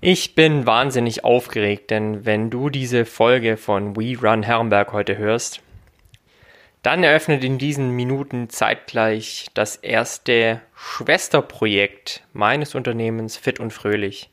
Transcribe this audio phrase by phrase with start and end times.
[0.00, 5.60] Ich bin wahnsinnig aufgeregt, denn wenn du diese Folge von We Run Herrenberg heute hörst,
[6.84, 14.30] dann eröffnet in diesen Minuten zeitgleich das erste Schwesterprojekt meines Unternehmens Fit und Fröhlich.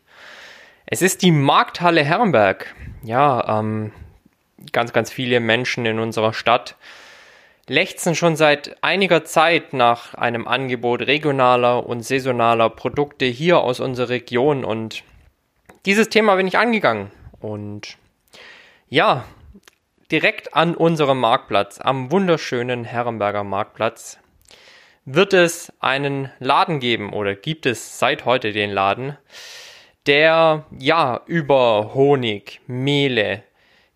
[0.86, 2.76] Es ist die Markthalle Herrenberg.
[3.02, 3.92] Ja, ähm,
[4.72, 6.76] ganz, ganz viele Menschen in unserer Stadt
[7.68, 14.10] lechzen schon seit einiger Zeit nach einem Angebot regionaler und saisonaler Produkte hier aus unserer
[14.10, 15.04] Region und
[15.86, 17.98] dieses Thema bin ich angegangen und
[18.88, 19.26] ja,
[20.12, 24.20] direkt an unserem Marktplatz, am wunderschönen Herrenberger Marktplatz,
[25.06, 29.18] wird es einen Laden geben oder gibt es seit heute den Laden,
[30.08, 33.44] der ja über Honig, Mehle,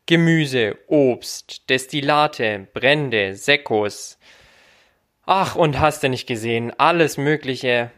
[0.05, 4.19] Gemüse, Obst, Destillate, Brände, Sekos,
[5.25, 7.91] ach und hast du nicht gesehen, alles Mögliche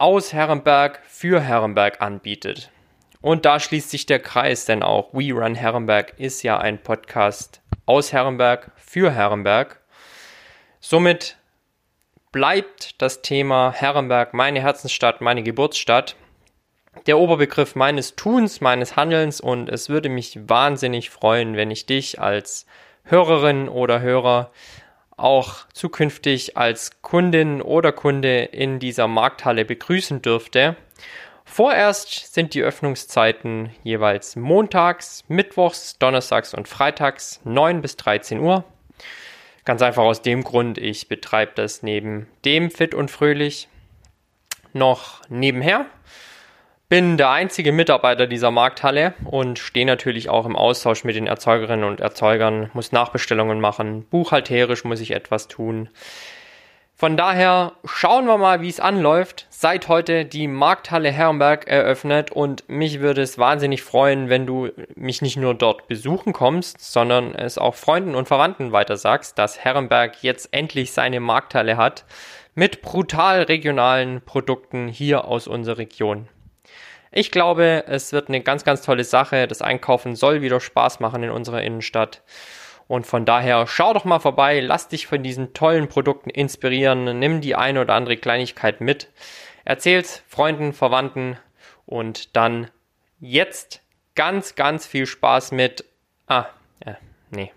[0.00, 2.70] aus Herrenberg für Herrenberg anbietet.
[3.20, 7.60] Und da schließt sich der Kreis, denn auch We Run Herrenberg ist ja ein Podcast
[7.84, 9.78] aus Herrenberg für Herrenberg.
[10.80, 11.36] Somit
[12.32, 16.16] bleibt das Thema Herrenberg meine Herzensstadt, meine Geburtsstadt,
[17.06, 22.18] der Oberbegriff meines Tuns, meines Handelns und es würde mich wahnsinnig freuen, wenn ich dich
[22.18, 22.64] als
[23.04, 24.50] Hörerin oder Hörer
[25.22, 30.76] auch zukünftig als Kundin oder Kunde in dieser Markthalle begrüßen dürfte.
[31.44, 38.64] Vorerst sind die Öffnungszeiten jeweils montags, mittwochs, donnerstags und freitags 9 bis 13 Uhr.
[39.64, 43.68] Ganz einfach aus dem Grund, ich betreibe das neben dem Fit und Fröhlich
[44.72, 45.86] noch nebenher
[46.90, 51.84] bin der einzige Mitarbeiter dieser Markthalle und stehe natürlich auch im Austausch mit den Erzeugerinnen
[51.84, 55.88] und Erzeugern, muss Nachbestellungen machen, buchhalterisch muss ich etwas tun.
[56.96, 59.46] Von daher schauen wir mal, wie es anläuft.
[59.50, 65.22] Seit heute die Markthalle Herrenberg eröffnet und mich würde es wahnsinnig freuen, wenn du mich
[65.22, 70.48] nicht nur dort besuchen kommst, sondern es auch Freunden und Verwandten weitersagst, dass Herrenberg jetzt
[70.52, 72.04] endlich seine Markthalle hat
[72.56, 76.28] mit brutal regionalen Produkten hier aus unserer Region.
[77.12, 79.48] Ich glaube, es wird eine ganz, ganz tolle Sache.
[79.48, 82.22] Das Einkaufen soll wieder Spaß machen in unserer Innenstadt.
[82.86, 87.40] Und von daher schau doch mal vorbei, lass dich von diesen tollen Produkten inspirieren, nimm
[87.40, 89.08] die eine oder andere Kleinigkeit mit,
[89.64, 91.38] erzähl's Freunden, Verwandten
[91.86, 92.68] und dann
[93.20, 93.82] jetzt
[94.16, 95.84] ganz, ganz viel Spaß mit.
[96.26, 96.46] Ah,
[96.80, 96.94] äh,
[97.30, 97.52] nee.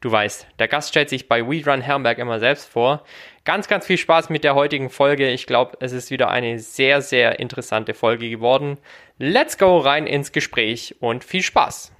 [0.00, 3.04] Du weißt, der Gast stellt sich bei WeRun Herrenberg immer selbst vor.
[3.44, 5.30] Ganz, ganz viel Spaß mit der heutigen Folge.
[5.30, 8.78] Ich glaube, es ist wieder eine sehr, sehr interessante Folge geworden.
[9.18, 11.92] Let's go rein ins Gespräch und viel Spaß.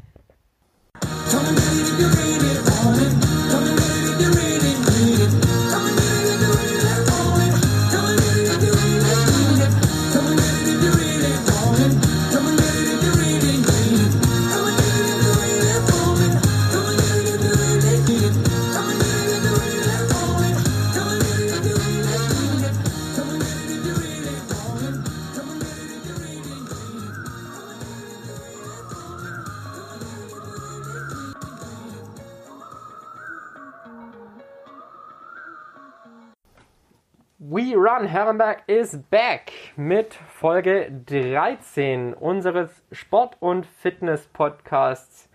[37.75, 45.31] Run Herrenberg is back mit Folge 13 unseres Sport- und Fitness-Podcasts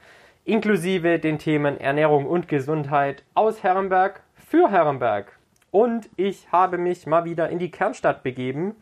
[0.46, 5.38] inklusive den Themen Ernährung und Gesundheit aus Herrenberg für Herrenberg.
[5.72, 8.76] Und ich habe mich mal wieder in die Kernstadt begeben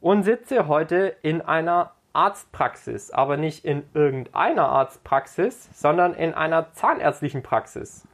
[0.00, 7.42] und sitze heute in einer Arztpraxis, aber nicht in irgendeiner Arztpraxis, sondern in einer zahnärztlichen
[7.42, 8.08] Praxis.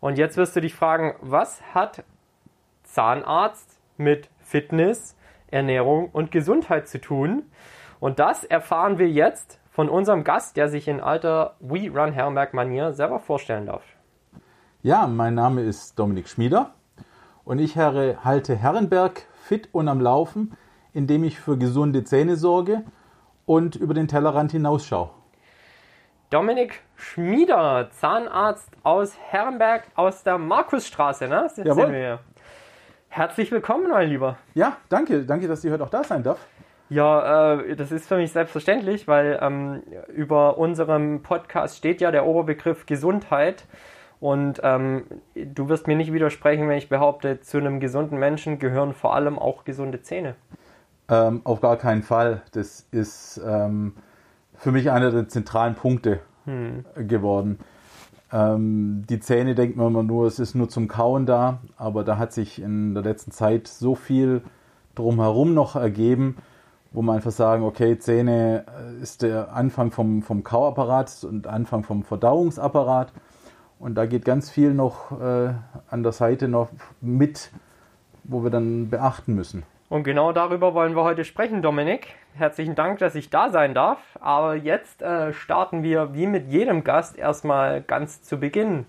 [0.00, 2.02] Und jetzt wirst du dich fragen, was hat
[2.82, 5.16] Zahnarzt mit Fitness,
[5.48, 7.44] Ernährung und Gesundheit zu tun.
[8.00, 12.54] Und das erfahren wir jetzt von unserem Gast, der sich in alter We Run Herrenberg
[12.54, 13.84] Manier selber vorstellen darf.
[14.82, 16.74] Ja, mein Name ist Dominik Schmieder
[17.44, 20.56] und ich halte Herrenberg fit und am Laufen,
[20.92, 22.84] indem ich für gesunde Zähne sorge
[23.44, 25.10] und über den Tellerrand hinausschaue.
[26.30, 31.48] Dominik Schmieder, Zahnarzt aus Herrenberg aus der Markusstraße, ne?
[31.62, 32.18] Jawohl.
[33.08, 34.36] Herzlich willkommen, mein Lieber.
[34.54, 35.24] Ja, danke.
[35.24, 36.46] Danke, dass ich heute auch da sein darf.
[36.88, 39.82] Ja, äh, das ist für mich selbstverständlich, weil ähm,
[40.14, 43.64] über unserem Podcast steht ja der Oberbegriff Gesundheit.
[44.20, 45.04] Und ähm,
[45.34, 49.38] du wirst mir nicht widersprechen, wenn ich behaupte, zu einem gesunden Menschen gehören vor allem
[49.38, 50.36] auch gesunde Zähne.
[51.08, 52.42] Ähm, auf gar keinen Fall.
[52.52, 53.94] Das ist ähm,
[54.54, 56.84] für mich einer der zentralen Punkte hm.
[56.96, 57.58] geworden.
[58.36, 62.18] Ähm, die Zähne denkt man immer nur, es ist nur zum Kauen da, aber da
[62.18, 64.42] hat sich in der letzten Zeit so viel
[64.94, 66.36] drumherum noch ergeben,
[66.92, 71.82] wo man einfach sagen, okay, Zähne äh, ist der Anfang vom, vom Kauapparat und Anfang
[71.82, 73.10] vom Verdauungsapparat.
[73.78, 75.54] Und da geht ganz viel noch äh,
[75.88, 76.68] an der Seite noch
[77.00, 77.50] mit,
[78.24, 79.62] wo wir dann beachten müssen.
[79.88, 82.08] Und genau darüber wollen wir heute sprechen, Dominik.
[82.34, 83.98] Herzlichen Dank, dass ich da sein darf.
[84.20, 88.86] Aber jetzt äh, starten wir wie mit jedem Gast erstmal ganz zu Beginn.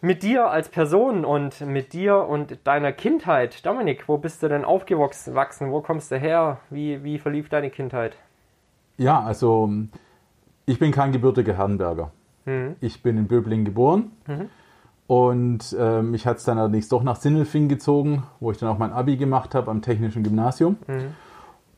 [0.00, 3.64] Mit dir als Person und mit dir und deiner Kindheit.
[3.64, 5.34] Dominik, wo bist du denn aufgewachsen?
[5.70, 6.58] Wo kommst du her?
[6.70, 8.16] Wie, wie verlief deine Kindheit?
[8.96, 9.70] Ja, also
[10.66, 12.10] ich bin kein gebürtiger Herrenberger.
[12.46, 12.76] Mhm.
[12.80, 14.10] Ich bin in Böblingen geboren.
[14.26, 14.50] Mhm.
[15.08, 18.76] Und äh, mich hat es dann allerdings doch nach Sinnelfing gezogen, wo ich dann auch
[18.76, 20.76] mein Abi gemacht habe am Technischen Gymnasium.
[20.86, 21.14] Mhm.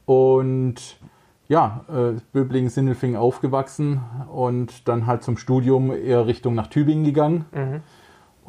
[0.05, 0.99] Und
[1.47, 4.01] ja, äh, Böblingen, Sinnelfing aufgewachsen
[4.33, 7.45] und dann halt zum Studium eher Richtung nach Tübingen gegangen.
[7.53, 7.83] Mhm.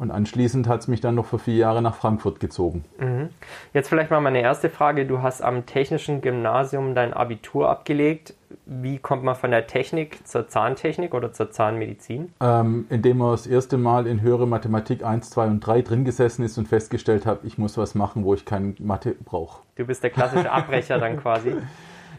[0.02, 2.84] Und anschließend hat es mich dann noch für vier Jahre nach Frankfurt gezogen.
[2.98, 3.28] Mhm.
[3.72, 5.06] Jetzt vielleicht mal meine erste Frage.
[5.06, 8.34] Du hast am Technischen Gymnasium dein Abitur abgelegt.
[8.66, 12.32] Wie kommt man von der Technik zur Zahntechnik oder zur Zahnmedizin?
[12.40, 16.42] Ähm, indem man das erste Mal in höhere Mathematik 1, 2 und 3 drin gesessen
[16.42, 19.62] ist und festgestellt habe, ich muss was machen, wo ich keine Mathe brauche.
[19.76, 21.54] Du bist der klassische Abbrecher dann quasi?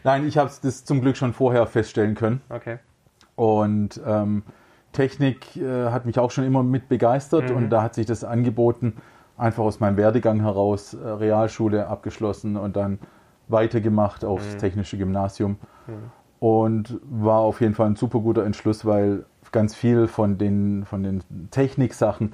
[0.04, 2.40] Nein, ich habe das zum Glück schon vorher feststellen können.
[2.48, 2.78] Okay.
[3.36, 4.42] Und ähm,
[4.94, 7.56] Technik äh, hat mich auch schon immer mit begeistert mhm.
[7.56, 8.94] und da hat sich das angeboten,
[9.36, 12.98] einfach aus meinem Werdegang heraus, äh, Realschule abgeschlossen und dann
[13.48, 14.58] weitergemacht aufs mhm.
[14.58, 15.58] technische Gymnasium.
[15.86, 15.92] Mhm.
[16.40, 21.02] Und war auf jeden Fall ein super guter Entschluss, weil ganz viel von den, von
[21.02, 22.32] den Techniksachen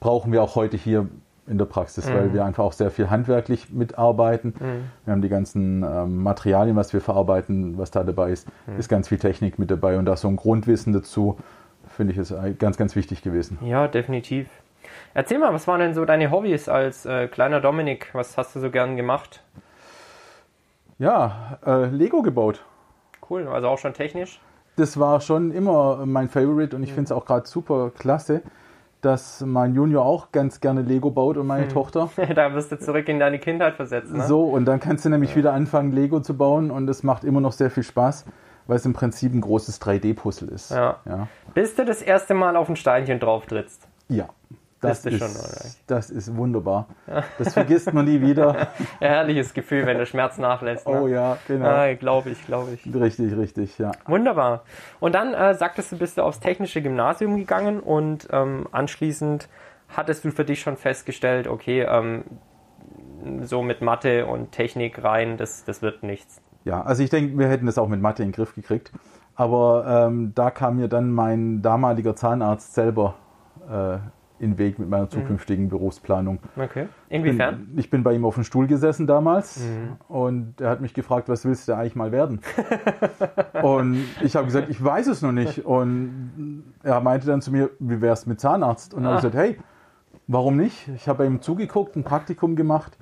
[0.00, 1.08] brauchen wir auch heute hier
[1.48, 2.34] in der Praxis, weil mhm.
[2.34, 4.54] wir einfach auch sehr viel handwerklich mitarbeiten.
[4.60, 4.90] Mhm.
[5.04, 8.78] Wir haben die ganzen ähm, Materialien, was wir verarbeiten, was da dabei ist, mhm.
[8.78, 11.38] ist ganz viel Technik mit dabei und da so ein Grundwissen dazu
[11.98, 13.58] finde ich, ist ganz, ganz wichtig gewesen.
[13.60, 14.46] Ja, definitiv.
[15.14, 18.10] Erzähl mal, was waren denn so deine Hobbys als äh, kleiner Dominik?
[18.12, 19.42] Was hast du so gern gemacht?
[21.00, 22.64] Ja, äh, Lego gebaut.
[23.28, 24.40] Cool, also auch schon technisch?
[24.76, 26.94] Das war schon immer mein Favorite und ich mhm.
[26.94, 28.42] finde es auch gerade super klasse,
[29.00, 31.70] dass mein Junior auch ganz gerne Lego baut und meine mhm.
[31.70, 32.10] Tochter.
[32.36, 34.14] da wirst du zurück in deine Kindheit versetzt.
[34.14, 34.22] Ne?
[34.22, 35.36] So, und dann kannst du nämlich ja.
[35.36, 38.24] wieder anfangen, Lego zu bauen und es macht immer noch sehr viel Spaß
[38.68, 40.70] weil es im Prinzip ein großes 3D-Puzzle ist.
[40.70, 40.98] Ja.
[41.04, 41.26] ja.
[41.54, 43.88] Bis du das erste Mal auf ein Steinchen drauf trittst.
[44.08, 44.28] Ja.
[44.80, 45.32] Das ist, schon,
[45.88, 46.86] das ist wunderbar.
[47.08, 47.24] Ja.
[47.36, 48.68] Das vergisst man nie wieder.
[49.00, 50.86] Herrliches Gefühl, wenn der Schmerz nachlässt.
[50.86, 51.02] Ne?
[51.02, 51.66] Oh ja, genau.
[51.66, 52.94] Ah, glaube ich, glaube ich.
[52.94, 53.90] Richtig, richtig, ja.
[54.06, 54.62] Wunderbar.
[55.00, 59.48] Und dann äh, sagtest du, bist du aufs technische Gymnasium gegangen und ähm, anschließend
[59.88, 62.22] hattest du für dich schon festgestellt, okay, ähm,
[63.42, 66.40] so mit Mathe und Technik rein, das, das wird nichts.
[66.64, 68.92] Ja, also ich denke, wir hätten das auch mit Mathe in den Griff gekriegt.
[69.34, 73.14] Aber ähm, da kam mir dann mein damaliger Zahnarzt selber
[73.70, 73.98] äh,
[74.40, 75.10] in den Weg mit meiner mhm.
[75.10, 75.70] zukünftigen mhm.
[75.70, 76.40] Berufsplanung.
[76.56, 76.88] Okay.
[77.08, 77.54] Inwiefern?
[77.54, 79.96] Ich bin, ich bin bei ihm auf dem Stuhl gesessen damals mhm.
[80.08, 82.40] und er hat mich gefragt, was willst du eigentlich mal werden?
[83.62, 85.64] und ich habe gesagt, ich weiß es noch nicht.
[85.64, 88.92] Und er meinte dann zu mir, wie wär's mit Zahnarzt?
[88.92, 89.30] Und dann habe ich ah.
[89.30, 89.58] gesagt, hey,
[90.26, 90.88] warum nicht?
[90.96, 92.98] Ich habe ihm zugeguckt, ein Praktikum gemacht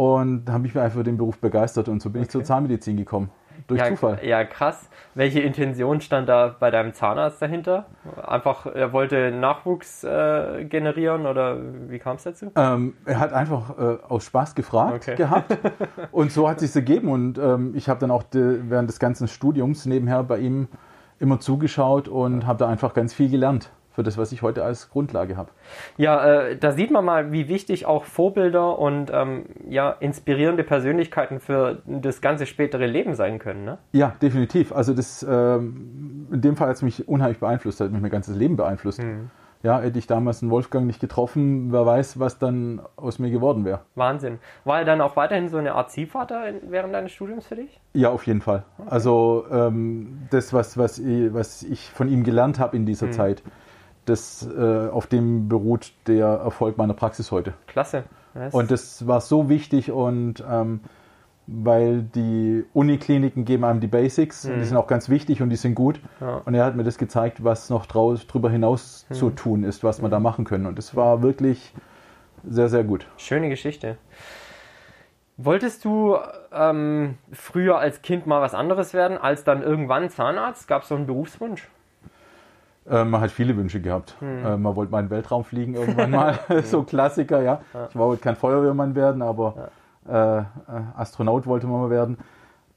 [0.00, 2.26] und habe mich einfach für den Beruf begeistert und so bin okay.
[2.26, 3.28] ich zur Zahnmedizin gekommen.
[3.66, 4.18] Durch ja, Zufall.
[4.22, 4.88] Ja, krass.
[5.14, 7.84] Welche Intention stand da bei deinem Zahnarzt dahinter?
[8.26, 11.58] Einfach, er wollte Nachwuchs äh, generieren oder
[11.90, 12.50] wie kam es dazu?
[12.56, 15.16] Ähm, er hat einfach äh, aus Spaß gefragt okay.
[15.16, 15.58] gehabt
[16.12, 19.00] und so hat es sich ergeben und ähm, ich habe dann auch de, während des
[19.00, 20.68] ganzen Studiums nebenher bei ihm
[21.18, 24.88] immer zugeschaut und habe da einfach ganz viel gelernt für das, was ich heute als
[24.88, 25.50] Grundlage habe.
[25.98, 31.38] Ja, äh, da sieht man mal, wie wichtig auch Vorbilder und ähm, ja, inspirierende Persönlichkeiten
[31.38, 33.66] für das ganze spätere Leben sein können.
[33.66, 33.76] Ne?
[33.92, 34.72] Ja, definitiv.
[34.72, 38.36] Also das ähm, in dem Fall hat es mich unheimlich beeinflusst, hat mich mein ganzes
[38.36, 39.02] Leben beeinflusst.
[39.02, 39.30] Mhm.
[39.62, 43.66] Ja, hätte ich damals einen Wolfgang nicht getroffen, wer weiß, was dann aus mir geworden
[43.66, 43.80] wäre.
[43.94, 44.38] Wahnsinn.
[44.64, 47.78] War er dann auch weiterhin so eine Art Ziehvater während deines Studiums für dich?
[47.92, 48.64] Ja, auf jeden Fall.
[48.78, 48.88] Okay.
[48.90, 53.12] Also ähm, das, was, was, ich, was ich von ihm gelernt habe in dieser mhm.
[53.12, 53.42] Zeit,
[54.04, 57.54] das, äh, auf dem beruht der Erfolg meiner Praxis heute.
[57.66, 58.04] Klasse.
[58.34, 58.54] Yes.
[58.54, 60.80] Und das war so wichtig und ähm,
[61.46, 64.50] weil die Unikliniken geben einem die Basics mhm.
[64.50, 64.68] und die mhm.
[64.68, 66.00] sind auch ganz wichtig und die sind gut.
[66.20, 66.42] Ja.
[66.44, 69.14] Und er hat mir das gezeigt, was noch draus, drüber hinaus mhm.
[69.14, 70.10] zu tun ist, was mhm.
[70.10, 70.66] da machen können.
[70.66, 71.74] Und das war wirklich
[72.44, 73.06] sehr, sehr gut.
[73.16, 73.96] Schöne Geschichte.
[75.36, 76.18] Wolltest du
[76.52, 80.68] ähm, früher als Kind mal was anderes werden, als dann irgendwann Zahnarzt?
[80.68, 81.68] Gab es so einen Berufswunsch?
[82.88, 84.16] Äh, man hat viele Wünsche gehabt.
[84.20, 84.44] Hm.
[84.44, 86.38] Äh, man wollte mal in den Weltraum fliegen irgendwann mal.
[86.64, 87.60] so Klassiker, ja.
[87.74, 87.88] ja.
[87.88, 89.70] Ich wollte kein Feuerwehrmann werden, aber
[90.08, 90.38] ja.
[90.38, 90.44] äh,
[90.96, 92.18] Astronaut wollte man mal werden.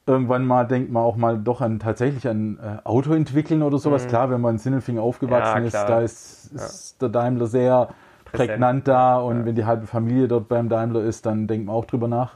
[0.05, 4.03] Irgendwann mal denkt man auch mal doch an tatsächlich an äh, Auto entwickeln oder sowas.
[4.03, 4.09] Hm.
[4.09, 7.89] Klar, wenn man in Sindelfingen aufgewachsen ja, ist, da ist, ist der Daimler sehr
[8.25, 8.49] Präsent.
[8.49, 11.85] prägnant da und wenn die halbe Familie dort beim Daimler ist, dann denkt man auch
[11.85, 12.35] drüber nach.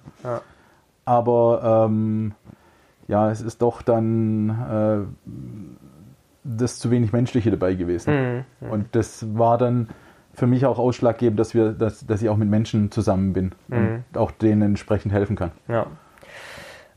[1.04, 2.34] Aber ähm,
[3.08, 5.28] ja, es ist doch dann äh,
[6.48, 8.46] das zu wenig Menschliche dabei gewesen.
[8.62, 8.70] Mhm.
[8.70, 9.90] Und das war dann
[10.34, 14.04] für mich auch ausschlaggebend, dass, wir, dass, dass ich auch mit Menschen zusammen bin Mhm.
[14.10, 15.52] und auch denen entsprechend helfen kann.
[15.68, 15.88] Ja.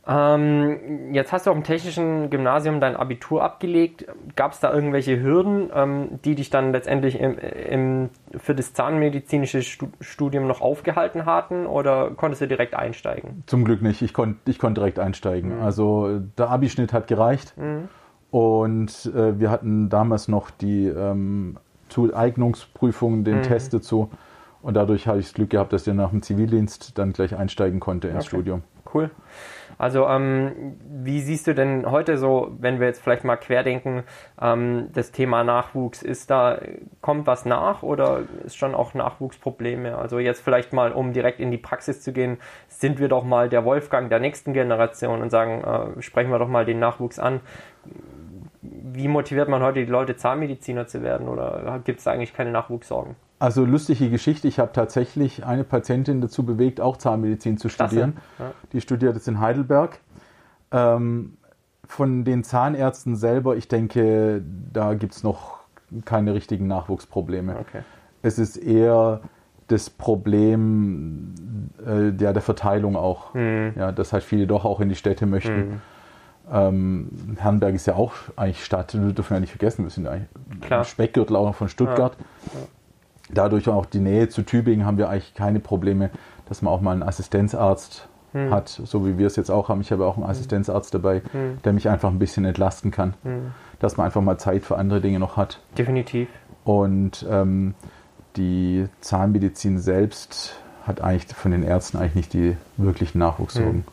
[0.07, 4.07] Ähm, jetzt hast du auf dem technischen Gymnasium dein Abitur abgelegt.
[4.35, 9.63] Gab es da irgendwelche Hürden, ähm, die dich dann letztendlich im, im, für das zahnmedizinische
[9.63, 13.45] Stu Studium noch aufgehalten hatten oder konntest du direkt einsteigen?
[13.47, 14.03] Zum Glück nicht.
[14.03, 15.61] Ich konnte ich konnt direkt einsteigen.
[15.61, 17.55] Also der Abischnitt hat gereicht.
[18.31, 21.57] Und äh, wir hatten damals noch die ähm,
[21.89, 24.11] Zueignungsprüfung, den Test dazu.
[24.63, 27.81] Und dadurch habe ich das Glück gehabt, dass ich nach dem Zivildienst dann gleich einsteigen
[27.81, 28.37] konnte ins Okay.
[28.37, 28.63] Studium.
[28.93, 29.11] Cool.
[29.79, 34.03] Also, ähm, wie siehst du denn heute so, wenn wir jetzt vielleicht mal querdenken,
[34.41, 36.59] ähm, das Thema Nachwuchs, ist da,
[37.01, 39.97] kommt was nach oder ist schon auch Nachwuchsprobleme?
[39.97, 42.37] Also jetzt vielleicht mal, um direkt in die Praxis zu gehen,
[42.69, 46.49] sind wir doch mal der Wolfgang der nächsten Generation und sagen, äh, sprechen wir doch
[46.49, 47.41] mal den Nachwuchs an.
[48.63, 53.17] Wie motiviert man heute die Leute, Zahnmediziner zu werden oder gibt es eigentlich keine Nachwuchssorgen?
[53.39, 58.19] Also lustige Geschichte, ich habe tatsächlich eine Patientin dazu bewegt, auch Zahnmedizin zu studieren.
[58.39, 58.53] Ja.
[58.73, 60.01] Die studiert jetzt in Heidelberg.
[60.73, 61.39] Ähm,
[61.87, 65.61] von den Zahnärzten selber, ich denke, da gibt es noch
[66.05, 67.57] keine richtigen Nachwuchsprobleme.
[67.61, 67.81] Okay.
[68.23, 69.23] Es ist eher
[69.69, 71.35] das Problem
[71.85, 73.35] äh, der, der Verteilung auch.
[73.35, 73.73] Hm.
[73.77, 75.81] Ja, dass halt viele doch auch in die Städte möchten.
[76.53, 80.29] Ähm, Herrenberg ist ja auch eigentlich Stadt, wir dürfen ja nicht vergessen, wir sind eigentlich
[80.61, 80.85] Klar.
[80.85, 82.17] Speckgürtel auch noch von Stuttgart.
[83.33, 86.11] Dadurch auch die Nähe zu Tübingen haben wir eigentlich keine Probleme,
[86.49, 88.53] dass man auch mal einen Assistenzarzt Hm.
[88.53, 89.81] hat, so wie wir es jetzt auch haben.
[89.81, 91.59] Ich habe auch einen Assistenzarzt dabei, Hm.
[91.65, 93.15] der mich einfach ein bisschen entlasten kann.
[93.81, 95.59] Dass man einfach mal Zeit für andere Dinge noch hat.
[95.77, 96.29] Definitiv.
[96.63, 97.75] Und ähm,
[98.37, 100.55] die Zahnmedizin selbst
[100.87, 103.85] hat eigentlich von den Ärzten eigentlich nicht die wirklichen Nachwuchssorgen.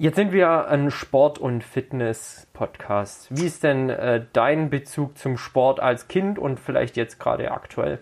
[0.00, 3.28] Jetzt sind wir ein Sport- und Fitness-Podcast.
[3.36, 7.98] Wie ist denn äh, dein Bezug zum Sport als Kind und vielleicht jetzt gerade aktuell?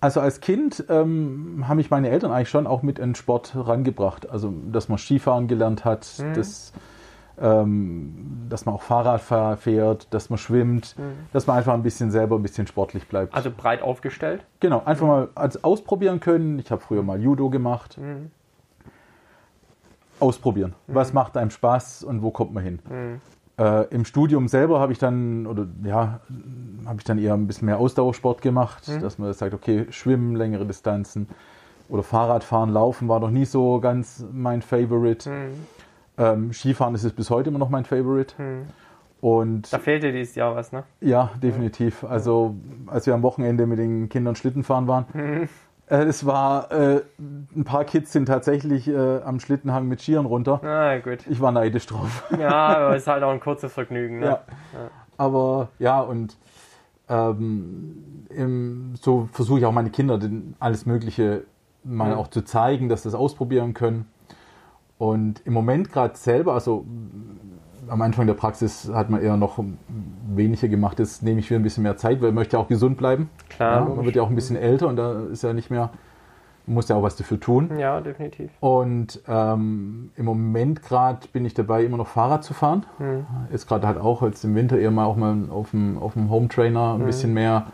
[0.00, 3.56] Also als Kind ähm, haben mich meine Eltern eigentlich schon auch mit in den Sport
[3.56, 4.30] rangebracht.
[4.30, 6.72] Also dass man Skifahren gelernt hat, dass,
[7.40, 10.94] ähm, dass man auch Fahrrad fahr- fährt, dass man schwimmt,
[11.32, 13.34] dass man einfach ein bisschen selber ein bisschen sportlich bleibt.
[13.34, 14.44] Also breit aufgestellt?
[14.60, 16.60] Genau, einfach mal als ausprobieren können.
[16.60, 17.98] Ich habe früher mal Judo gemacht.
[20.20, 20.74] Ausprobieren.
[20.86, 22.78] Was macht einem Spaß und wo kommt man hin?
[23.58, 26.20] Äh, Im Studium selber habe ich dann, oder ja,
[26.86, 30.64] habe ich dann eher ein bisschen mehr Ausdauersport gemacht, dass man sagt, okay, Schwimmen, längere
[30.66, 31.28] Distanzen
[31.88, 35.30] oder Fahrradfahren, Laufen war noch nie so ganz mein Favorite.
[36.16, 38.34] Ähm, Skifahren ist es bis heute immer noch mein Favorite.
[39.20, 40.84] Und Da fehlt dir dieses Jahr was, ne?
[41.00, 42.04] ja, definitiv.
[42.04, 42.54] Also,
[42.86, 45.48] als wir am Wochenende mit den Kindern Schlitten fahren waren,
[45.90, 50.60] äh, es war, äh, ein paar Kids sind tatsächlich äh, am Schlittenhang mit Skiern runter.
[50.62, 51.26] Na gut.
[51.28, 52.24] Ich war neidisch drauf.
[52.38, 54.26] Ja, aber ist halt auch ein kurzes Vergnügen, ne?
[54.26, 54.40] ja.
[55.18, 56.36] Aber ja, und
[57.08, 61.42] ähm, im, so versuche ich auch meine Kinder den, alles Mögliche
[61.82, 62.18] mal Mhm.
[62.18, 64.06] auch zu zeigen, dass sie das ausprobieren können.
[64.98, 66.84] Und im Moment gerade selber, also
[67.88, 69.62] am Anfang der Praxis hat man eher noch
[70.34, 70.98] weniger gemacht.
[70.98, 73.30] Jetzt nehme ich wieder ein bisschen mehr Zeit, weil ich möchte ja auch gesund bleiben.
[73.48, 75.90] Klar, Ja, man wird ja auch ein bisschen älter und da ist ja nicht mehr,
[76.66, 77.78] man muss ja auch was dafür tun.
[77.78, 78.50] Ja, definitiv.
[78.60, 82.86] Und ähm, im Moment gerade bin ich dabei, immer noch Fahrrad zu fahren.
[82.98, 83.26] Mhm.
[83.50, 86.30] Jetzt gerade halt auch jetzt im Winter eher mal auch mal auf dem, auf dem
[86.30, 87.66] Home Trainer ein bisschen mehr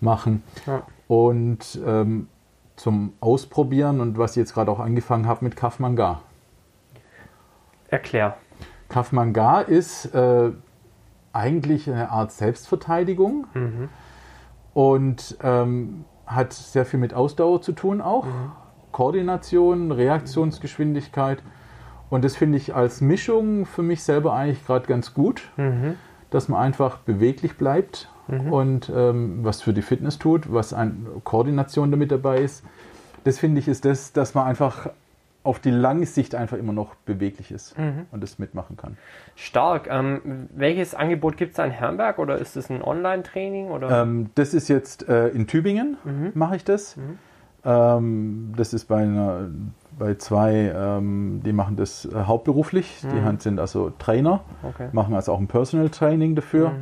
[0.00, 0.42] machen.
[0.66, 0.82] Ja.
[1.08, 2.28] Und ähm,
[2.76, 6.20] zum Ausprobieren und was ich jetzt gerade auch angefangen habe mit Kaf Manga.
[7.88, 8.36] Erklär.
[8.88, 10.50] Kaf Manga ist äh,
[11.32, 13.88] eigentlich eine Art Selbstverteidigung Mhm.
[14.74, 18.26] und ähm, hat sehr viel mit Ausdauer zu tun auch.
[18.92, 21.42] Koordination, Reaktionsgeschwindigkeit.
[22.08, 25.94] Und das finde ich als Mischung für mich selber eigentlich gerade ganz gut, Mhm.
[26.30, 28.08] dass man einfach beweglich bleibt
[28.50, 32.64] und ähm, was für die Fitness tut, was an Koordination damit dabei ist.
[33.24, 34.88] Das finde ich ist das, dass man einfach
[35.46, 37.74] auf die lange Sicht einfach immer noch beweglich ist
[38.10, 38.96] und das mitmachen kann.
[39.36, 39.88] Stark.
[39.88, 43.70] Ähm, welches Angebot gibt es in Herrenberg oder ist es ein Online-Training?
[43.88, 45.96] Ähm, das ist jetzt äh, in Tübingen,
[46.34, 46.96] mache ich das.
[47.64, 49.48] Ähm, das ist bei, einer,
[49.98, 53.02] bei zwei, ähm, die machen das äh, hauptberuflich.
[53.12, 54.88] Die Hand sind also Trainer, Okay.
[54.92, 56.72] machen also auch ein Personal Training dafür.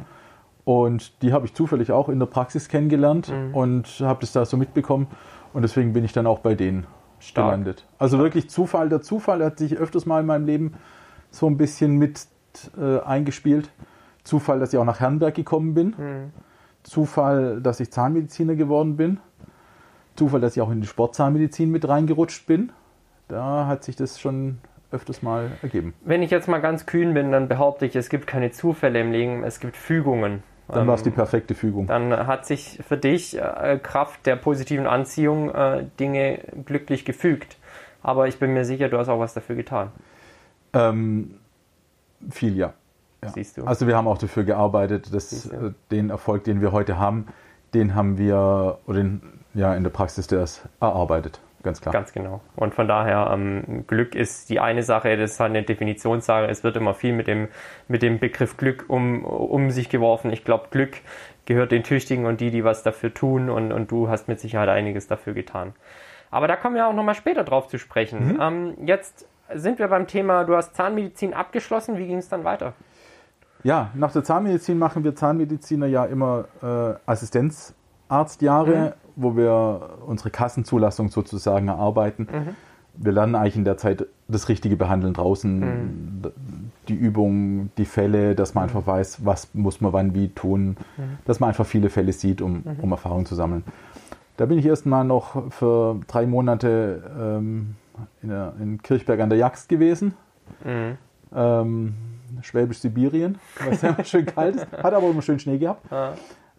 [0.64, 4.56] Und die habe ich zufällig auch in der Praxis kennengelernt und habe das da so
[4.56, 5.06] mitbekommen.
[5.52, 6.86] Und deswegen bin ich dann auch bei denen
[7.24, 7.48] Stark.
[7.48, 7.86] gelandet.
[7.98, 8.88] Also wirklich Zufall.
[8.88, 10.74] Der Zufall hat sich öfters mal in meinem Leben
[11.30, 12.26] so ein bisschen mit
[12.78, 13.70] äh, eingespielt.
[14.22, 16.32] Zufall, dass ich auch nach Herrenberg gekommen bin.
[16.82, 19.18] Zufall, dass ich Zahnmediziner geworden bin.
[20.16, 22.72] Zufall, dass ich auch in die Sportzahnmedizin mit reingerutscht bin.
[23.28, 24.58] Da hat sich das schon
[24.90, 25.92] öfters mal ergeben.
[26.04, 29.12] Wenn ich jetzt mal ganz kühn bin, dann behaupte ich, es gibt keine Zufälle im
[29.12, 30.42] Leben, es gibt Fügungen.
[30.68, 31.86] Dann war es die perfekte Fügung.
[31.86, 37.58] Dann hat sich für dich äh, Kraft der positiven Anziehung äh, Dinge glücklich gefügt.
[38.02, 39.90] Aber ich bin mir sicher, du hast auch was dafür getan.
[40.72, 41.36] Ähm,
[42.30, 42.72] viel, ja.
[43.22, 43.28] ja.
[43.30, 43.64] Siehst du.
[43.64, 47.26] Also wir haben auch dafür gearbeitet, dass äh, den Erfolg, den wir heute haben,
[47.74, 51.40] den haben wir oder den, ja, in der Praxis das erarbeitet.
[51.64, 51.92] Ganz klar.
[51.92, 52.42] Ganz genau.
[52.56, 56.46] Und von daher, ähm, Glück ist die eine Sache, das ist halt eine Definitionssache.
[56.46, 57.48] Es wird immer viel mit dem,
[57.88, 60.30] mit dem Begriff Glück um, um sich geworfen.
[60.30, 60.98] Ich glaube, Glück
[61.46, 63.48] gehört den Tüchtigen und die, die was dafür tun.
[63.48, 65.72] Und, und du hast mit Sicherheit einiges dafür getan.
[66.30, 68.34] Aber da kommen wir auch nochmal später drauf zu sprechen.
[68.34, 68.40] Mhm.
[68.40, 71.96] Ähm, jetzt sind wir beim Thema, du hast Zahnmedizin abgeschlossen.
[71.96, 72.74] Wie ging es dann weiter?
[73.62, 77.00] Ja, nach der Zahnmedizin machen wir Zahnmediziner ja immer äh,
[78.08, 78.76] Assistenzarztjahre.
[78.76, 82.28] Mhm wo wir unsere Kassenzulassung sozusagen erarbeiten.
[82.30, 82.56] Mhm.
[82.96, 86.32] Wir lernen eigentlich in der Zeit das richtige Behandeln draußen, mhm.
[86.88, 88.76] die Übungen, die Fälle, dass man mhm.
[88.76, 91.18] einfach weiß, was muss man wann wie tun, mhm.
[91.24, 92.80] dass man einfach viele Fälle sieht, um, mhm.
[92.80, 93.64] um Erfahrung zu sammeln.
[94.36, 97.76] Da bin ich erstmal noch für drei Monate ähm,
[98.22, 100.14] in, der, in, Kirchberg an der Jagst gewesen.
[100.64, 100.98] Mhm.
[101.34, 101.94] Ähm,
[102.42, 103.38] Schwäbisch-Sibirien,
[103.70, 105.90] es ja schön kalt ist, hat aber immer schön Schnee gehabt.
[105.90, 106.14] Ja.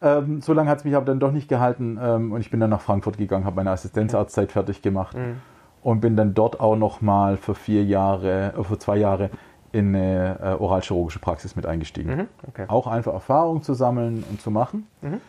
[0.06, 2.60] Ähm, so lange hat es mich aber dann doch nicht gehalten ähm, und ich bin
[2.60, 5.42] dann nach Frankfurt gegangen, habe meine Assistenzarztzeit fertig gemacht mhm.
[5.82, 9.32] und bin dann dort auch nochmal für vier Jahre, äh, für zwei Jahre
[9.72, 12.16] in eine äh, oralchirurgische Praxis mit eingestiegen.
[12.16, 12.28] Mhm.
[12.48, 12.66] Okay.
[12.68, 14.86] Auch einfach Erfahrung zu sammeln und zu machen.
[15.02, 15.22] Mhm.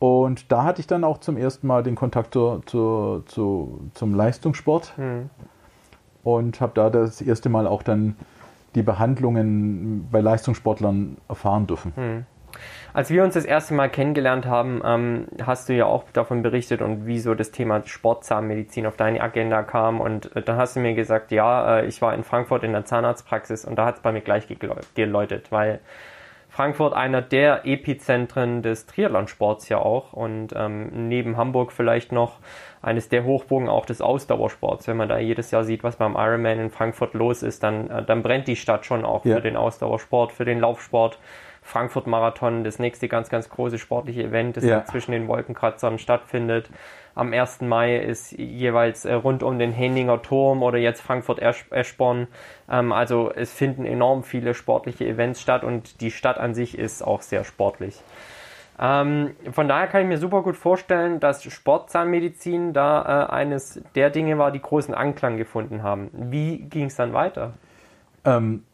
[0.00, 4.14] Und da hatte ich dann auch zum ersten Mal den Kontakt zu, zu, zu zum
[4.14, 5.30] Leistungssport mhm.
[6.24, 8.16] und habe da das erste Mal auch dann
[8.74, 12.24] die Behandlungen bei Leistungssportlern erfahren dürfen.
[12.92, 16.82] Als wir uns das erste Mal kennengelernt haben, ähm, hast du ja auch davon berichtet
[16.82, 20.00] und wie so das Thema Sportzahnmedizin auf deine Agenda kam.
[20.00, 22.84] Und äh, dann hast du mir gesagt, ja, äh, ich war in Frankfurt in der
[22.84, 24.46] Zahnarztpraxis und da hat es bei mir gleich
[24.94, 25.80] geläutet, weil
[26.50, 32.38] Frankfurt einer der Epizentren des Triathlonsports ja auch und ähm, neben Hamburg vielleicht noch
[32.82, 34.88] eines der Hochburgen auch des Ausdauersports.
[34.88, 38.02] Wenn man da jedes Jahr sieht, was beim Ironman in Frankfurt los ist, dann, äh,
[38.02, 39.36] dann brennt die Stadt schon auch ja.
[39.36, 41.18] für den Ausdauersport, für den Laufsport.
[41.62, 44.84] Frankfurt-Marathon, das nächste ganz, ganz große sportliche Event, das ja.
[44.84, 46.70] zwischen den Wolkenkratzern stattfindet.
[47.14, 47.62] Am 1.
[47.62, 52.28] Mai ist jeweils äh, rund um den Henninger Turm oder jetzt Frankfurt-Eschborn.
[52.70, 57.02] Ähm, also es finden enorm viele sportliche Events statt und die Stadt an sich ist
[57.02, 58.02] auch sehr sportlich.
[58.82, 64.08] Ähm, von daher kann ich mir super gut vorstellen, dass Sportzahnmedizin da äh, eines der
[64.08, 66.08] Dinge war, die großen Anklang gefunden haben.
[66.12, 67.52] Wie ging es dann weiter?
[68.24, 68.64] Ähm,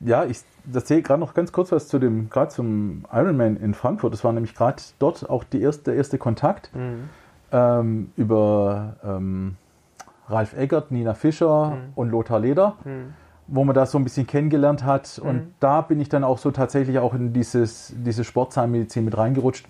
[0.00, 0.40] ja, ich
[0.72, 4.12] erzähle gerade noch ganz kurz was zu dem, gerade zum Ironman in Frankfurt.
[4.12, 7.08] Das war nämlich gerade dort auch erste, der erste Kontakt mhm.
[7.52, 9.56] ähm, über ähm,
[10.28, 11.92] Ralf Eggert, Nina Fischer mhm.
[11.94, 13.14] und Lothar Leder, mhm.
[13.46, 15.18] wo man das so ein bisschen kennengelernt hat.
[15.18, 15.54] Und mhm.
[15.60, 19.66] da bin ich dann auch so tatsächlich auch in dieses, diese Sportzahnmedizin mit reingerutscht,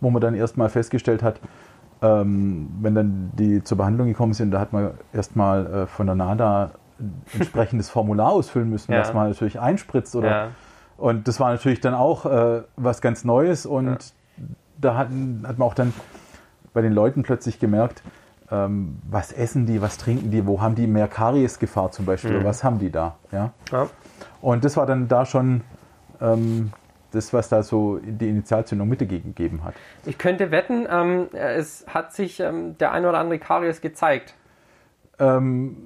[0.00, 1.40] wo man dann erstmal festgestellt hat,
[2.02, 6.14] ähm, wenn dann die zur Behandlung gekommen sind, da hat man erstmal äh, von der
[6.14, 6.72] NADA
[7.32, 9.00] entsprechendes Formular ausfüllen müssen, ja.
[9.00, 10.14] was man natürlich einspritzt.
[10.16, 10.48] Oder, ja.
[10.96, 14.44] Und das war natürlich dann auch äh, was ganz Neues und ja.
[14.80, 15.92] da hat, hat man auch dann
[16.72, 18.02] bei den Leuten plötzlich gemerkt,
[18.50, 22.36] ähm, was essen die, was trinken die, wo haben die mehr Kariesgefahr zum Beispiel, mhm.
[22.38, 23.16] oder was haben die da.
[23.32, 23.52] Ja?
[24.40, 25.62] Und das war dann da schon
[26.20, 26.72] ähm,
[27.12, 29.74] das, was da so die Initialzündung mitgegeben hat.
[30.04, 34.34] Ich könnte wetten, ähm, es hat sich ähm, der ein oder andere Karies gezeigt.
[35.18, 35.76] Ähm,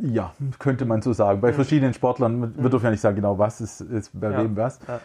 [0.00, 1.40] ja, könnte man so sagen.
[1.40, 1.54] Bei mhm.
[1.54, 2.70] verschiedenen Sportlern, wir mhm.
[2.70, 4.38] dürfen ja nicht sagen genau, was ist, ist bei ja.
[4.38, 4.78] wem was.
[4.86, 5.00] Ja.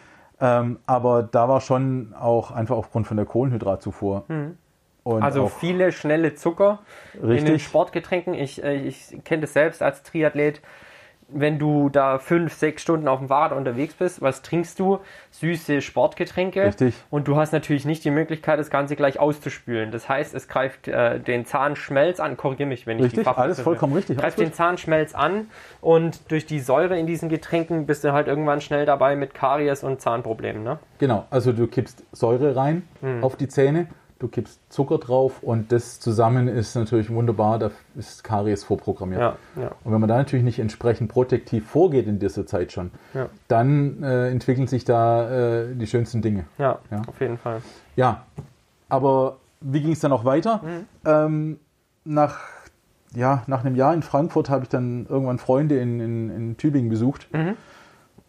[0.60, 4.24] Ähm, aber da war schon auch einfach aufgrund von der Kohlenhydratzufuhr.
[4.28, 4.56] Mhm.
[5.04, 6.80] also viele schnelle Zucker
[7.14, 7.38] richtig.
[7.38, 8.34] in den Sportgetränken.
[8.34, 10.60] Ich, äh, ich kenne das selbst als Triathlet
[11.28, 14.98] wenn du da fünf, sechs Stunden auf dem Fahrrad unterwegs bist, was trinkst du?
[15.30, 16.64] Süße Sportgetränke.
[16.64, 16.94] Richtig.
[17.10, 19.90] Und du hast natürlich nicht die Möglichkeit, das Ganze gleich auszuspülen.
[19.90, 22.36] Das heißt, es greift äh, den Zahnschmelz an.
[22.36, 23.44] Korrigiere mich, wenn richtig, ich die Fachbegriffe...
[23.44, 24.18] alles vollkommen richtig.
[24.18, 25.48] Greift den Zahnschmelz an
[25.80, 29.82] und durch die Säure in diesen Getränken bist du halt irgendwann schnell dabei mit Karies
[29.82, 30.78] und Zahnproblemen, ne?
[30.98, 33.24] Genau, also du kippst Säure rein hm.
[33.24, 33.88] auf die Zähne
[34.22, 39.20] du kippst Zucker drauf und das zusammen ist natürlich wunderbar, da ist Karies vorprogrammiert.
[39.20, 39.70] Ja, ja.
[39.82, 43.28] Und wenn man da natürlich nicht entsprechend protektiv vorgeht in dieser Zeit schon, ja.
[43.48, 46.44] dann äh, entwickeln sich da äh, die schönsten Dinge.
[46.58, 47.62] Ja, auf jeden Fall.
[47.96, 48.22] Ja,
[48.88, 50.60] aber wie ging es dann auch weiter?
[50.62, 50.86] Mhm.
[51.04, 51.60] Ähm,
[52.04, 52.38] nach,
[53.14, 56.88] ja, nach einem Jahr in Frankfurt habe ich dann irgendwann Freunde in, in, in Tübingen
[56.88, 57.28] besucht.
[57.32, 57.56] Mhm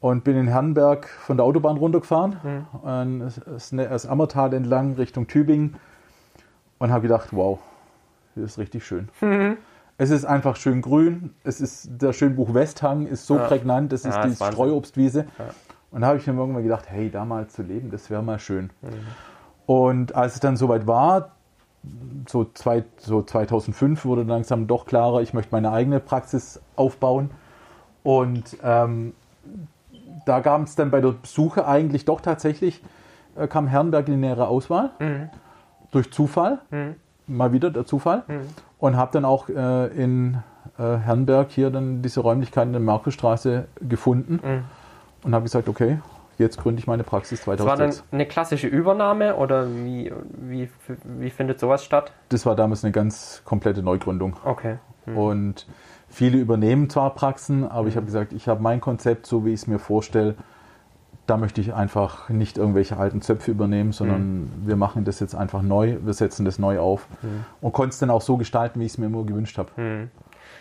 [0.04, 2.36] und bin in Herrenberg von der Autobahn runtergefahren,
[2.84, 3.32] mhm.
[3.48, 5.76] das Ammertal entlang Richtung Tübingen
[6.78, 7.60] und habe gedacht, wow,
[8.34, 9.08] hier ist richtig schön.
[9.22, 9.56] Mhm.
[9.98, 11.34] Es ist einfach schön grün.
[11.46, 13.48] Es ist der Schönbuch Westhang ist so Ja.
[13.48, 13.94] prägnant.
[13.94, 14.54] Ist Ja, die ist Wahnsinn.
[14.56, 15.20] Streuobstwiese.
[15.40, 15.46] Ja.
[15.92, 18.40] Und da habe ich mir irgendwann gedacht, hey, da mal zu leben, das wäre mal
[18.40, 18.72] schön.
[18.82, 18.90] Mhm.
[19.68, 21.32] Und als es dann soweit war,
[22.28, 27.32] so, zwei, so 2005 wurde langsam doch klarer, ich möchte meine eigene Praxis aufbauen.
[28.04, 29.14] Und ähm,
[30.26, 32.82] da gab es dann bei der Suche eigentlich doch tatsächlich,
[33.36, 34.92] äh, kam Herrenberg in die nähere Auswahl.
[35.00, 35.30] Mhm.
[35.92, 36.96] Durch Zufall, Mhm.
[37.28, 38.24] mal wieder der Zufall.
[38.28, 38.42] Mhm.
[38.80, 40.40] Und habe dann auch äh, in
[40.80, 44.64] äh, Herrenberg hier dann diese Räumlichkeiten in der Markusstraße gefunden Mhm.
[45.24, 46.00] und habe gesagt, okay,
[46.40, 48.04] jetzt gründe ich meine Praxis Das war dann 2006.
[48.12, 50.70] eine klassische Übernahme oder wie, wie,
[51.04, 52.12] wie findet sowas statt?
[52.30, 54.36] Das war damals eine ganz komplette Neugründung.
[54.44, 54.78] Okay.
[55.06, 55.68] Und
[56.14, 59.62] viele übernehmen zwar Praxen, aber ich habe gesagt, ich habe mein Konzept, so wie ich
[59.62, 60.36] es mir vorstelle.
[61.26, 65.62] Da möchte ich einfach nicht irgendwelche alten Zöpfe übernehmen, sondern wir machen das jetzt einfach
[65.62, 67.08] neu, wir setzen das neu auf
[67.62, 69.70] und konnten es dann auch so gestalten, wie ich es mir immer gewünscht habe.
[69.76, 70.12] Hm.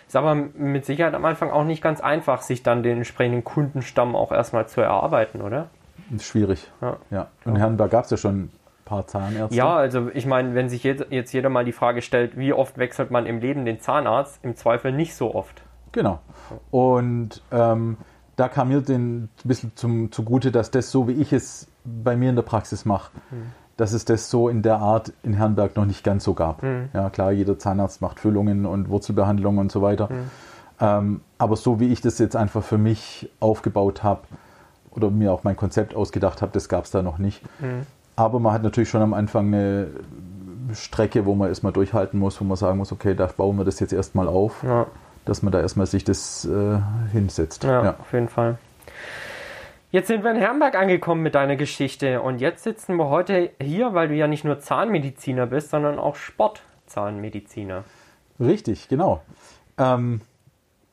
[0.07, 4.15] Ist aber mit Sicherheit am Anfang auch nicht ganz einfach, sich dann den entsprechenden Kundenstamm
[4.15, 5.67] auch erstmal zu erarbeiten, oder?
[6.15, 6.71] Ist schwierig.
[6.81, 6.97] Ja.
[7.11, 7.27] Ja.
[7.45, 8.49] In Herrenberg gab es ja schon
[8.85, 9.55] paar Zahnärzte.
[9.55, 12.77] Ja, also ich meine, wenn sich jetzt, jetzt jeder mal die Frage stellt, wie oft
[12.77, 15.63] wechselt man im Leben den Zahnarzt, im Zweifel nicht so oft.
[15.91, 16.19] Genau.
[16.71, 17.97] Und ähm,
[18.35, 22.15] da kam mir den, ein bisschen zum, zugute, dass das so, wie ich es bei
[22.15, 23.11] mir in der Praxis mache,
[23.77, 26.63] dass es das so in der Art in Herrenberg noch nicht ganz so gab.
[26.93, 30.09] Ja, klar, jeder Zahnarzt macht Füllungen und Wurzelbehandlungen und so weiter.
[30.79, 34.21] Ähm, aber so wie ich das jetzt einfach für mich aufgebaut habe
[34.91, 37.41] oder mir auch mein Konzept ausgedacht habe, das gab es da noch nicht.
[38.15, 39.87] Aber man hat natürlich schon am Anfang eine
[40.73, 43.79] Strecke, wo man erstmal durchhalten muss, wo man sagen muss, okay, da bauen wir das
[43.79, 44.87] jetzt erstmal auf Ja,
[45.25, 46.79] dass man da erstmal sich das äh,
[47.11, 47.63] hinsetzt.
[47.63, 47.95] ja, Ja.
[47.99, 48.57] auf jeden Fall.
[49.91, 53.93] Jetzt sind wir in Herrenberg angekommen mit deiner Geschichte und jetzt sitzen wir heute hier,
[53.93, 57.83] weil du ja nicht nur Zahnmediziner bist, sondern auch Sportzahnmediziner.
[58.39, 59.21] Richtig, genau.
[59.77, 60.21] Ähm,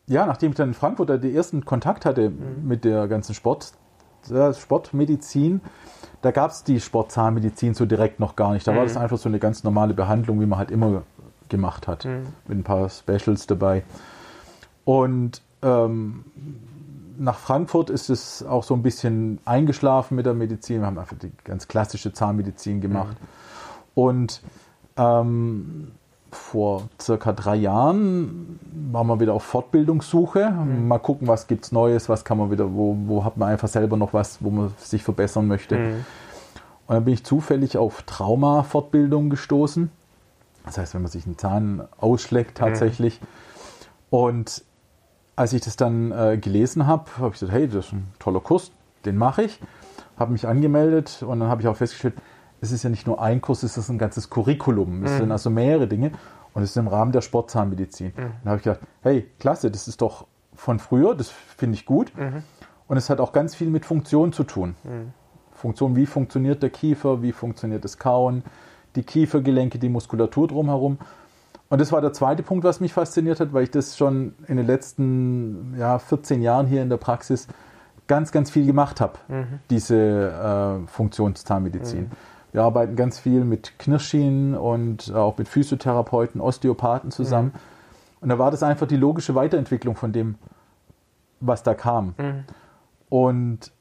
[0.06, 3.72] ja, nachdem ich dann in Frankfurt den ersten Kontakt hatte mit der ganzen Sport,
[4.59, 5.61] Sportmedizin,
[6.22, 8.66] da gab es die Sportzahnmedizin so direkt noch gar nicht.
[8.66, 11.02] Da war das einfach so eine ganz normale Behandlung, wie man halt immer
[11.48, 12.04] gemacht hat,
[12.46, 13.83] mit ein paar Specials dabei.
[14.85, 16.24] Und ähm,
[17.18, 20.80] nach Frankfurt ist es auch so ein bisschen eingeschlafen mit der Medizin.
[20.80, 23.16] Wir haben einfach die ganz klassische Zahnmedizin gemacht.
[23.94, 24.42] Und
[24.96, 25.92] ähm,
[26.33, 28.59] vor circa drei Jahren
[28.93, 30.51] waren wir wieder auf Fortbildungssuche.
[30.51, 33.69] Mal gucken, was gibt es Neues, was kann man wieder, wo, wo hat man einfach
[33.69, 35.77] selber noch was, wo man sich verbessern möchte.
[36.87, 39.90] Und dann bin ich zufällig auf Trauma-Fortbildung gestoßen.
[40.64, 43.21] Das heißt, wenn man sich einen Zahn ausschlägt tatsächlich.
[44.11, 44.64] Und
[45.37, 48.40] als ich das dann äh, gelesen habe, habe ich gesagt, hey, das ist ein toller
[48.40, 48.73] Kurs,
[49.05, 49.61] den mache ich.
[50.19, 52.14] Habe mich angemeldet und dann habe ich auch festgestellt,
[52.61, 55.05] es ist ja nicht nur ein Kurs, es ist ein ganzes Curriculum.
[55.05, 56.12] Es sind also mehrere Dinge
[56.53, 58.12] und es ist im Rahmen der Sportzahnmedizin.
[58.16, 62.12] Dann habe ich gedacht, hey, klasse, das ist doch von früher, das finde ich gut.
[62.87, 64.75] Und es hat auch ganz viel mit Funktion zu tun.
[65.53, 68.42] Funktion, wie funktioniert der Kiefer, wie funktioniert das Kauen,
[68.96, 70.99] die Kiefergelenke, die Muskulatur drumherum.
[71.68, 74.57] Und das war der zweite Punkt, was mich fasziniert hat, weil ich das schon in
[74.57, 77.46] den letzten ja, 14 Jahren hier in der Praxis
[78.09, 79.18] ganz, ganz viel gemacht habe,
[79.70, 82.11] diese äh, Funktionszahnmedizin.
[82.53, 87.53] Wir arbeiten ganz viel mit Knirschschienen und auch mit Physiotherapeuten, Osteopathen zusammen.
[88.21, 90.35] Und da war das einfach die logische Weiterentwicklung von dem,
[91.41, 92.15] was da kam.
[93.09, 93.73] Und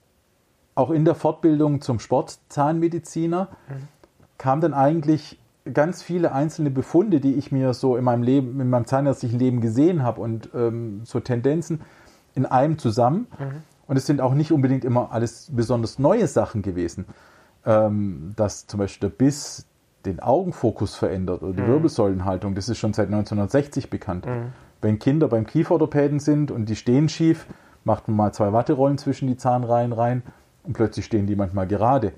[0.76, 3.50] auch in der Fortbildung zum Sportzahnmediziner
[4.38, 5.40] kam dann eigentlich
[5.74, 9.62] ganz viele einzelne Befunde, die ich mir so in meinem Leben, in meinem zahnärztlichen Leben
[9.62, 11.82] gesehen habe und ähm, so Tendenzen
[12.34, 13.28] in einem zusammen.
[13.88, 17.06] Und es sind auch nicht unbedingt immer alles besonders neue Sachen gewesen.
[17.66, 19.66] Ähm, dass zum Beispiel der Biss
[20.06, 24.26] den Augenfokus verändert oder die Wirbelsäulenhaltung, das ist schon seit 1960 bekannt.
[24.82, 27.46] Wenn Kinder beim Kieferorthopäden sind und die stehen schief,
[27.84, 30.24] macht man mal zwei Watterollen zwischen die Zahnreihen rein
[30.64, 32.14] und plötzlich stehen die manchmal gerade.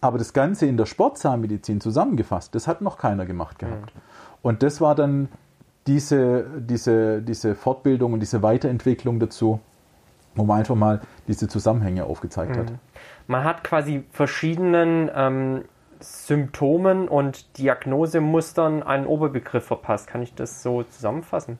[0.00, 3.92] Aber das Ganze in der Sportzahnmedizin zusammengefasst, das hat noch keiner gemacht gehabt.
[4.40, 5.28] Und das war dann
[5.86, 9.60] diese, diese, diese Fortbildung und diese Weiterentwicklung dazu,
[10.34, 12.72] wo man einfach mal diese Zusammenhänge aufgezeigt hat.
[13.26, 15.64] Man hat quasi verschiedenen ähm,
[16.00, 20.06] Symptomen und Diagnosemustern einen Oberbegriff verpasst.
[20.06, 21.58] Kann ich das so zusammenfassen?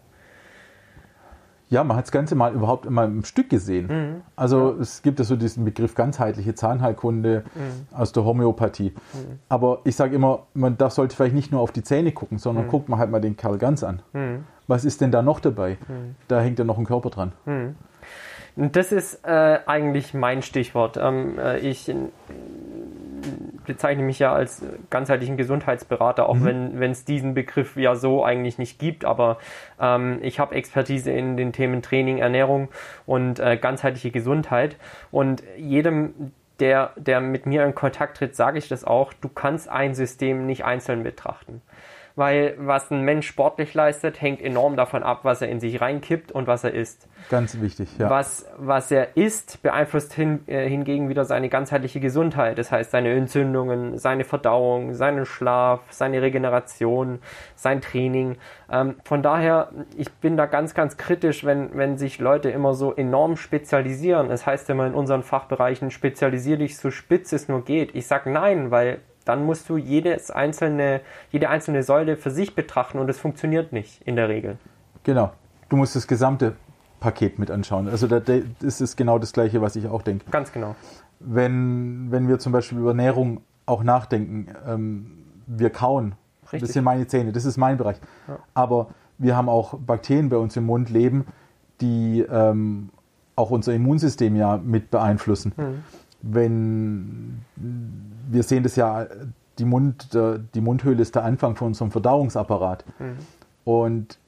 [1.69, 4.25] Ja, man hat das Ganze mal überhaupt immer im Stück gesehen.
[4.35, 7.45] Also es gibt ja so diesen Begriff ganzheitliche Zahnheilkunde
[7.93, 8.93] aus der Homöopathie.
[9.49, 12.67] Aber ich sage immer, man darf, sollte vielleicht nicht nur auf die Zähne gucken, sondern
[12.67, 14.03] guckt man halt mal den Kerl ganz an.
[14.67, 15.79] Was ist denn da noch dabei?
[16.27, 17.33] Da hängt ja noch ein Körper dran.
[18.61, 20.99] Und Das ist äh, eigentlich mein Stichwort.
[20.99, 21.91] Ähm, äh, ich
[23.65, 26.73] bezeichne mich ja als ganzheitlichen Gesundheitsberater, auch mhm.
[26.75, 29.07] wenn es diesen Begriff ja so eigentlich nicht gibt.
[29.07, 29.39] Aber
[29.81, 32.69] ähm, ich habe Expertise in den Themen Training, Ernährung
[33.07, 34.77] und äh, ganzheitliche Gesundheit.
[35.11, 39.71] Und jedem, der, der mit mir in Kontakt tritt, sage ich das auch, du kannst
[39.71, 41.63] ein System nicht einzeln betrachten
[42.17, 46.33] weil was ein Mensch sportlich leistet, hängt enorm davon ab, was er in sich reinkippt
[46.33, 47.09] und was er isst.
[47.29, 48.11] Ganz wichtig, ja.
[48.11, 52.59] Was, was er isst, beeinflusst hin, äh, hingegen wieder seine ganzheitliche Gesundheit.
[52.59, 57.21] Das heißt, seine Entzündungen, seine Verdauung, seinen Schlaf, seine Regeneration,
[57.55, 58.37] sein Training.
[58.71, 62.95] Ähm, von daher, ich bin da ganz, ganz kritisch, wenn, wenn sich Leute immer so
[62.95, 64.29] enorm spezialisieren.
[64.29, 67.95] Das heißt immer in unseren Fachbereichen, spezialisier dich so spitz es nur geht.
[67.95, 72.99] Ich sage nein, weil dann musst du jedes einzelne, jede einzelne Säule für sich betrachten
[72.99, 74.59] und es funktioniert nicht in der Regel.
[75.05, 75.33] Genau.
[75.69, 76.55] Du musst das gesamte
[76.99, 77.89] Paket mit anschauen.
[77.89, 80.31] Also das ist genau das Gleiche, was ich auch denke.
[80.31, 80.75] Ganz genau.
[81.19, 86.15] Wenn, wenn wir zum Beispiel über Ernährung auch nachdenken, ähm, wir kauen.
[86.45, 86.63] Richtig.
[86.63, 87.97] Das sind meine Zähne, das ist mein Bereich.
[88.27, 88.39] Ja.
[88.55, 91.27] Aber wir haben auch Bakterien bei uns im Mund leben,
[91.81, 92.91] die ähm,
[93.37, 95.53] auch unser Immunsystem ja mit beeinflussen.
[95.57, 95.85] Mhm.
[96.23, 97.41] Wenn
[98.31, 99.07] wir sehen das ja,
[99.59, 100.09] die, Mund,
[100.55, 102.85] die Mundhöhle ist der Anfang von unserem Verdauungsapparat.
[102.99, 103.17] Mhm.
[103.65, 104.19] Und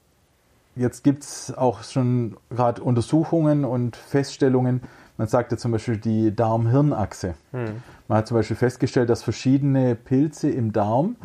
[0.75, 4.81] jetzt gibt es auch schon gerade Untersuchungen und Feststellungen.
[5.17, 7.35] Man sagt ja zum Beispiel die Darm-Hirn-Achse.
[7.51, 7.83] Mhm.
[8.07, 11.15] Man hat zum Beispiel festgestellt, dass verschiedene Pilze im Darm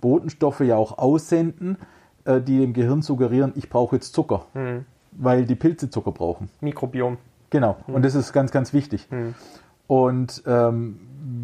[0.00, 1.78] Botenstoffe ja auch aussenden,
[2.24, 4.84] äh, die dem Gehirn suggerieren, ich brauche jetzt Zucker, mhm.
[5.12, 6.50] weil die Pilze Zucker brauchen.
[6.60, 7.18] Mikrobiom.
[7.50, 8.02] Genau, und mhm.
[8.02, 9.08] das ist ganz, ganz wichtig.
[9.92, 11.00] Und ähm,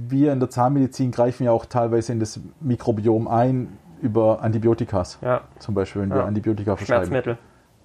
[0.08, 5.18] wir in der Zahnmedizin greifen ja auch teilweise in das Mikrobiom ein über Antibiotikas.
[5.20, 5.42] Ja.
[5.58, 6.16] Zum Beispiel, wenn ja.
[6.16, 7.08] wir Antibiotika verschreiben.
[7.08, 7.38] Schmerzmittel.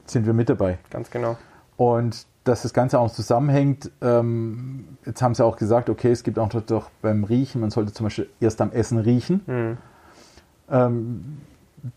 [0.05, 0.77] Sind wir mit dabei.
[0.89, 1.35] Ganz genau.
[1.75, 6.39] Und dass das Ganze auch zusammenhängt, ähm, jetzt haben sie auch gesagt, okay, es gibt
[6.39, 9.41] auch doch beim Riechen, man sollte zum Beispiel erst am Essen riechen.
[9.45, 9.77] Mhm.
[10.69, 11.37] Ähm,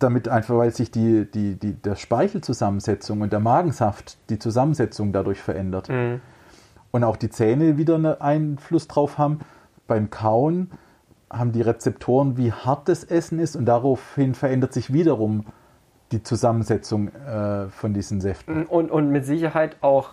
[0.00, 5.40] damit einfach, weil sich die, die, die, der Speichelzusammensetzung und der Magensaft, die Zusammensetzung dadurch
[5.40, 5.88] verändert.
[5.88, 6.20] Mhm.
[6.90, 9.40] Und auch die Zähne wieder einen Einfluss drauf haben
[9.87, 10.70] beim Kauen
[11.31, 15.46] haben die Rezeptoren, wie hart das Essen ist und daraufhin verändert sich wiederum
[16.12, 18.64] die Zusammensetzung äh, von diesen Säften.
[18.66, 20.11] Und, und mit Sicherheit auch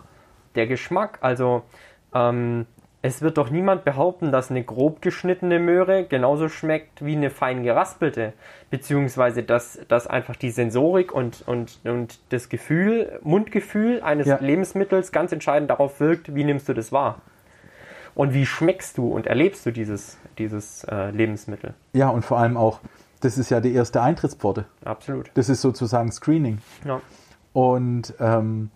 [0.55, 1.19] der Geschmack.
[1.21, 1.63] Also
[2.13, 2.65] ähm,
[3.03, 7.61] es wird doch niemand behaupten, dass eine grob geschnittene Möhre genauso schmeckt wie eine fein
[7.61, 8.31] geraspelte.
[8.71, 14.37] Beziehungsweise, dass, dass einfach die Sensorik und, und, und das Gefühl, Mundgefühl eines ja.
[14.39, 17.21] Lebensmittels ganz entscheidend darauf wirkt, wie nimmst du das wahr
[18.15, 21.73] und wie schmeckst du und erlebst du dieses, dieses äh, Lebensmittel.
[21.91, 22.79] Ja, und vor allem auch,
[23.19, 24.63] das ist ja die erste Eintrittspforte.
[24.85, 25.29] Absolut.
[25.33, 26.59] Das ist sozusagen Screening.
[26.85, 27.01] Ja.
[27.51, 28.71] Und ähm,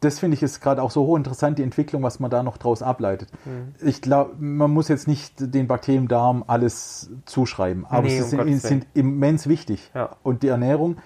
[0.00, 2.82] das finde ich ist gerade auch so hochinteressant, die Entwicklung, was man da noch draus
[2.82, 3.30] ableitet.
[3.44, 3.74] Mhm.
[3.86, 8.36] Ich glaube, man muss jetzt nicht den Bakterien im Darm alles zuschreiben, aber nee, sie
[8.36, 9.90] um sind, sind, immens wichtig.
[9.94, 10.16] Ja.
[10.22, 10.98] Und die Ernährung,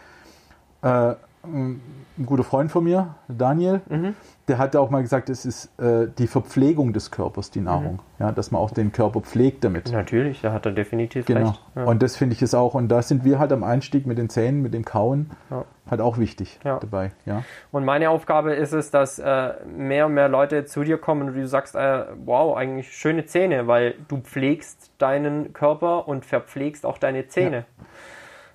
[0.83, 1.81] äh, ein
[2.27, 4.15] guter Freund von mir, Daniel, mhm
[4.51, 7.95] der hat auch mal gesagt, es ist äh, die Verpflegung des Körpers, die Nahrung.
[7.95, 8.01] Mhm.
[8.19, 9.93] Ja, dass man auch den Körper pflegt damit.
[9.93, 11.51] Natürlich, da hat er definitiv genau.
[11.51, 11.63] recht.
[11.77, 11.85] Ja.
[11.85, 12.75] Und das finde ich es auch.
[12.75, 15.65] Und da sind wir halt am Einstieg mit den Zähnen, mit dem Kauen, ja.
[15.89, 16.81] halt auch wichtig ja.
[16.81, 17.13] dabei.
[17.27, 17.45] Ja.
[17.71, 21.35] Und meine Aufgabe ist es, dass äh, mehr und mehr Leute zu dir kommen und
[21.35, 26.99] du sagst, äh, wow, eigentlich schöne Zähne, weil du pflegst deinen Körper und verpflegst auch
[26.99, 27.59] deine Zähne.
[27.79, 27.85] Ähm,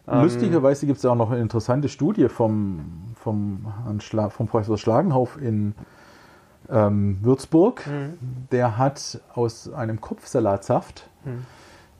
[0.07, 3.65] Lustigerweise gibt es auch noch eine interessante Studie vom, vom,
[4.29, 5.73] vom Professor Schlagenhauf in
[6.69, 7.85] ähm, Würzburg.
[7.87, 8.17] Mhm.
[8.51, 11.45] Der hat aus einem Kopfsalatsaft mhm.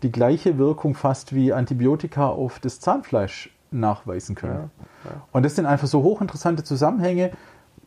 [0.03, 4.69] die gleiche Wirkung fast wie Antibiotika auf das Zahnfleisch nachweisen können.
[5.03, 5.21] Ja, ja.
[5.31, 7.31] Und das sind einfach so hochinteressante Zusammenhänge,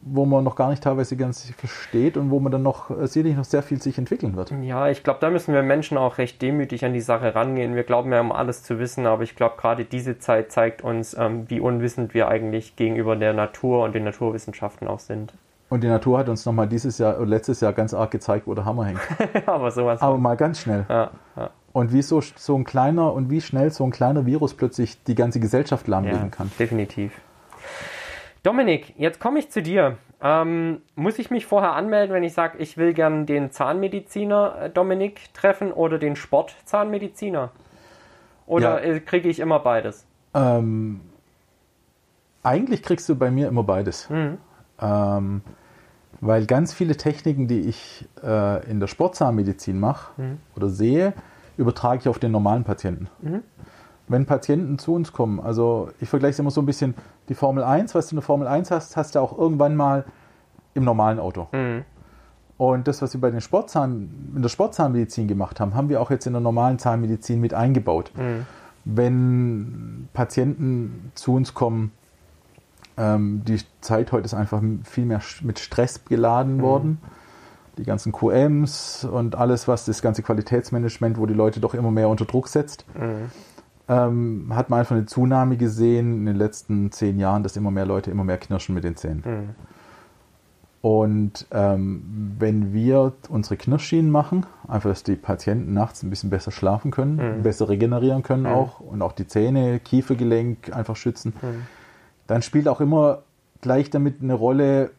[0.01, 3.37] wo man noch gar nicht teilweise ganz versteht und wo man dann noch äh, sicherlich
[3.37, 4.53] noch sehr viel sich entwickeln wird.
[4.63, 7.75] Ja, ich glaube, da müssen wir Menschen auch recht demütig an die Sache rangehen.
[7.75, 11.15] Wir glauben ja um alles zu wissen, aber ich glaube, gerade diese Zeit zeigt uns,
[11.19, 15.33] ähm, wie unwissend wir eigentlich gegenüber der Natur und den Naturwissenschaften auch sind.
[15.69, 18.65] Und die Natur hat uns nochmal dieses Jahr, letztes Jahr ganz arg gezeigt, wo der
[18.65, 19.01] Hammer hängt.
[19.47, 20.01] aber sowas.
[20.01, 20.87] Aber mal ganz schnell.
[20.89, 21.51] Ja, ja.
[21.73, 25.15] Und wie so, so ein kleiner und wie schnell so ein kleiner Virus plötzlich die
[25.15, 26.51] ganze Gesellschaft lahmlegen ja, kann.
[26.59, 27.13] Definitiv.
[28.42, 29.98] Dominik, jetzt komme ich zu dir.
[30.20, 34.70] Ähm, muss ich mich vorher anmelden, wenn ich sage, ich will gern den Zahnmediziner äh,
[34.70, 37.51] Dominik treffen oder den Sportzahnmediziner?
[38.46, 38.94] Oder ja.
[38.94, 40.07] Äh, kriege ich immer beides?
[40.35, 41.01] Ähm,
[42.42, 44.11] eigentlich kriegst du bei mir immer beides.
[44.11, 44.38] Mhm.
[44.81, 45.42] Ähm,
[46.20, 50.38] weil ganz viele Techniken, die ich äh, in der Sportzahnmedizin mache mhm.
[50.57, 51.12] oder sehe,
[51.57, 53.09] übertrage ich auf den normalen Patienten.
[53.20, 53.42] Mhm
[54.09, 56.94] wenn Patienten zu uns kommen, also ich vergleiche es immer so ein bisschen,
[57.29, 60.05] die Formel 1, was du in der Formel 1 hast, hast du auch irgendwann mal
[60.75, 61.49] im normalen Auto.
[61.53, 61.85] Mhm.
[62.57, 66.11] Und das, was wir bei den Sportzahn, in der Sportzahnmedizin gemacht haben, haben wir auch
[66.11, 68.11] jetzt in der normalen Zahnmedizin mit eingebaut.
[68.16, 68.47] Mhm.
[68.85, 71.92] Wenn Patienten zu uns kommen,
[72.97, 76.62] ähm, die Zeit heute ist einfach viel mehr mit Stress geladen mhm.
[76.62, 76.99] worden.
[77.79, 82.09] Die ganzen QMs und alles, was das ganze Qualitätsmanagement, wo die Leute doch immer mehr
[82.09, 82.85] unter Druck setzt.
[82.99, 83.31] Mhm.
[83.88, 87.87] Ähm, hat man einfach eine Zunahme gesehen in den letzten zehn Jahren, dass immer mehr
[87.87, 89.22] Leute immer mehr knirschen mit den Zähnen.
[89.24, 89.55] Mhm.
[90.81, 96.53] Und ähm, wenn wir unsere Knirschschienen machen, einfach, dass die Patienten nachts ein bisschen besser
[96.53, 97.42] schlafen können, mhm.
[97.42, 98.53] besser regenerieren können mhm.
[98.53, 101.66] auch und auch die Zähne, Kiefergelenk einfach schützen, mhm.
[102.29, 103.22] dann spielt auch immer
[103.61, 104.90] gleich damit eine Rolle,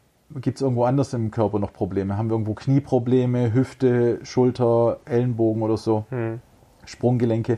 [0.41, 2.17] gibt es irgendwo anders im Körper noch Probleme?
[2.17, 6.41] Haben wir irgendwo Knieprobleme, Hüfte, Schulter, Ellenbogen oder so, mhm.
[6.86, 7.58] Sprunggelenke?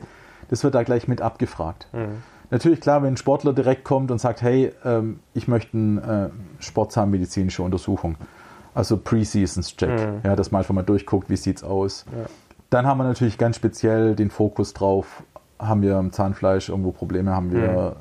[0.52, 1.88] Das wird da gleich mit abgefragt.
[1.94, 2.22] Mhm.
[2.52, 6.64] Natürlich klar, wenn ein Sportler direkt kommt und sagt, hey, ähm, ich möchte eine äh,
[6.64, 8.18] sportzahnmedizinische Untersuchung,
[8.76, 10.20] also Pre-Seasons-Check, mhm.
[10.24, 12.06] ja, dass man einfach mal durchguckt, wie sieht es aus.
[12.12, 12.26] Ja.
[12.70, 15.24] Dann haben wir natürlich ganz speziell den Fokus drauf,
[15.58, 17.96] haben wir im Zahnfleisch irgendwo Probleme, haben wir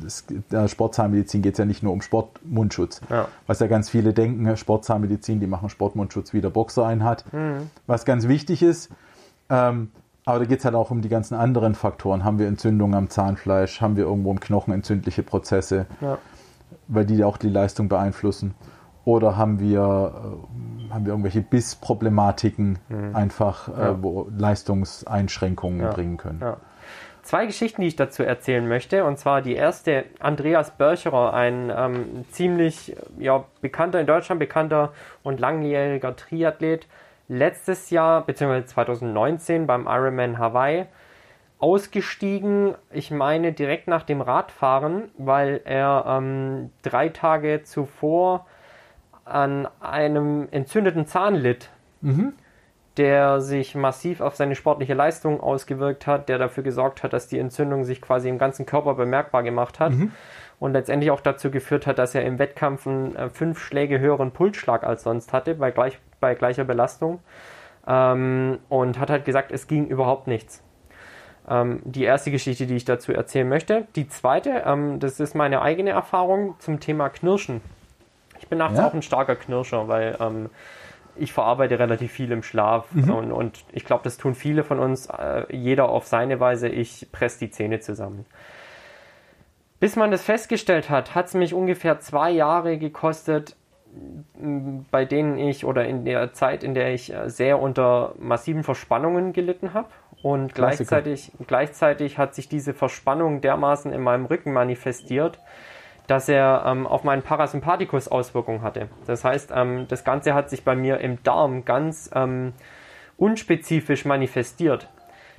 [0.00, 0.10] mhm.
[0.30, 3.00] in der Sportzahnmedizin geht es ja nicht nur um Sportmundschutz.
[3.08, 3.28] Ja.
[3.46, 7.32] Was ja ganz viele denken, Sportzahnmedizin, die machen Sportmundschutz, wie der Boxer einen hat.
[7.32, 7.70] Mhm.
[7.86, 8.90] Was ganz wichtig ist,
[9.50, 9.92] ähm,
[10.24, 12.24] aber da geht es halt auch um die ganzen anderen Faktoren.
[12.24, 13.80] Haben wir Entzündungen am Zahnfleisch?
[13.80, 15.86] Haben wir irgendwo im Knochen entzündliche Prozesse?
[16.00, 16.18] Ja.
[16.88, 18.54] Weil die auch die Leistung beeinflussen.
[19.04, 23.14] Oder haben wir, äh, haben wir irgendwelche Bissproblematiken, mhm.
[23.14, 23.90] einfach, äh, ja.
[23.90, 25.92] äh, wo Leistungseinschränkungen ja.
[25.92, 26.42] bringen können?
[27.22, 29.04] Zwei Geschichten, die ich dazu erzählen möchte.
[29.04, 35.40] Und zwar die erste, Andreas Börcherer, ein ähm, ziemlich ja, bekannter, in Deutschland bekannter und
[35.40, 36.86] langjähriger Triathlet,
[37.28, 38.64] letztes Jahr bzw.
[38.64, 40.86] 2019 beim Ironman Hawaii
[41.58, 42.74] ausgestiegen.
[42.90, 48.46] Ich meine direkt nach dem Radfahren, weil er ähm, drei Tage zuvor
[49.24, 51.70] an einem entzündeten Zahn litt,
[52.02, 52.34] mhm.
[52.98, 57.38] der sich massiv auf seine sportliche Leistung ausgewirkt hat, der dafür gesorgt hat, dass die
[57.38, 59.92] Entzündung sich quasi im ganzen Körper bemerkbar gemacht hat.
[59.92, 60.12] Mhm.
[60.60, 64.30] Und letztendlich auch dazu geführt hat, dass er im Wettkampf einen äh, fünf Schläge höheren
[64.30, 67.20] Pulsschlag als sonst hatte, bei gleich bei gleicher Belastung
[67.86, 70.62] ähm, und hat halt gesagt, es ging überhaupt nichts.
[71.46, 73.86] Ähm, die erste Geschichte, die ich dazu erzählen möchte.
[73.96, 77.60] Die zweite, ähm, das ist meine eigene Erfahrung zum Thema Knirschen.
[78.40, 78.86] Ich bin nachts ja.
[78.86, 80.48] auch ein starker Knirscher, weil ähm,
[81.16, 83.10] ich verarbeite relativ viel im Schlaf mhm.
[83.10, 86.68] und, und, ich glaube, das tun viele von uns, äh, jeder auf seine Weise.
[86.68, 88.24] Ich presse die Zähne zusammen.
[89.84, 93.54] Bis man das festgestellt hat, hat es mich ungefähr zwei Jahre gekostet,
[94.90, 99.34] bei denen ich oder in der Zeit, in der ich äh, sehr unter massiven Verspannungen
[99.34, 99.88] gelitten habe.
[100.22, 105.38] Und gleichzeitig, gleichzeitig hat sich diese Verspannung dermaßen in meinem Rücken manifestiert,
[106.06, 108.88] dass er ähm, auf meinen Parasympathikus Auswirkungen hatte.
[109.06, 112.54] Das heißt, ähm, das Ganze hat sich bei mir im Darm ganz ähm,
[113.18, 114.88] unspezifisch manifestiert.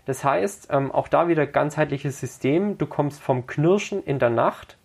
[0.05, 2.77] Das heißt, ähm, auch da wieder ganzheitliches System.
[2.77, 4.77] Du kommst vom Knirschen in der Nacht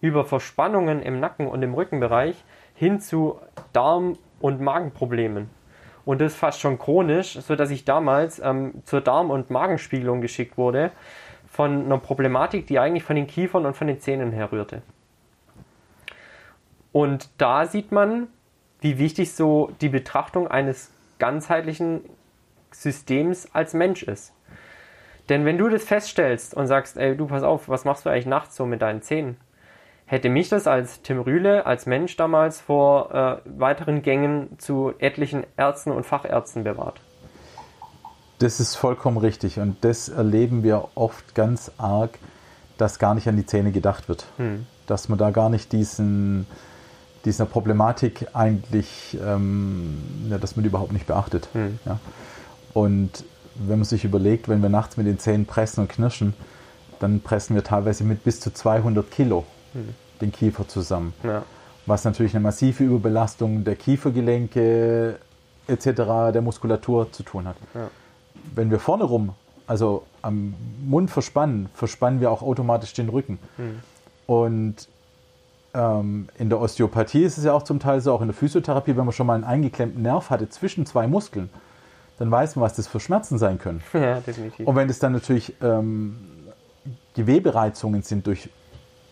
[0.00, 3.38] über Verspannungen im Nacken und im Rückenbereich hin zu
[3.72, 5.50] Darm- und Magenproblemen.
[6.04, 10.92] Und das fast schon chronisch, sodass ich damals ähm, zur Darm- und Magenspiegelung geschickt wurde
[11.46, 14.82] von einer Problematik, die eigentlich von den Kiefern und von den Zähnen herrührte.
[16.92, 18.28] Und da sieht man,
[18.80, 22.00] wie wichtig so die Betrachtung eines ganzheitlichen
[22.70, 24.32] Systems als Mensch ist.
[25.30, 28.26] Denn wenn du das feststellst und sagst, ey, du pass auf, was machst du eigentlich
[28.26, 29.38] nachts so mit deinen Zähnen?
[30.10, 35.46] hätte mich das als Tim Rühle, als Mensch damals vor äh, weiteren Gängen zu etlichen
[35.56, 37.00] Ärzten und Fachärzten bewahrt.
[38.40, 42.18] Das ist vollkommen richtig und das erleben wir oft ganz arg,
[42.76, 44.26] dass gar nicht an die Zähne gedacht wird.
[44.38, 44.66] Hm.
[44.88, 46.48] Dass man da gar nicht diesen,
[47.24, 51.48] dieser Problematik eigentlich, ähm, ja, dass man die überhaupt nicht beachtet.
[51.52, 51.78] Hm.
[51.84, 52.00] Ja.
[52.74, 56.34] Und wenn man sich überlegt, wenn wir nachts mit den Zähnen pressen und knirschen,
[56.98, 59.94] dann pressen wir teilweise mit bis zu 200 Kilo hm.
[60.20, 61.12] den Kiefer zusammen.
[61.22, 61.42] Ja.
[61.86, 65.18] Was natürlich eine massive Überbelastung der Kiefergelenke
[65.66, 65.84] etc.,
[66.32, 67.56] der Muskulatur zu tun hat.
[67.74, 67.90] Ja.
[68.54, 69.34] Wenn wir vorne rum,
[69.66, 73.38] also am Mund verspannen, verspannen wir auch automatisch den Rücken.
[73.56, 73.80] Hm.
[74.26, 74.88] Und
[75.74, 78.96] ähm, in der Osteopathie ist es ja auch zum Teil so, auch in der Physiotherapie,
[78.96, 81.50] wenn man schon mal einen eingeklemmten Nerv hatte zwischen zwei Muskeln,
[82.20, 83.82] dann weiß man, was das für Schmerzen sein können.
[83.94, 84.66] Ja, definitiv.
[84.66, 86.16] Und wenn es dann natürlich ähm,
[87.14, 88.50] Gewebereizungen sind durch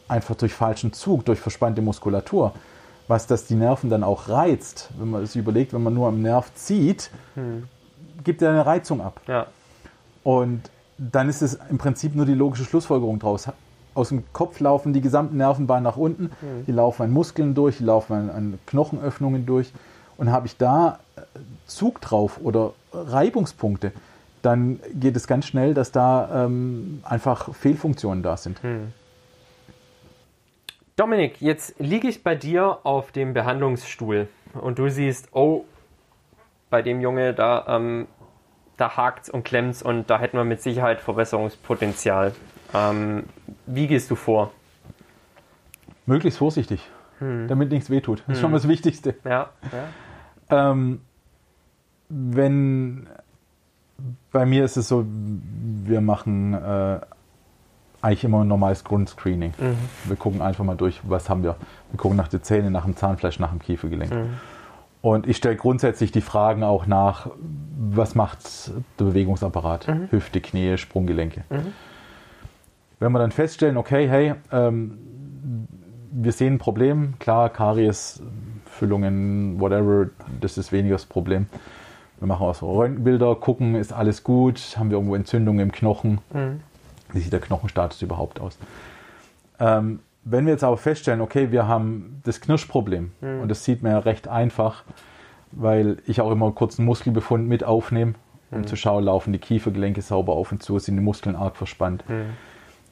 [0.08, 2.52] einfach durch falschen Zug, durch verspannte Muskulatur,
[3.08, 4.90] was das die Nerven dann auch reizt.
[4.98, 7.66] Wenn man sich überlegt, wenn man nur am Nerv zieht, hm.
[8.24, 9.22] gibt er eine Reizung ab.
[9.26, 9.46] Ja.
[10.22, 13.48] Und dann ist es im Prinzip nur die logische Schlussfolgerung draus.
[13.94, 16.66] Aus dem Kopf laufen die gesamten Nervenbahnen nach unten, hm.
[16.66, 19.72] die laufen an Muskeln durch, die laufen an, an Knochenöffnungen durch.
[20.18, 20.98] Und habe ich da
[21.66, 23.92] Zug drauf oder Reibungspunkte,
[24.42, 28.62] dann geht es ganz schnell, dass da ähm, einfach Fehlfunktionen da sind.
[28.62, 28.92] Hm.
[30.96, 35.64] Dominik, jetzt liege ich bei dir auf dem Behandlungsstuhl und du siehst, oh,
[36.70, 38.08] bei dem Junge, da, ähm,
[38.76, 42.34] da hakt's und klemmt's und da hätten wir mit Sicherheit Verbesserungspotenzial.
[42.74, 43.24] Ähm,
[43.66, 44.52] wie gehst du vor?
[46.04, 47.46] Möglichst vorsichtig, hm.
[47.48, 48.24] damit nichts wehtut.
[48.26, 48.42] Das ist hm.
[48.42, 49.14] schon das Wichtigste.
[49.24, 49.50] Ja,
[50.50, 50.70] ja.
[50.70, 51.00] Ähm,
[52.08, 53.08] wenn
[54.30, 57.00] bei mir ist es so, wir machen äh,
[58.00, 59.52] eigentlich immer ein normales Grundscreening.
[59.58, 59.76] Mhm.
[60.04, 61.56] Wir gucken einfach mal durch, was haben wir.
[61.90, 64.12] Wir gucken nach den Zähnen, nach dem Zahnfleisch, nach dem Kiefergelenk.
[64.12, 64.34] Mhm.
[65.00, 67.30] Und ich stelle grundsätzlich die Fragen auch nach,
[67.78, 69.88] was macht der Bewegungsapparat?
[69.88, 70.08] Mhm.
[70.10, 71.44] Hüfte, Knie, Sprunggelenke.
[71.50, 71.72] Mhm.
[73.00, 74.98] Wenn wir dann feststellen, okay, hey, ähm,
[76.10, 78.20] wir sehen ein Problem, klar, Karies,
[78.66, 80.08] Füllungen, whatever,
[80.40, 81.46] das ist weniger das Problem.
[82.20, 86.18] Wir machen auch so Röntgenbilder, gucken, ist alles gut, haben wir irgendwo Entzündungen im Knochen,
[86.32, 86.60] mhm.
[87.12, 88.58] wie sieht der Knochenstatus überhaupt aus.
[89.60, 93.40] Ähm, wenn wir jetzt aber feststellen, okay, wir haben das Knirschproblem, mhm.
[93.40, 94.82] und das sieht man ja recht einfach,
[95.52, 98.14] weil ich auch immer kurz einen Muskelbefund mit aufnehme,
[98.50, 98.66] um mhm.
[98.66, 102.04] zu schauen, laufen die Kiefergelenke sauber auf und zu, sind die Muskeln arg verspannt.
[102.08, 102.30] Mhm.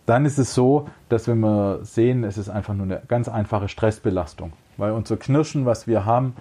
[0.07, 3.68] Dann ist es so, dass wenn wir sehen, es ist einfach nur eine ganz einfache
[3.68, 6.37] Stressbelastung, weil unser Knirschen, was wir haben,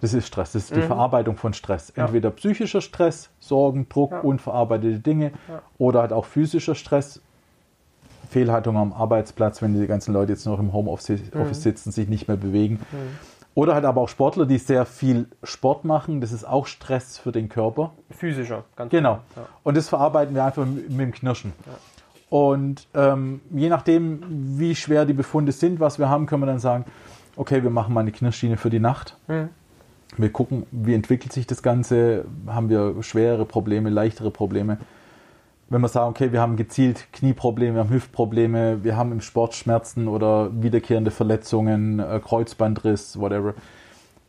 [0.00, 0.86] das ist Stress, das ist die mhm.
[0.86, 1.90] Verarbeitung von Stress.
[1.90, 2.34] Entweder ja.
[2.34, 4.20] psychischer Stress, Sorgen, Druck, ja.
[4.20, 5.62] unverarbeitete Dinge ja.
[5.78, 7.20] oder halt auch physischer Stress,
[8.30, 11.54] Fehlhaltung am Arbeitsplatz, wenn die ganzen Leute jetzt noch im Homeoffice mhm.
[11.54, 12.80] sitzen, sich nicht mehr bewegen.
[12.92, 13.18] Mhm.
[13.54, 17.32] Oder halt aber auch Sportler, die sehr viel Sport machen, das ist auch Stress für
[17.32, 17.92] den Körper.
[18.10, 19.18] Physischer, ganz Genau.
[19.64, 21.52] Und das verarbeiten wir einfach mit, mit dem Knirschen.
[22.30, 24.22] Und ähm, je nachdem,
[24.58, 26.84] wie schwer die Befunde sind, was wir haben, können wir dann sagen,
[27.36, 29.16] okay, wir machen mal eine Knirschschiene für die Nacht.
[29.26, 29.48] Mhm.
[30.16, 34.78] Wir gucken, wie entwickelt sich das Ganze, haben wir schwerere Probleme, leichtere Probleme.
[35.68, 39.54] Wenn wir sagen, okay, wir haben gezielt Knieprobleme, wir haben Hüftprobleme, wir haben im Sport
[39.54, 43.54] Schmerzen oder wiederkehrende Verletzungen, äh, Kreuzbandriss, whatever,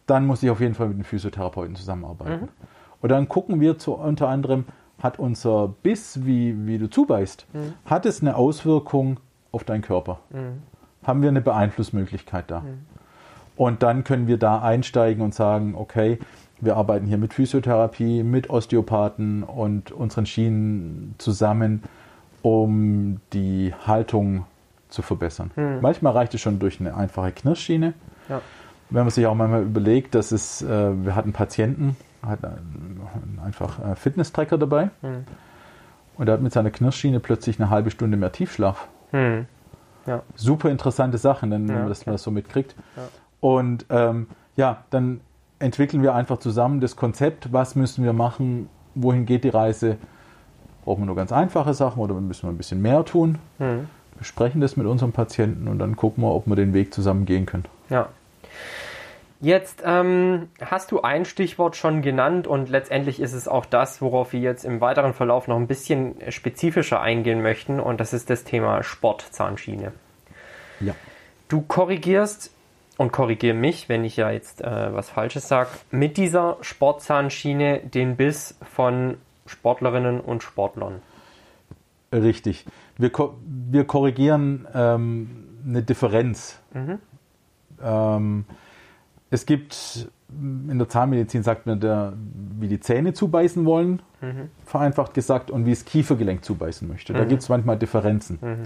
[0.06, 2.42] dann muss ich auf jeden Fall mit dem Physiotherapeuten zusammenarbeiten.
[2.42, 2.50] Mhm.
[3.02, 4.66] Und dann gucken wir zu, unter anderem,
[5.02, 7.74] hat unser Biss, wie, wie du zubeißt, mhm.
[7.86, 9.18] hat es eine Auswirkung
[9.52, 10.20] auf deinen Körper?
[10.32, 10.62] Mhm.
[11.04, 12.64] Haben wir eine Beeinflussmöglichkeit da?
[13.60, 16.18] Und dann können wir da einsteigen und sagen, okay,
[16.62, 21.84] wir arbeiten hier mit Physiotherapie, mit Osteopathen und unseren Schienen zusammen,
[22.42, 24.46] um die Haltung
[24.88, 25.52] zu verbessern.
[25.56, 25.82] Hm.
[25.82, 27.96] Manchmal reicht es schon durch eine einfache Knirschschiene.
[28.30, 28.40] Ja.
[28.92, 32.40] Wenn man sich auch manchmal überlegt, dass es, äh, wir hatten Patienten, hat
[33.44, 35.26] einfach einen Fitness-Tracker dabei hm.
[36.16, 38.88] und er hat mit seiner Knirschschiene plötzlich eine halbe Stunde mehr Tiefschlaf.
[39.12, 39.48] Hm.
[40.06, 40.24] Ja.
[40.36, 42.12] Super interessante Sachen, wenn ja, man das okay.
[42.12, 42.74] mal so mitkriegt.
[42.96, 43.04] Ja.
[43.42, 45.22] Und ähm, ja, dann
[45.60, 49.98] entwickeln wir einfach zusammen das Konzept, was müssen wir machen, wohin geht die Reise.
[50.84, 53.38] Brauchen wir nur ganz einfache Sachen oder müssen wir ein bisschen mehr tun?
[53.60, 53.88] Mhm.
[54.18, 57.46] Besprechen das mit unserem Patienten und dann gucken wir, ob wir den Weg zusammen gehen
[57.46, 57.66] können.
[57.90, 58.10] Ja.
[59.42, 64.34] Jetzt ähm, hast du ein Stichwort schon genannt und letztendlich ist es auch das, worauf
[64.34, 68.44] wir jetzt im weiteren Verlauf noch ein bisschen spezifischer eingehen möchten und das ist das
[68.44, 69.94] Thema Sportzahnschiene.
[70.82, 70.94] Ja.
[71.48, 72.52] Du korrigierst
[73.00, 78.18] und korrigiere mich, wenn ich ja jetzt äh, was Falsches sage, mit dieser Sportzahnschiene den
[78.18, 81.02] Biss von Sportlerinnen und Sportlern.
[82.12, 82.66] Richtig.
[82.98, 85.30] Wir, ko wir korrigieren ähm,
[85.66, 86.60] eine Differenz.
[86.74, 87.00] Mhm.
[87.82, 88.46] Ähm,
[89.30, 92.14] es gibt in der Zahnmedizin sagt man, der,
[92.60, 94.50] wie die Zähne zubeißen wollen, mhm.
[94.66, 97.14] vereinfacht gesagt, und wie das Kiefergelenk zubeißen möchte.
[97.14, 97.30] Da mhm.
[97.30, 98.40] gibt es manchmal Differenzen.
[98.42, 98.64] Mhm.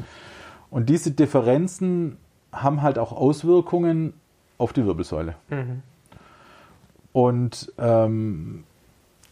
[0.72, 2.18] Und diese Differenzen
[2.52, 4.14] haben halt auch Auswirkungen
[4.64, 5.36] auf die Wirbelsäule.
[5.50, 5.84] Mhm.
[7.12, 8.64] Und ähm,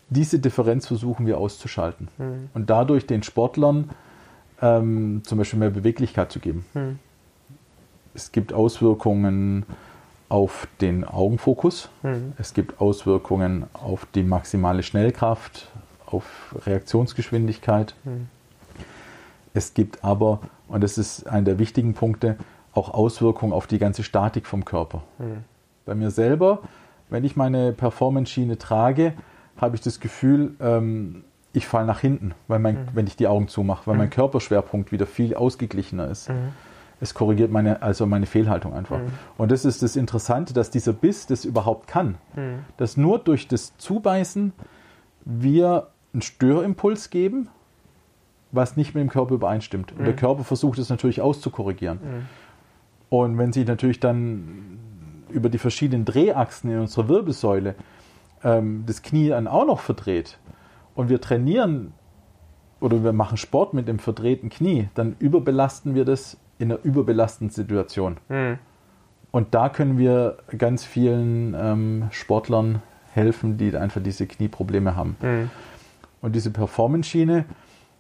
[0.10, 2.50] diese Differenz versuchen wir auszuschalten mhm.
[2.54, 3.90] und dadurch den Sportlern
[4.62, 6.66] ähm, zum Beispiel mehr Beweglichkeit zu geben.
[6.74, 7.00] Mhm.
[8.14, 9.66] Es gibt Auswirkungen
[10.28, 12.34] auf den Augenfokus, mhm.
[12.38, 15.70] es gibt Auswirkungen auf die maximale Schnellkraft,
[16.06, 17.96] auf Reaktionsgeschwindigkeit.
[18.04, 18.28] Mhm.
[19.54, 22.38] Es gibt aber, und das ist einer der wichtigen Punkte,
[22.74, 25.04] auch Auswirkungen auf die ganze Statik vom Körper.
[25.20, 25.44] Mhm.
[25.86, 26.60] Bei mir selber,
[27.10, 29.14] wenn ich meine Performance-Schiene trage,
[29.58, 32.88] habe ich das Gefühl, ähm, ich falle nach hinten, weil mein, mhm.
[32.94, 34.02] wenn ich die Augen zumache, weil mhm.
[34.02, 36.30] mein Körperschwerpunkt wieder viel ausgeglichener ist.
[36.30, 36.54] Mhm.
[37.02, 39.00] Es korrigiert meine, also meine Fehlhaltung einfach.
[39.00, 39.12] Mhm.
[39.38, 42.16] Und das ist das Interessante, dass dieser Biss das überhaupt kann.
[42.36, 42.60] Mhm.
[42.78, 44.54] Dass nur durch das Zubeißen
[45.26, 47.50] wir einen Störimpuls geben,
[48.52, 49.94] was nicht mit dem Körper übereinstimmt.
[49.94, 52.00] Und der Körper versucht es natürlich auszukorrigieren.
[53.12, 54.80] Und wenn sich natürlich dann
[55.30, 57.76] über die verschiedenen Drehachsen in unserer Wirbelsäule
[58.42, 60.40] ähm, das Knie dann auch noch verdreht
[60.96, 61.92] und wir trainieren
[62.80, 67.54] oder wir machen Sport mit dem verdrehten Knie, dann überbelasten wir das in einer überbelastenden
[67.54, 68.16] Situation.
[68.30, 68.60] Hm.
[69.32, 72.82] Und da können wir ganz vielen ähm, Sportlern
[73.14, 75.18] helfen, die einfach diese Knieprobleme haben.
[75.20, 75.50] Hm.
[76.22, 77.44] Und diese Performance-Schiene,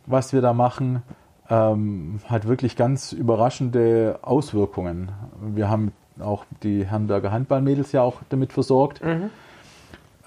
[0.05, 1.03] was wir da machen,
[1.51, 5.11] ähm, hat wirklich ganz überraschende Auswirkungen.
[5.53, 9.03] Wir haben auch die Herrenberger Handballmädels ja auch damit versorgt.
[9.03, 9.29] Mhm.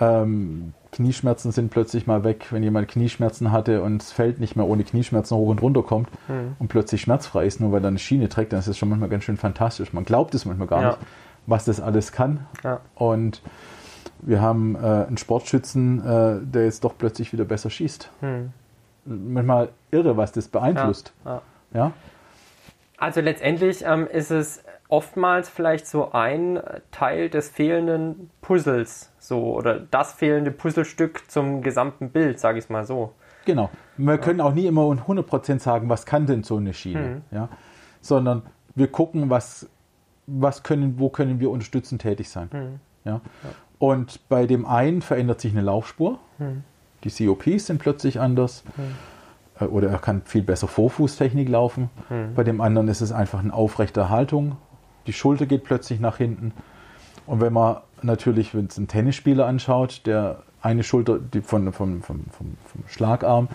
[0.01, 4.67] Ähm, Knieschmerzen sind plötzlich mal weg, wenn jemand Knieschmerzen hatte und es fällt nicht mehr
[4.67, 6.57] ohne Knieschmerzen hoch und runter kommt Mhm.
[6.59, 9.09] und plötzlich schmerzfrei ist, nur weil er eine Schiene trägt, dann ist das schon manchmal
[9.09, 9.93] ganz schön fantastisch.
[9.93, 10.89] Man glaubt es manchmal gar Ja.
[10.91, 10.99] nicht,
[11.47, 12.41] was das alles kann.
[12.63, 12.81] Ja.
[12.97, 13.41] Und
[14.21, 18.11] wir haben äh, einen Sportschützen, äh, der jetzt doch plötzlich wieder besser schießt.
[18.21, 18.53] Hm.
[19.05, 21.13] Manchmal irre, was das beeinflusst.
[21.25, 21.43] Ja.
[21.75, 21.93] Ja?
[22.97, 29.81] Also letztendlich ähm, ist es oftmals vielleicht so ein Teil des fehlenden Puzzles, so oder
[29.81, 33.13] das fehlende Puzzlestück zum gesamten Bild, sage ich es mal so.
[33.45, 33.71] Genau.
[33.97, 37.49] Wir können auch nie immer 100% sagen, was kann denn so eine Schiene, ja?
[38.01, 38.43] sondern
[38.75, 39.69] wir gucken, was,
[40.27, 42.81] was können, wo können wir unterstützend tätig sein.
[43.05, 43.21] Ja?
[43.79, 46.19] Und bei dem einen verändert sich eine Laufspur,
[47.05, 48.65] die COPs sind plötzlich anders.
[49.61, 51.91] Äh, oder er kann viel besser Vorfußtechnik laufen.
[52.35, 54.57] Bei dem anderen ist es einfach eine aufrechte Haltung,
[55.07, 56.53] die Schulter geht plötzlich nach hinten.
[57.27, 62.03] Und wenn man natürlich, wenn es einen Tennisspieler anschaut, der eine Schulter die von, vom,
[62.03, 63.49] vom, vom, vom Schlagarm,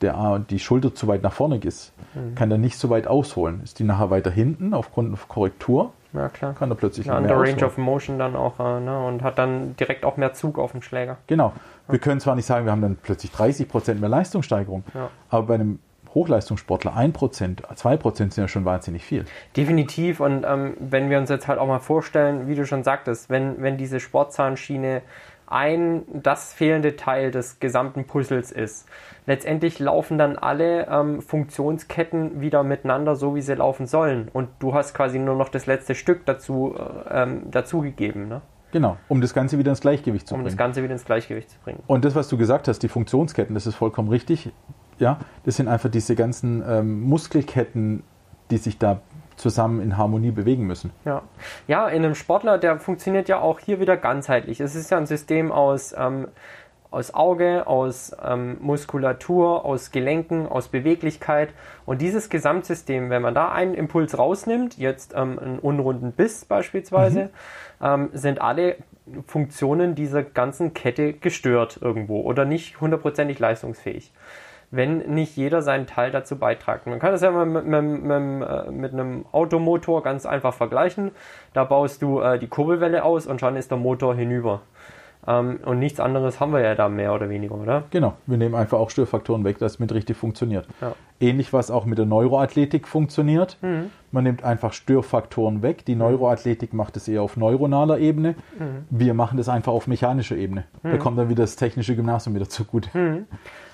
[0.00, 1.92] der die Schulter zu weit nach vorne ist,
[2.34, 3.62] kann er nicht so weit ausholen.
[3.62, 6.54] Ist die nachher weiter hinten aufgrund von Korrektur, Ja, klar.
[6.54, 7.64] kann er plötzlich mehr Range ausholen.
[7.64, 10.82] of Motion dann auch äh, ne, und hat dann direkt auch mehr Zug auf den
[10.82, 11.16] Schläger.
[11.26, 11.52] Genau.
[11.88, 15.10] Wir können zwar nicht sagen, wir haben dann plötzlich 30% mehr Leistungssteigerung, Ja.
[15.28, 15.80] aber bei einem
[16.14, 19.24] Hochleistungssportler 1%, 2% sind ja schon wahnsinnig viel.
[19.56, 20.20] Definitiv.
[20.20, 23.60] Und ähm, wenn wir uns jetzt halt auch mal vorstellen, wie du schon sagtest, wenn,
[23.60, 25.02] wenn diese Sportzahnschiene
[25.46, 28.88] ein, das fehlende Teil des gesamten Puzzles ist,
[29.26, 34.28] letztendlich laufen dann alle ähm, Funktionsketten wieder miteinander, so wie sie laufen sollen.
[34.32, 38.42] Und du hast quasi nur noch das letzte Stück dazu äh, ähm, dazugegeben, ne?
[38.72, 40.58] Genau, um das Ganze wieder ins Gleichgewicht zu um das bringen.
[40.58, 41.80] Ganze wieder ins Gleichgewicht zu bringen.
[41.86, 44.50] Und das, was du gesagt hast, die Funktionsketten, das ist vollkommen richtig.
[44.98, 48.02] Ja, das sind einfach diese ganzen ähm, Muskelketten,
[48.50, 49.00] die sich da
[49.36, 50.90] zusammen in Harmonie bewegen müssen.
[51.04, 51.22] Ja.
[51.66, 54.60] ja, in einem Sportler, der funktioniert ja auch hier wieder ganzheitlich.
[54.60, 56.28] Es ist ja ein System aus, ähm,
[56.94, 61.50] aus Auge, aus ähm, Muskulatur, aus Gelenken, aus Beweglichkeit.
[61.84, 67.30] Und dieses Gesamtsystem, wenn man da einen Impuls rausnimmt, jetzt ähm, einen unrunden Biss beispielsweise,
[67.82, 68.76] ähm, sind alle
[69.26, 74.12] Funktionen dieser ganzen Kette gestört irgendwo oder nicht hundertprozentig leistungsfähig
[74.70, 76.86] wenn nicht jeder seinen Teil dazu beitragt.
[76.86, 81.12] Man kann das ja mal mit, mit, mit, äh, mit einem Automotor ganz einfach vergleichen.
[81.52, 84.62] Da baust du äh, die Kurbelwelle aus und schon ist der Motor hinüber.
[85.26, 87.84] Ähm, und nichts anderes haben wir ja da mehr oder weniger, oder?
[87.90, 90.66] Genau, wir nehmen einfach auch Störfaktoren weg, dass es mit richtig funktioniert.
[90.80, 90.92] Ja.
[91.20, 93.56] Ähnlich was auch mit der Neuroathletik funktioniert.
[94.10, 95.84] Man nimmt einfach Störfaktoren weg.
[95.86, 98.34] Die Neuroathletik macht es eher auf neuronaler Ebene.
[98.90, 100.64] Wir machen das einfach auf mechanischer Ebene.
[100.82, 102.90] Da kommt dann wieder das technische Gymnasium wieder zugute.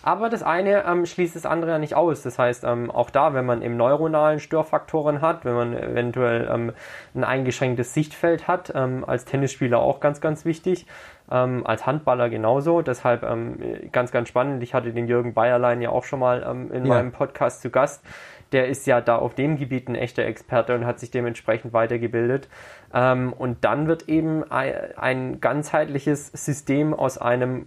[0.02, 2.22] Aber das eine ähm, schließt das andere ja nicht aus.
[2.22, 6.72] Das heißt, ähm, auch da, wenn man im neuronalen Störfaktoren hat, wenn man eventuell ähm,
[7.14, 10.86] ein eingeschränktes Sichtfeld hat, ähm, als Tennisspieler auch ganz, ganz wichtig,
[11.30, 12.82] ähm, als Handballer genauso.
[12.82, 13.58] Deshalb ähm,
[13.92, 14.62] ganz, ganz spannend.
[14.62, 16.94] Ich hatte den Jürgen Bayerlein ja auch schon mal ähm, in Ja.
[16.94, 18.04] meinem Podcast zu Gast.
[18.52, 22.48] Der ist ja da auf dem Gebiet ein echter Experte und hat sich dementsprechend weitergebildet.
[22.92, 27.66] Ähm, und dann wird eben ein, ganzheitliches System aus einem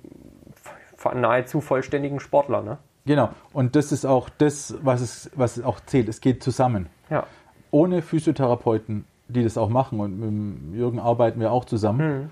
[1.14, 2.61] nahezu vollständigen Sportler.
[2.61, 2.78] Ne?
[3.05, 3.30] Genau.
[3.51, 6.07] Und das ist auch das, was es, was es auch zählt.
[6.09, 6.88] Es geht zusammen.
[7.09, 7.26] Ja.
[7.72, 12.32] ohne Physiotherapeuten, die das auch machen, und mit Jürgen arbeiten wir auch zusammen,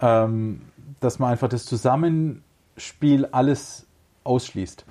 [0.00, 0.62] ähm,
[1.00, 3.86] dass man einfach das Zusammenspiel alles
[4.24, 4.84] ausschließt.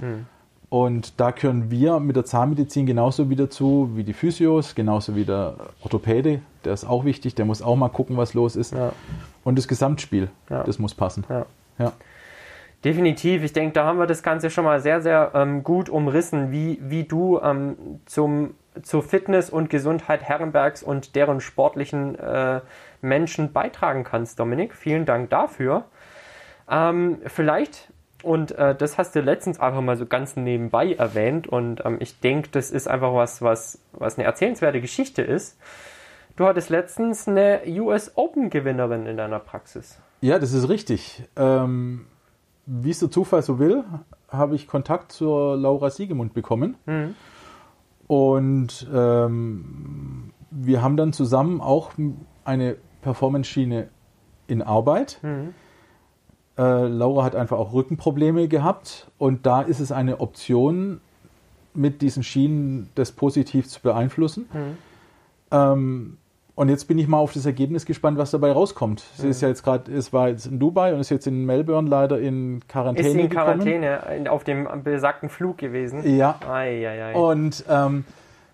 [0.69, 5.25] Und da gehören wir mit der Zahnmedizin genauso wieder zu wie die Physios, genauso wie
[5.25, 8.73] der Orthopäde, der ist auch wichtig, der muss auch mal gucken, was los ist.
[8.73, 8.91] Ja.
[9.43, 10.63] Und das Gesamtspiel, Ja.
[10.63, 11.25] das muss passen.
[11.29, 11.45] Ja.
[11.79, 11.93] Ja.
[12.85, 13.43] Definitiv.
[13.43, 16.79] Ich denke, da haben wir das Ganze schon mal sehr, sehr ähm, gut umrissen, wie,
[16.81, 18.51] wie du ähm, zum,
[18.83, 22.61] zur Fitness und Gesundheit Herrenbergs und deren sportlichen äh,
[23.01, 24.75] Menschen beitragen kannst, Dominik.
[24.75, 25.85] Vielen Dank dafür.
[26.69, 27.91] Ähm, vielleicht,
[28.23, 32.19] und äh, das hast du letztens einfach mal so ganz nebenbei erwähnt, und ähm, ich
[32.19, 35.59] denke, das ist einfach was, was, was eine erzählenswerte Geschichte ist.
[36.35, 39.99] Du hattest letztens eine US Open Gewinnerin in deiner Praxis.
[40.21, 41.23] Ja, das ist richtig.
[41.35, 42.05] Ähm,
[42.65, 43.83] wie es der Zufall so will,
[44.29, 46.77] habe ich Kontakt zur Laura Siegemund bekommen.
[48.07, 51.91] Und ähm, wir haben dann zusammen auch
[52.43, 53.87] eine Performance-Schiene
[54.47, 55.19] in Arbeit.
[56.57, 60.99] Äh, Laura hat einfach auch Rückenprobleme gehabt und da ist es eine Option,
[61.73, 64.49] mit diesen Schienen das positiv zu beeinflussen.
[64.51, 64.77] Mhm.
[65.51, 66.17] Ähm,
[66.55, 69.05] und jetzt bin ich mal auf das Ergebnis gespannt, was dabei rauskommt.
[69.15, 69.31] Sie Mhm.
[69.31, 72.19] ist ja jetzt gerade, es war jetzt in Dubai und ist jetzt in Melbourne leider
[72.19, 73.45] in Quarantäne Ist sie in gekommen.
[73.61, 76.03] Quarantäne in- auf dem besagten Flug gewesen?
[76.17, 76.37] Ja.
[76.49, 77.13] Eieiei.
[77.15, 78.03] Und ähm,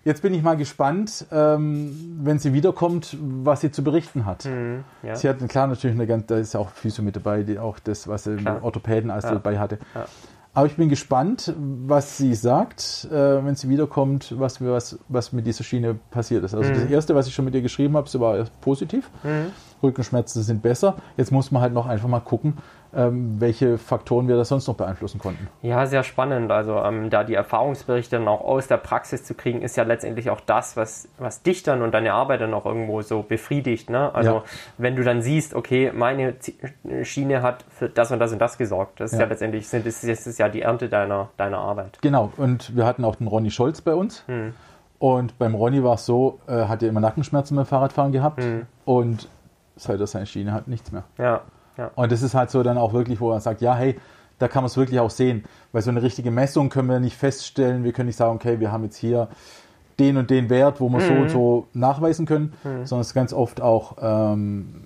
[0.05, 4.45] jetzt bin ich mal gespannt, ähm, wenn sie wiederkommt, was sie zu berichten hat.
[4.45, 5.15] Mhm, ja.
[5.15, 7.79] Sie hat klar natürlich eine ganz, da ist ja auch Physio mit dabei, die auch
[7.79, 8.55] das, was sie Klar.
[8.55, 9.31] mit Orthopäden als Ja.
[9.31, 9.79] dabei hatte.
[9.93, 10.05] Ja.
[10.53, 15.45] Aber ich bin gespannt, was sie sagt, äh, wenn sie wiederkommt, was, was, was mit
[15.45, 16.55] dieser Schiene passiert ist.
[16.55, 16.75] Also Mhm.
[16.75, 19.09] das erste, was ich schon mit ihr geschrieben habe, so war positiv.
[19.23, 19.47] Mhm.
[19.83, 20.95] Rückenschmerzen sind besser.
[21.17, 22.53] Jetzt muss man halt noch einfach mal gucken,
[22.95, 25.47] ähm, welche Faktoren wir da sonst noch beeinflussen konnten.
[25.61, 26.51] Ja, sehr spannend.
[26.51, 30.29] Also ähm, da die Erfahrungsberichte dann auch aus der Praxis zu kriegen, ist ja letztendlich
[30.29, 33.89] auch das, was, was dich dann und deine Arbeit dann auch irgendwo so befriedigt.
[33.89, 34.13] Ne?
[34.15, 34.43] Also Ja.
[34.77, 36.55] wenn du dann siehst, okay, meine Z-
[37.03, 38.99] Schiene hat für das und das und das gesorgt.
[38.99, 41.99] Das ist ja, letztendlich sind, das ist, das ja die Ernte deiner, deiner Arbeit.
[42.01, 44.23] Genau, und wir hatten auch den Ronny Scholz bei uns.
[44.27, 44.53] Hm.
[44.97, 48.41] Und beim Ronny war es so, er hat ja immer Nackenschmerzen beim Fahrradfahren gehabt.
[48.41, 48.65] Hm.
[48.85, 49.27] Und
[49.75, 51.03] seit er seine Schiene hat, nichts mehr.
[51.17, 51.41] Ja,
[51.77, 51.91] ja.
[51.95, 53.95] Und das ist halt so dann auch wirklich, wo er sagt, ja, hey,
[54.39, 55.43] da kann man es wirklich auch sehen.
[55.71, 57.83] Weil so eine richtige Messung können wir nicht feststellen.
[57.83, 59.29] Wir können nicht sagen, okay, wir haben jetzt hier
[59.97, 61.21] den und den Wert, wo wir so Mhm.
[61.21, 62.51] und so nachweisen können,
[62.83, 64.81] sondern es ist ganz oft auch ähm,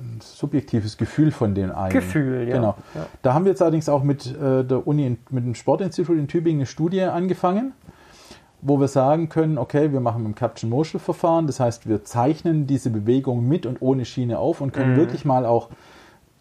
[0.00, 1.92] ein subjektives Gefühl von den einen.
[1.92, 2.56] Gefühl, ja.
[2.56, 2.74] Genau.
[2.96, 3.06] Ja.
[3.22, 6.58] Da haben wir jetzt allerdings auch mit äh, der Uni, mit dem Sportinstitut in Tübingen
[6.62, 7.72] eine Studie angefangen,
[8.60, 12.66] wo wir sagen können, okay, wir machen dem Caption Motion Verfahren, das heißt, wir zeichnen
[12.66, 14.96] diese Bewegung mit und ohne Schiene auf und können Mhm.
[14.96, 15.68] wirklich mal auch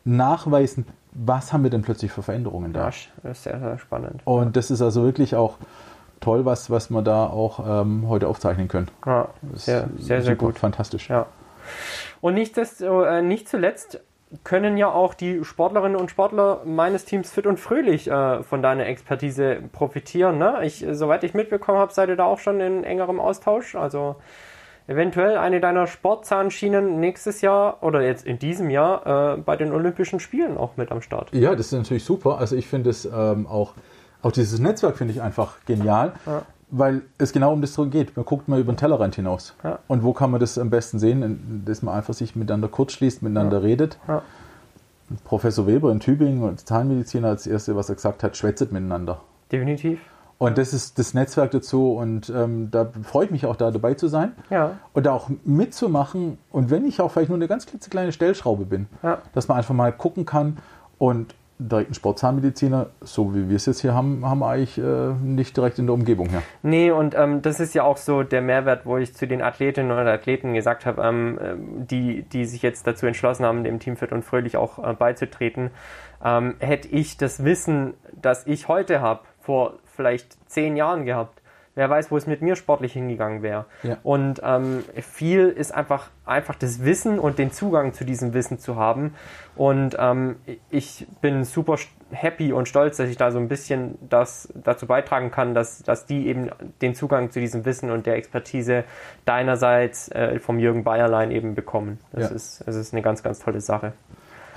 [0.07, 2.85] nachweisen, was haben wir denn plötzlich für Veränderungen da.
[2.85, 4.21] Das ist sehr, sehr spannend.
[4.25, 5.57] Und das ist also wirklich auch
[6.19, 8.87] toll, was, was wir da auch ähm, heute aufzeichnen können.
[9.05, 10.59] Ja, Das sehr, sehr, sehr gut.
[10.59, 11.09] Fantastisch.
[11.09, 11.27] Ja.
[12.21, 13.99] Und nichtsdesto, äh, nicht zuletzt
[14.43, 18.85] können ja auch die Sportlerinnen und Sportler meines Teams fit und fröhlich äh, von deiner
[18.85, 20.37] Expertise profitieren.
[20.37, 20.59] Ne?
[20.63, 23.75] Ich, äh, soweit ich mitbekommen habe, seid ihr da auch schon in engerem Austausch.
[23.75, 24.17] Also
[24.87, 30.19] eventuell eine deiner Sportzahnschienen nächstes Jahr oder jetzt in diesem Jahr äh, bei den Olympischen
[30.19, 31.33] Spielen auch mit am Start.
[31.33, 32.37] Ja, das ist natürlich super.
[32.39, 33.73] Also ich finde es ähm, auch,
[34.21, 36.43] auch dieses Netzwerk finde ich einfach genial, Ja.
[36.71, 38.15] weil es genau um das drum geht.
[38.15, 39.55] Man guckt mal über den Tellerrand hinaus.
[39.63, 39.79] Ja.
[39.87, 41.63] Und wo kann man das am besten sehen?
[41.65, 43.99] Dass man einfach sich miteinander kurz schließt, miteinander redet.
[44.07, 44.21] Ja.
[45.23, 49.21] Professor Weber in Tübingen und Zahnmediziner als Erste, was er gesagt hat, schwätzet miteinander.
[49.51, 49.99] Definitiv.
[50.39, 53.95] Und das ist das Netzwerk dazu und ähm, da freue ich mich auch da dabei
[53.95, 54.73] zu sein Ja.
[54.93, 56.37] und da auch mitzumachen.
[56.51, 59.19] Und wenn ich auch vielleicht nur eine ganz klitzekleine Stellschraube bin, Ja.
[59.33, 60.57] dass man einfach mal gucken kann
[60.99, 65.13] und direkt einen Sportzahnmediziner, so wie wir es jetzt hier haben, haben wir eigentlich äh,
[65.23, 66.43] nicht direkt in der Umgebung her.
[66.61, 69.91] Nee, und ähm, das ist ja auch so der Mehrwert, wo ich zu den Athletinnen
[69.91, 73.97] oder Athleten gesagt habe, ähm, ähm, die, die sich jetzt dazu entschlossen haben, dem Team
[73.97, 75.71] Fit und Fröhlich auch äh, beizutreten.
[76.23, 81.41] Ähm, hätte ich das Wissen, das ich heute habe, vor vielleicht zehn Jahren gehabt,
[81.73, 83.65] wer weiß, wo es mit mir sportlich hingegangen wäre.
[83.83, 83.97] Ja.
[84.03, 88.75] Und ähm, viel ist einfach, einfach das Wissen und den Zugang zu diesem Wissen zu
[88.75, 89.15] haben.
[89.55, 90.35] Und ähm,
[90.69, 91.77] ich bin super
[92.11, 96.05] happy und stolz, dass ich da so ein bisschen das dazu beitragen kann, dass, dass
[96.05, 96.49] die eben
[96.81, 98.83] den Zugang zu diesem Wissen und der Expertise
[99.25, 101.99] deinerseits äh, vom Jürgen Bayerlein eben bekommen.
[102.11, 102.35] Das, Ja.
[102.35, 103.93] ist, das ist eine ganz, ganz tolle Sache.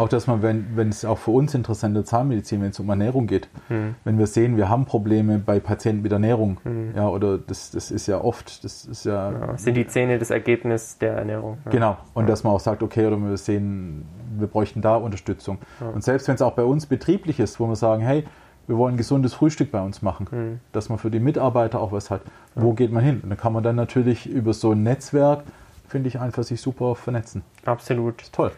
[0.00, 2.80] Auch dass man, wenn, wenn es auch für uns interessant in der Zahnmedizin, wenn es
[2.80, 3.94] um Ernährung geht, Hm.
[4.04, 6.58] wenn wir sehen, wir haben Probleme bei Patienten mit Ernährung,
[6.96, 10.30] ja, oder das, das ist ja oft, das ist ja, Ja, sind die Zähne das
[10.30, 11.58] Ergebnis der Ernährung.
[11.66, 11.70] Ja.
[11.70, 11.96] Genau.
[12.14, 14.06] Und dass man auch sagt, okay, oder wir sehen,
[14.38, 15.58] wir bräuchten da Unterstützung.
[15.94, 18.24] Und selbst wenn es auch bei uns betrieblich ist, wo wir sagen, hey,
[18.66, 20.60] wir wollen ein gesundes Frühstück bei uns machen, Hm.
[20.72, 22.22] dass man für die Mitarbeiter auch was hat.
[22.54, 23.20] Wo geht man hin?
[23.22, 25.42] Und dann kann man dann natürlich über so ein Netzwerk,
[25.88, 27.42] finde ich, einfach sich super vernetzen.
[27.66, 28.32] Absolut.
[28.32, 28.52] Toll.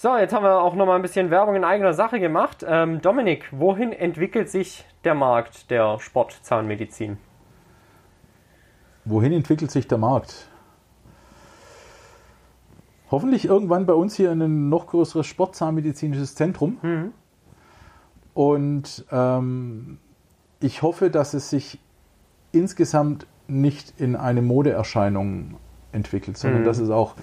[0.00, 2.64] So, jetzt haben wir auch noch mal ein bisschen Werbung in eigener Sache gemacht.
[2.64, 7.18] Ähm, Dominik, wohin entwickelt sich der Markt der Sportzahnmedizin?
[9.04, 10.46] Wohin entwickelt sich der Markt?
[13.10, 16.78] Hoffentlich irgendwann bei uns hier in ein noch größeres Sportzahnmedizinisches Zentrum.
[16.82, 17.12] Mhm.
[18.34, 19.98] Und ähm,
[20.60, 21.80] ich hoffe, dass es sich
[22.52, 25.56] insgesamt nicht in eine Modeerscheinung
[25.90, 26.66] entwickelt, sondern Mhm.
[26.66, 27.16] dass es auch,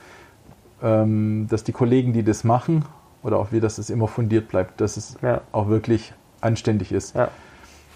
[1.50, 2.86] dass die Kollegen, die das machen,
[3.24, 5.42] oder auch wir, dass es immer fundiert bleibt, dass es Ja.
[5.52, 7.16] auch wirklich anständig ist.
[7.16, 7.30] Ja.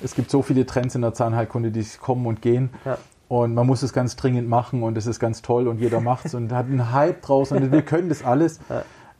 [0.01, 2.69] Es gibt so viele Trends in der Zahnheilkunde, die kommen und gehen.
[2.85, 2.97] Ja.
[3.27, 6.25] Und man muss es ganz dringend machen und es ist ganz toll und jeder macht
[6.25, 8.59] es und hat einen Hype draus und wir können das alles.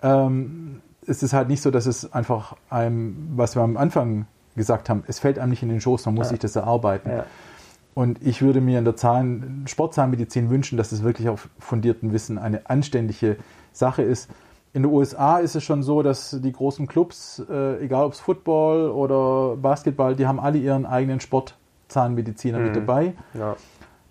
[0.02, 4.90] Ähm, es ist halt nicht so, dass es einfach einem, was wir am Anfang gesagt
[4.90, 7.12] haben, es fällt einem nicht in den Schoß, man muss sich das erarbeiten.
[8.00, 12.38] Und ich würde mir in der Zahn, Sportzahnmedizin wünschen, dass es wirklich auf fundiertem Wissen
[12.38, 13.36] eine anständige
[13.74, 14.30] Sache ist,
[14.72, 18.22] In den USA ist es schon so, dass die großen Clubs, äh, egal ob es
[18.22, 22.64] Football oder Basketball, die haben alle ihren eigenen Sportzahnmediziner mhm.
[22.64, 23.16] mit dabei.
[23.34, 23.58] Ja.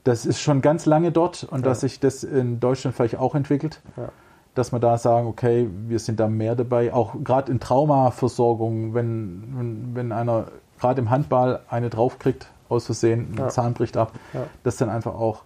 [0.04, 1.64] Das ist schon ganz lange dort und ja.
[1.64, 3.80] dass sich das in Deutschland vielleicht auch entwickelt.
[3.96, 4.10] Ja.
[4.54, 9.54] Dass wir da sagen, okay, wir sind da mehr dabei, auch gerade in Traumaversorgung, wenn,
[9.56, 14.12] wenn, wenn einer gerade im Handball eine draufkriegt, aus Versehen, ein Zahn bricht ab,
[14.62, 15.42] dass dann einfach auch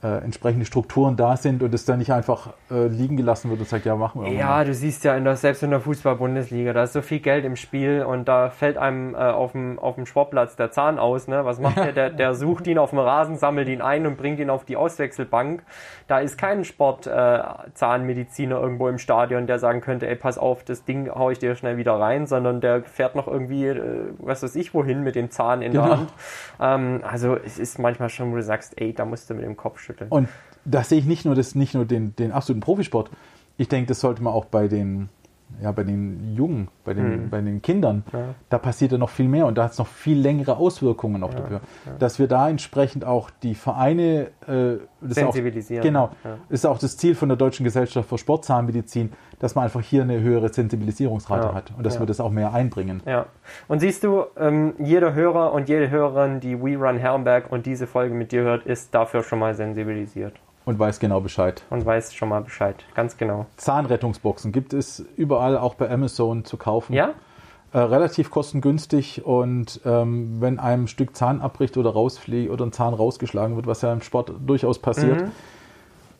[0.00, 3.68] äh, entsprechende Strukturen da sind und es dann nicht einfach äh, liegen gelassen wird und
[3.68, 4.32] sagt, ja, machen wir.
[4.32, 4.64] Ja, mal.
[4.64, 7.56] du siehst ja in der, selbst in der Fußball-Bundesliga, da ist so viel Geld im
[7.56, 11.26] Spiel und da fällt einem äh, auf, dem, auf dem Sportplatz der Zahn aus.
[11.26, 11.44] Ne?
[11.44, 11.92] Was macht der?
[11.92, 12.10] der?
[12.10, 15.64] Der sucht ihn auf dem Rasen, sammelt ihn ein und bringt ihn auf die Auswechselbank.
[16.06, 20.84] Da ist kein Sport-Zahnmediziner äh, irgendwo im Stadion, der sagen könnte, ey, pass auf, das
[20.84, 24.54] Ding hau ich dir schnell wieder rein, sondern der fährt noch irgendwie, äh, was weiß
[24.54, 25.86] ich, wohin mit dem Zahn in genau.
[25.86, 26.12] der Hand.
[26.60, 29.56] Ähm, also es ist manchmal schon, wo du sagst, ey, da musst du mit dem
[29.56, 30.10] Kopf schütteln.
[30.10, 30.28] Und
[30.64, 33.10] da sehe ich nicht nur, das, nicht nur den, den absoluten Profisport.
[33.56, 35.08] Ich denke, das sollte man auch bei den
[35.60, 37.30] ja, bei den Jungen, bei den, mhm.
[37.30, 38.34] bei den Kindern, ja.
[38.48, 41.32] da passiert ja noch viel mehr und da hat es noch viel längere Auswirkungen auch
[41.32, 41.60] ja, dafür.
[41.86, 41.92] Ja.
[41.98, 45.80] Dass wir da entsprechend auch die Vereine äh, sensibilisieren.
[45.96, 49.80] Auch, genau, ist auch das Ziel von der Deutschen Gesellschaft für Sportzahnmedizin, dass man einfach
[49.80, 53.02] hier eine höhere Sensibilisierungsrate hat und dass wir das auch mehr einbringen.
[53.06, 53.26] Ja.
[53.68, 57.86] Und siehst du, ähm, jeder Hörer und jede Hörerin, die We Run Herrenberg und diese
[57.86, 60.34] Folge mit dir hört, ist dafür schon mal sensibilisiert.
[60.68, 61.62] Und weiß genau Bescheid.
[61.70, 63.46] Und weiß schon mal Bescheid, ganz genau.
[63.56, 66.92] Zahnrettungsboxen gibt es überall auch bei Amazon zu kaufen.
[66.92, 67.14] Ja?
[67.72, 72.72] Äh, relativ kostengünstig und ähm, wenn einem ein Stück Zahn abbricht oder rausfliegt oder ein
[72.72, 75.30] Zahn rausgeschlagen wird, was ja im Sport durchaus passiert, mhm.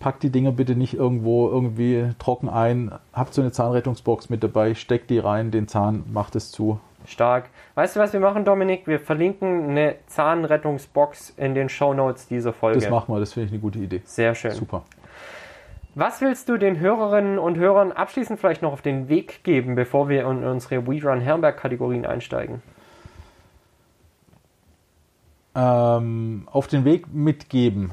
[0.00, 2.92] packt die Dinger bitte nicht irgendwo irgendwie trocken ein.
[3.12, 6.80] Habt so eine Zahnrettungsbox mit dabei, steckt die rein, den Zahn, macht es zu.
[7.08, 7.50] Stark.
[7.74, 8.86] Weißt du, was wir machen, Dominik?
[8.86, 12.80] Wir verlinken eine Zahnrettungsbox in den Show Notes dieser Folge.
[12.80, 14.02] Das machen wir, das finde ich eine gute Idee.
[14.04, 14.52] Sehr schön.
[14.52, 14.84] Super.
[15.94, 20.08] Was willst du den Hörerinnen und Hörern abschließend vielleicht noch auf den Weg geben, bevor
[20.08, 22.62] wir in unsere We Run Herrenberg-Kategorien einsteigen?
[25.54, 27.90] Ähm, auf den Weg mitgeben.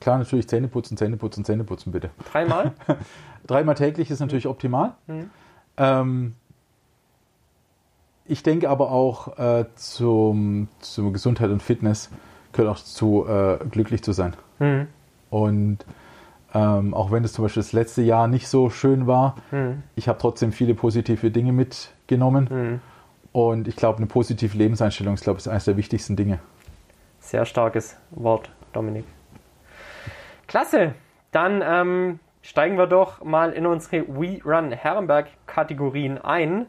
[0.00, 2.10] Klar, natürlich Zähne putzen, Zähne putzen, Zähne putzen, bitte.
[2.32, 2.72] Dreimal?
[3.46, 4.94] Dreimal täglich ist natürlich optimal.
[5.06, 5.30] Mhm.
[5.76, 6.34] Ähm,
[8.30, 12.10] ich denke aber auch äh, zum, zur Gesundheit und Fitness
[12.52, 14.34] gehört auch zu, äh, glücklich zu sein.
[14.60, 14.86] Mhm.
[15.30, 15.78] Und
[16.54, 19.82] ähm, auch wenn es zum Beispiel das letzte Jahr nicht so schön war, mhm.
[19.96, 22.48] ich habe trotzdem viele positive Dinge mitgenommen.
[22.50, 22.80] Mhm.
[23.32, 26.38] Und ich glaube, eine positive Lebenseinstellung ist, glaube ich, eines der wichtigsten Dinge.
[27.18, 29.04] Sehr starkes Wort, Dominik.
[30.46, 30.94] Klasse.
[31.32, 36.66] Dann ähm, steigen wir doch mal in unsere We Run Herrenberg Kategorien ein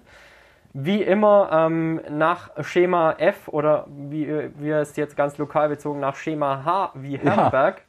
[0.74, 6.16] wie immer ähm, nach Schema F oder wie wir es jetzt ganz lokal bezogen nach
[6.16, 7.82] Schema H wie Herrenberg.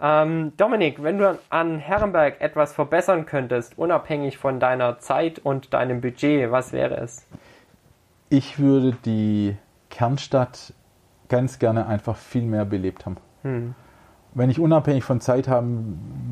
[0.00, 0.22] Ja.
[0.22, 6.00] Ähm, Dominik, wenn du an Herrenberg etwas verbessern könntest, unabhängig von deiner Zeit und deinem
[6.00, 7.26] Budget, was wäre es?
[8.28, 9.56] Ich würde die
[9.90, 10.74] Kernstadt
[11.28, 13.16] ganz gerne einfach viel mehr belebt haben.
[13.42, 13.74] Hm.
[14.34, 15.66] Wenn ich unabhängig von Zeit habe,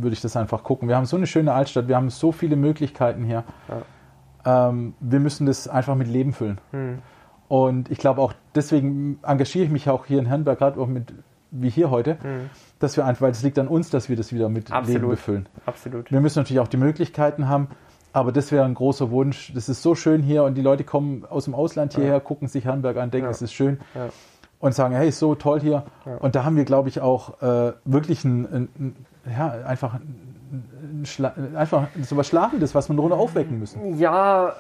[0.01, 0.88] würde ich das einfach gucken.
[0.88, 3.45] Wir haben so eine schöne Altstadt, wir haben so viele Möglichkeiten hier.
[3.68, 3.82] Ja
[4.45, 6.61] ähm, wir müssen das einfach mit Leben füllen.
[6.70, 6.99] Hm.
[7.49, 11.12] Und ich glaube auch, deswegen engagiere ich mich auch hier in Herrenberg, gerade auch mit,
[11.51, 12.51] wie hier heute, hm.
[12.78, 15.01] dass wir einfach, weil es liegt an uns, dass wir das wieder mit Absolut.
[15.01, 15.49] Leben befüllen.
[15.66, 16.11] Absolut.
[16.12, 17.68] Wir müssen natürlich auch die Möglichkeiten haben,
[18.12, 19.53] aber das wäre ein großer Wunsch.
[19.55, 22.20] Das ist so schön hier und die Leute kommen aus dem Ausland hierher, ja.
[22.20, 23.30] gucken sich Herrenberg an, denken, ja.
[23.30, 23.80] es ist schön.
[23.95, 24.09] Ja.
[24.59, 25.84] Und sagen, hey, ist so toll hier.
[26.18, 29.99] Und da haben wir, glaube ich, auch äh, wirklich ein, ein, ja, einfach
[31.55, 33.98] einfach so was Schlafendes, was man drunter aufwecken müssen.
[33.98, 34.53] Ja, äh,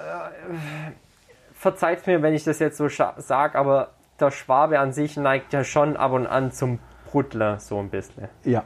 [1.54, 5.64] verzeiht mir, wenn ich das jetzt so sage, aber der Schwabe an sich neigt ja
[5.64, 6.78] schon ab und an zum
[7.10, 8.28] Brudler so ein bisschen.
[8.44, 8.64] Ja.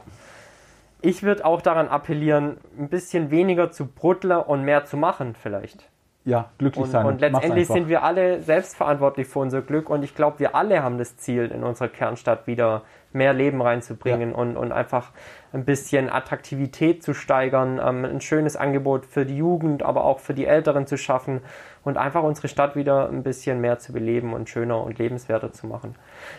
[1.01, 5.89] Ich würde auch daran appellieren, ein bisschen weniger zu Brudler und mehr zu machen vielleicht.
[6.23, 7.05] Ja, glücklich und, sein.
[7.05, 10.97] Und letztendlich sind wir alle selbstverantwortlich für unser Glück und ich glaube, wir alle haben
[10.97, 12.81] das Ziel, in unserer Kernstadt wieder
[13.15, 14.37] mehr Leben reinzubringen ja.
[14.37, 15.11] und, und einfach
[15.53, 20.33] ein bisschen Attraktivität zu steigern, ähm, ein schönes Angebot für die Jugend, aber auch für
[20.33, 21.41] die Älteren zu schaffen
[21.83, 25.67] und einfach unsere Stadt wieder ein bisschen mehr zu beleben und schöner und lebenswerter zu
[25.67, 25.95] machen.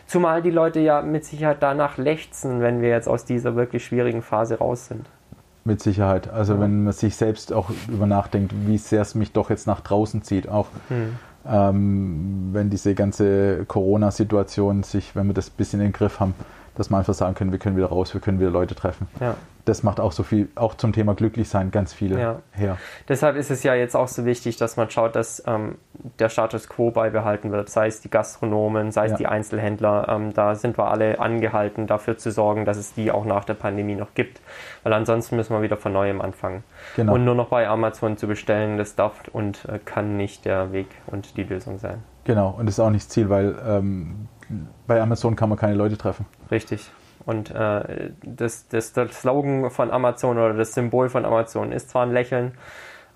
[0.07, 4.23] Zumal die Leute ja mit Sicherheit danach lechzen, wenn wir jetzt aus dieser wirklich schwierigen
[4.23, 5.09] Phase raus sind.
[5.65, 6.29] Mit Sicherheit.
[6.29, 6.61] Also ja.
[6.61, 10.23] wenn man sich selbst auch über nachdenkt, wie sehr es mich doch jetzt nach draußen
[10.23, 11.17] zieht, auch hm.
[11.49, 16.35] ähm, wenn diese ganze Corona-Situation sich, wenn wir das ein bisschen in den Griff haben,
[16.77, 19.09] dass man einfach sagen können, wir können wieder raus, wir können wieder Leute treffen.
[19.21, 19.35] Ja.
[19.65, 22.37] das macht auch so viel, auch zum Thema Glücklichsein ganz viele Ja.
[22.53, 22.77] her.
[23.09, 25.77] Deshalb ist es ja jetzt auch so wichtig, dass man schaut, dass ähm,
[26.21, 29.17] der Status quo beibehalten wird, sei es die Gastronomen, sei es Ja.
[29.17, 30.07] die Einzelhändler.
[30.09, 33.55] Ähm, da sind wir alle angehalten, dafür zu sorgen, dass es die auch nach der
[33.55, 34.41] Pandemie noch gibt.
[34.85, 36.63] Weil ansonsten müssen wir wieder von neuem anfangen.
[36.95, 37.15] Genau.
[37.15, 40.87] Und nur noch bei Amazon zu bestellen, das darf und äh, kann nicht der Weg
[41.09, 42.05] und die Lösung sein.
[42.23, 44.29] Genau, und das ist auch nicht das Ziel, weil ähm,
[44.87, 46.27] bei Amazon kann man keine Leute treffen.
[46.51, 46.91] Richtig.
[47.25, 52.05] Und äh, das, das, der Slogan von Amazon oder das Symbol von Amazon ist zwar
[52.07, 52.53] ein Lächeln,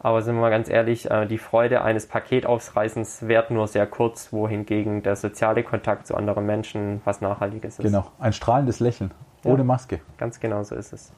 [0.00, 4.32] aber sind wir mal ganz ehrlich, äh, die Freude eines Paketausreißens währt nur sehr kurz,
[4.32, 7.84] wohingegen der soziale Kontakt zu anderen Menschen was Nachhaltiges ist.
[7.84, 9.12] Genau, ein strahlendes Lächeln,
[9.44, 9.52] Ja.
[9.52, 10.00] ohne Maske.
[10.18, 11.12] Ganz genau so ist es.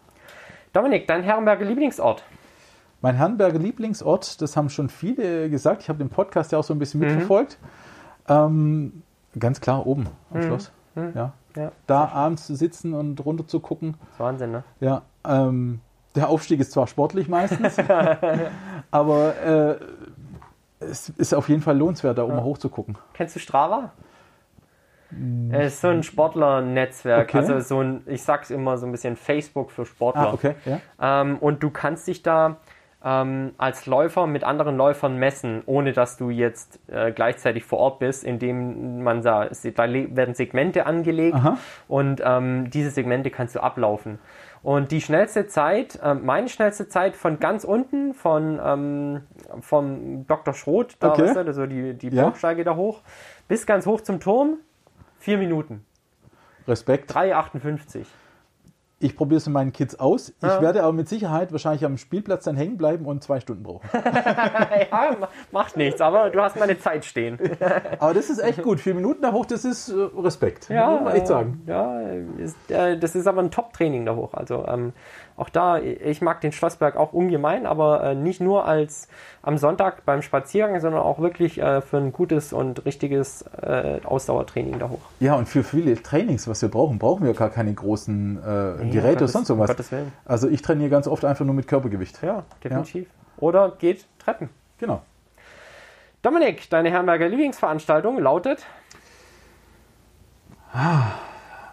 [0.75, 2.25] Dominik, dein Herrenberger Lieblingsort?
[3.01, 6.75] Mein Herrenberger Lieblingsort, das haben schon viele gesagt, ich habe den Podcast ja auch so
[6.75, 7.07] ein bisschen Mhm.
[7.07, 7.59] mitverfolgt.
[8.29, 9.03] Ähm,
[9.39, 10.73] ganz klar oben am Schloss.
[10.95, 11.03] Ja.
[11.03, 11.13] Mhm.
[11.57, 13.95] Ja, Da abends zu sitzen und runter zu gucken.
[14.01, 14.65] das ist Wahnsinn, ne?
[14.81, 15.81] Ja, ähm,
[16.15, 17.77] der Aufstieg ist zwar sportlich meistens,
[18.91, 19.77] aber äh,
[20.81, 22.97] es ist auf jeden Fall lohnenswert, da oben hoch zu gucken.
[23.15, 23.93] Kennst du Strava?
[25.51, 27.39] Es ist so ein Sportlernetzwerk, Okay.
[27.39, 30.29] also so ein, ich sag's immer so ein bisschen Facebook für Sportler.
[30.29, 30.81] Ah, okay, ja.
[31.21, 32.57] Ähm, und du kannst dich da
[33.05, 37.99] ähm, als Läufer mit anderen Läufern messen, ohne dass du jetzt äh, gleichzeitig vor Ort
[37.99, 41.59] bist, indem man da, da werden Segmente angelegt Aha.
[41.89, 44.19] und ähm, diese Segmente kannst du ablaufen.
[44.63, 49.23] Und die schnellste Zeit, ähm, meine schnellste Zeit von ganz unten, von ähm,
[49.61, 50.55] vom Dr.
[50.55, 51.23] Schroth, da Okay.
[51.23, 52.23] weißt du, so die, die Ja.
[52.25, 53.01] Burgsteige da hoch,
[53.49, 54.59] bis ganz hoch zum Turm,
[55.19, 55.85] vier Minuten,
[56.69, 57.11] Respekt.
[57.11, 58.07] 3,58.
[59.03, 60.29] Ich probiere es mit meinen Kids aus.
[60.31, 60.61] Ich Ja.
[60.63, 63.89] werde aber mit Sicherheit wahrscheinlich am Spielplatz dann hängen bleiben und zwei Stunden brauchen.
[63.93, 67.39] ja, ma- macht nichts, aber du hast meine Zeit stehen.
[67.99, 68.81] Aber das ist echt gut.
[68.81, 70.71] Vier Minuten da hoch, das ist äh, Respekt.
[70.71, 71.63] muss man echt äh, sagen.
[71.67, 72.01] Ja,
[72.39, 74.35] ist, äh, das ist aber ein Top-Training da hoch.
[74.35, 74.93] Also ähm,
[75.43, 79.09] auch da, ich mag den Schlossberg auch ungemein, aber äh, nicht nur als
[79.43, 84.79] am Sonntag beim Spaziergang, sondern auch wirklich äh, für ein gutes und richtiges äh, Ausdauertraining
[84.79, 85.01] da hoch.
[85.19, 88.99] Ja, und für viele Trainings, was wir brauchen, brauchen wir gar keine großen äh, Geräte
[89.01, 89.71] oder Gottes- sonst irgendwas.
[89.71, 90.13] Gottes Willen.
[90.25, 92.23] Also ich trainiere ganz oft einfach nur mit Körpergewicht.
[92.23, 93.09] Ja, definitiv.
[93.39, 94.49] Oder geht Treppen.
[94.79, 95.03] Genau.
[96.23, 98.65] Dominik, deine Herrenberger Lieblingsveranstaltung lautet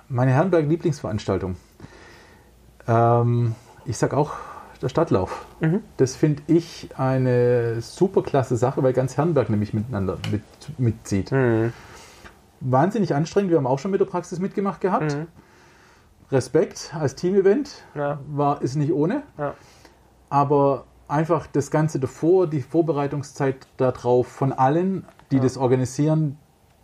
[0.08, 1.56] Meine Herrenberg Lieblingsveranstaltung.
[2.90, 4.34] Ähm, ich sag auch
[4.82, 5.46] der Stadtlauf.
[5.98, 10.44] Das finde ich eine super klasse Sache, weil ganz Herrenberg nämlich miteinander mit,
[10.78, 11.32] mitzieht.
[12.62, 13.52] Wahnsinnig anstrengend.
[13.52, 15.18] Wir haben auch schon mit der Praxis mitgemacht gehabt.
[16.32, 18.20] Respekt als Team-Event Ja.
[18.28, 19.24] war ist nicht ohne.
[19.38, 19.54] Ja.
[20.30, 26.38] Aber einfach das Ganze davor, die Vorbereitungszeit darauf von allen, die das organisieren,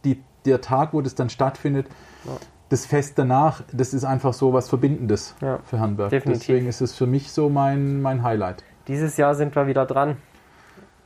[0.04, 1.88] die, der Tag, wo das dann stattfindet,
[2.70, 6.10] das Fest danach, das ist einfach so was Verbindendes Ja, für Hamburg.
[6.10, 6.48] definitiv.
[6.48, 8.64] Deswegen ist es für mich so mein, mein Highlight.
[8.88, 10.18] dieses Jahr sind wir wieder dran.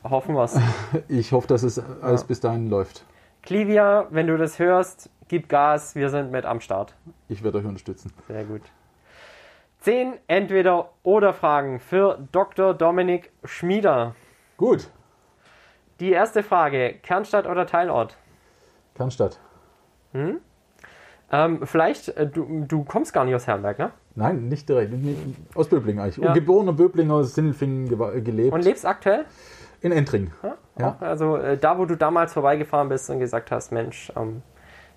[0.03, 0.57] Hoffen wir's.
[1.09, 3.05] Ich hoffe, dass es alles bis dahin läuft.
[3.43, 6.95] Clivia, wenn du das hörst, gib Gas, wir sind mit am Start.
[7.27, 8.11] Ich werde euch unterstützen.
[8.27, 8.61] Sehr gut.
[9.79, 12.73] Zehn Entweder-Oder-Fragen für Dr.
[12.73, 14.13] Dominik Schmieder.
[14.57, 14.89] Gut,
[16.01, 18.17] Die erste Frage: Kernstadt oder Teilort?
[18.95, 19.39] Kernstadt.
[21.31, 23.91] Ähm, vielleicht, äh, du, du kommst gar nicht aus Herrenberg, ne?
[24.15, 24.93] Nein, nicht direkt.
[25.55, 26.17] Aus Böblingen eigentlich.
[26.17, 26.29] Ja.
[26.29, 28.53] Und geborener Böblinger aus Sindelfingen gewa- gelebt.
[28.53, 29.25] Und lebst aktuell?
[29.81, 30.31] in Entring.
[30.77, 30.89] Ja.
[30.89, 34.41] Auch, also äh, da, wo du damals vorbeigefahren bist und gesagt hast, Mensch, ähm,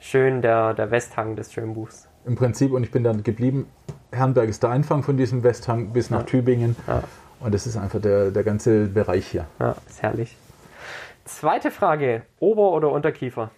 [0.00, 2.08] schön der, der Westhang des schönen Buchs.
[2.24, 3.66] Im Prinzip, und ich bin dann geblieben.
[4.10, 6.76] Herrenberg ist der Anfang von diesem Westhang bis nach Tübingen.
[6.86, 7.02] Ja.
[7.40, 9.46] Und das ist einfach der, der ganze Bereich hier.
[9.60, 10.36] Ja, ist herrlich.
[11.24, 13.50] Zweite Frage: Ober- oder Unterkiefer?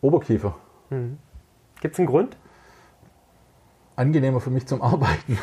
[0.00, 0.54] Oberkiefer.
[1.80, 2.36] Gibt es einen Grund?
[3.96, 5.38] Angenehmer für mich zum Arbeiten.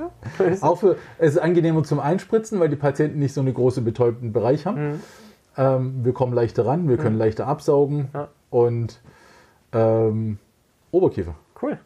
[0.60, 4.32] Auch für, es ist angenehmer zum Einspritzen, weil die Patienten nicht so einen großen betäubten
[4.32, 5.02] Bereich haben.
[5.56, 8.08] Ähm, wir kommen leichter ran, wir können leichter absaugen.
[8.12, 8.28] Ja.
[8.50, 9.00] Und
[9.72, 10.38] ähm,
[10.90, 11.34] Oberkiefer.
[11.60, 11.78] Cool.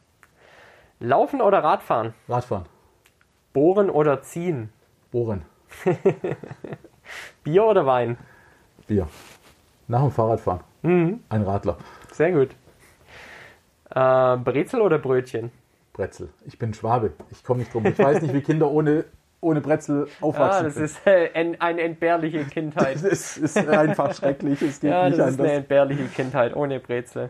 [1.00, 2.14] Laufen oder Radfahren?
[2.28, 2.64] Radfahren.
[3.52, 4.70] Bohren oder ziehen?
[5.10, 5.42] Bohren.
[7.44, 8.16] Bier oder Wein?
[8.86, 9.08] Bier.
[9.88, 10.60] Nach dem Fahrradfahren.
[10.82, 11.20] Mhm.
[11.28, 11.76] Ein Radler.
[12.16, 12.48] Sehr gut.
[13.90, 15.50] Äh, Brezel oder Brötchen?
[15.92, 16.30] Brezel.
[16.46, 17.12] Ich bin Schwabe.
[17.30, 17.84] Ich komme nicht drum.
[17.84, 19.04] Ich weiß nicht, wie Kinder ohne,
[19.42, 20.84] ohne Brezel Ah, aufwachsen das können.
[20.86, 22.96] ist äh, en- eine entbehrliche Kindheit.
[23.02, 24.62] Das ist, einfach schrecklich.
[24.62, 25.58] Es geht Ja, nicht das ist eine anders.
[25.58, 27.28] entbehrliche Kindheit ohne Brezel.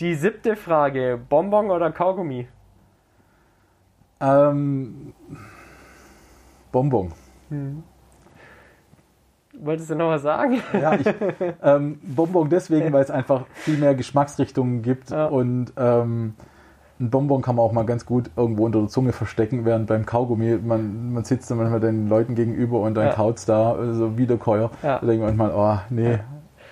[0.00, 2.48] Die siebte Frage: Bonbon oder Kaugummi?
[4.20, 5.12] Ähm,
[6.72, 7.12] Bonbon.
[9.60, 10.60] Wolltest du noch was sagen?
[10.72, 11.06] Ja, ich,
[11.62, 15.26] ähm, Bonbon deswegen, weil es einfach viel mehr Geschmacksrichtungen gibt Ja.
[15.26, 16.34] und ähm,
[17.00, 20.06] ein Bonbon kann man auch mal ganz gut irgendwo unter der Zunge verstecken, während beim
[20.06, 23.12] Kaugummi, man, man sitzt dann manchmal den Leuten gegenüber und dann ja.
[23.12, 24.70] kaut's da, so also Wiederkäuer.
[24.82, 24.98] Ja.
[25.00, 26.18] Da denkt man manchmal, oh, nee.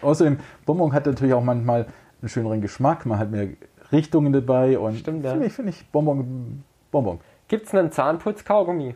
[0.01, 1.87] Außerdem, Bonbon hat natürlich auch manchmal
[2.20, 3.49] einen schöneren Geschmack, man hat mehr
[3.91, 5.33] Richtungen dabei und Stimmt, ja.
[5.33, 6.62] finde ich, find ich Bonbon.
[6.91, 7.20] Bonbon.
[7.49, 8.95] Gibt es einen Zahnputz-Kaugummi?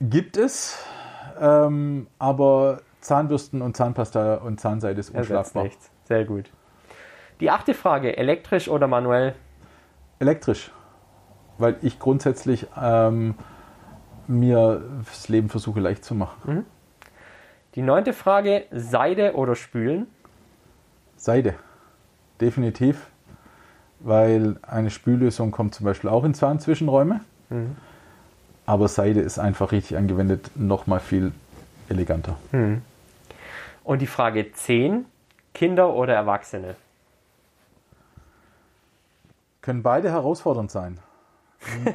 [0.00, 0.84] Gibt es,
[1.40, 5.64] ähm, aber Zahnbürsten und Zahnpasta und Zahnseide ist unschlagbar.
[5.64, 5.90] Nichts.
[6.04, 6.50] Sehr gut.
[7.40, 9.34] Die achte Frage, elektrisch oder manuell?
[10.18, 10.70] Elektrisch,
[11.58, 13.34] weil ich grundsätzlich ähm,
[14.26, 16.54] mir das Leben versuche leicht zu machen.
[16.54, 16.64] Mhm.
[17.74, 20.06] Die neunte Frage, Seide oder Spülen?
[21.16, 21.54] Seide,
[22.40, 23.10] definitiv,
[23.98, 27.20] weil eine Spüllösung kommt zum Beispiel auch in Zahnzwischenräume,
[27.50, 27.76] mhm.
[28.66, 31.32] Aber Seide ist einfach richtig angewendet nochmal viel
[31.88, 32.36] eleganter.
[32.52, 32.82] Mhm.
[33.82, 35.04] Und die Frage 10,
[35.52, 36.76] Kinder oder Erwachsene?
[39.60, 40.98] Können beide herausfordernd sein.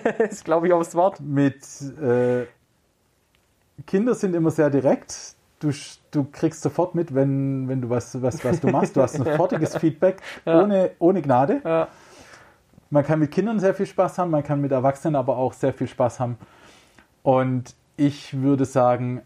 [0.03, 1.19] das ist, glaube ich, aufs Wort.
[1.19, 1.63] Mit
[2.01, 2.45] äh,
[3.87, 5.35] Kinder sind immer sehr direkt.
[5.59, 5.71] Du,
[6.11, 8.95] du kriegst sofort mit, wenn, wenn du was, was, was du machst.
[8.95, 10.61] Du hast ein sofortiges Feedback ja.
[10.61, 11.61] ohne, ohne Gnade.
[11.63, 11.87] Ja.
[12.91, 15.73] Man kann mit Kindern sehr viel Spaß haben, man kann mit Erwachsenen aber auch sehr
[15.73, 16.37] viel Spaß haben.
[17.23, 19.21] Und ich würde sagen,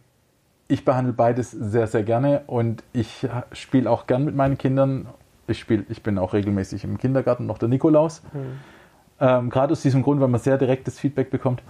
[0.68, 5.08] ich behandle beides sehr, sehr gerne und ich spiele auch gern mit meinen Kindern.
[5.48, 8.24] Ich, spiel, ich bin auch regelmäßig im Kindergarten, noch der Nikolaus.
[8.34, 8.60] Mhm.
[9.20, 11.62] Ähm, Gerade aus diesem Grund, weil man sehr direktes Feedback bekommt.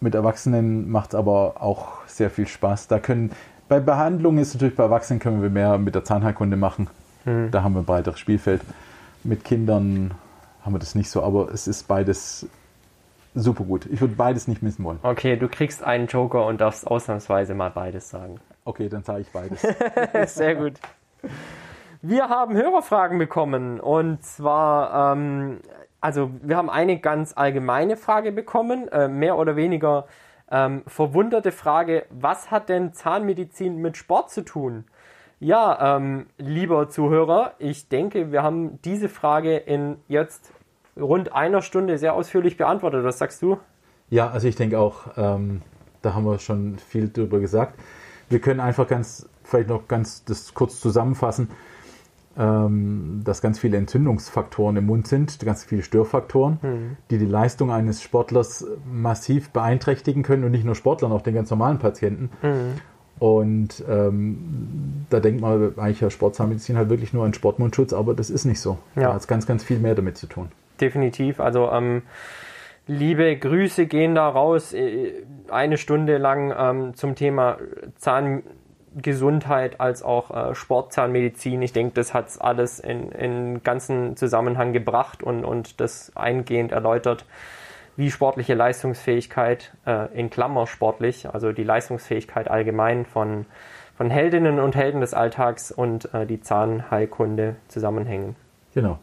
[0.00, 2.88] Mit Erwachsenen macht es aber auch sehr viel Spaß.
[2.88, 3.30] Da können,
[3.68, 6.88] bei Behandlungen ist natürlich bei Erwachsenen können wir mehr mit der Zahnheilkunde machen.
[7.24, 7.50] Mhm.
[7.50, 8.60] Da haben wir ein breiteres Spielfeld.
[9.22, 10.10] Mit Kindern
[10.62, 12.46] haben wir das nicht so, aber es ist beides
[13.34, 13.86] super gut.
[13.86, 14.98] Ich würde beides nicht missen wollen.
[15.02, 18.40] Okay, du kriegst einen Joker und darfst ausnahmsweise mal beides sagen.
[18.64, 19.62] Okay, dann sage ich beides.
[20.34, 20.74] Sehr gut.
[22.00, 25.60] Wir haben Hörerfragen bekommen und zwar, ähm,
[26.00, 30.06] also wir haben eine ganz allgemeine Frage bekommen, äh, mehr oder weniger
[30.50, 34.84] ähm, verwunderte Frage, was hat denn Zahnmedizin mit Sport zu tun?
[35.40, 40.52] Ja, ähm, lieber Zuhörer, ich denke, wir haben diese Frage in jetzt
[40.96, 43.04] rund einer Stunde sehr ausführlich beantwortet.
[43.04, 43.58] Was sagst du?
[44.10, 45.62] Ja, also ich denke auch, ähm,
[46.02, 47.78] da haben wir schon viel drüber gesagt.
[48.28, 51.48] Wir können einfach ganz, vielleicht noch ganz das kurz zusammenfassen,
[52.36, 56.96] ähm, dass ganz viele Entzündungsfaktoren im Mund sind, ganz viele Störfaktoren, mhm.
[57.10, 61.50] die die Leistung eines Sportlers massiv beeinträchtigen können und nicht nur Sportlern, auch den ganz
[61.50, 62.30] normalen Patienten.
[62.42, 62.80] Mhm.
[63.20, 68.28] Und ähm, da denkt man eigentlich ja Sportzahnmedizin halt wirklich nur an Sportmundschutz, aber das
[68.28, 68.78] ist nicht so.
[68.96, 69.02] Ja.
[69.02, 71.40] Da hat es ganz, ganz viel mehr damit zu tun definitiv.
[71.40, 72.02] Also ähm,
[72.86, 74.72] liebe Grüße gehen da raus.
[74.72, 77.58] Äh, eine Stunde lang ähm, zum Thema
[77.96, 81.62] Zahngesundheit als auch äh, Sportzahnmedizin.
[81.62, 87.24] Ich denke, das hat alles in, in ganzen Zusammenhang gebracht und, und das eingehend erläutert,
[87.96, 93.46] wie sportliche Leistungsfähigkeit, äh, in Klammer sportlich, also die Leistungsfähigkeit allgemein von,
[93.96, 98.34] von Heldinnen und Helden des Alltags und äh, die Zahnheilkunde zusammenhängen.
[98.74, 98.98] Genau.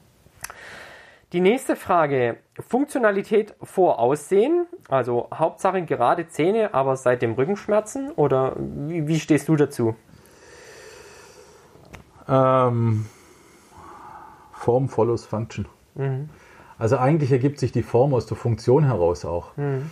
[1.33, 8.55] Die nächste Frage, Funktionalität vor Aussehen, also Hauptsache gerade Zähne, aber seit dem Rückenschmerzen oder
[8.57, 9.95] wie, wie stehst du dazu?
[12.27, 13.05] Ähm,
[14.51, 15.67] Form follows Function.
[15.95, 16.29] Mhm.
[16.77, 19.55] Also eigentlich ergibt sich die Form aus der Funktion heraus auch.
[19.55, 19.89] Mhm.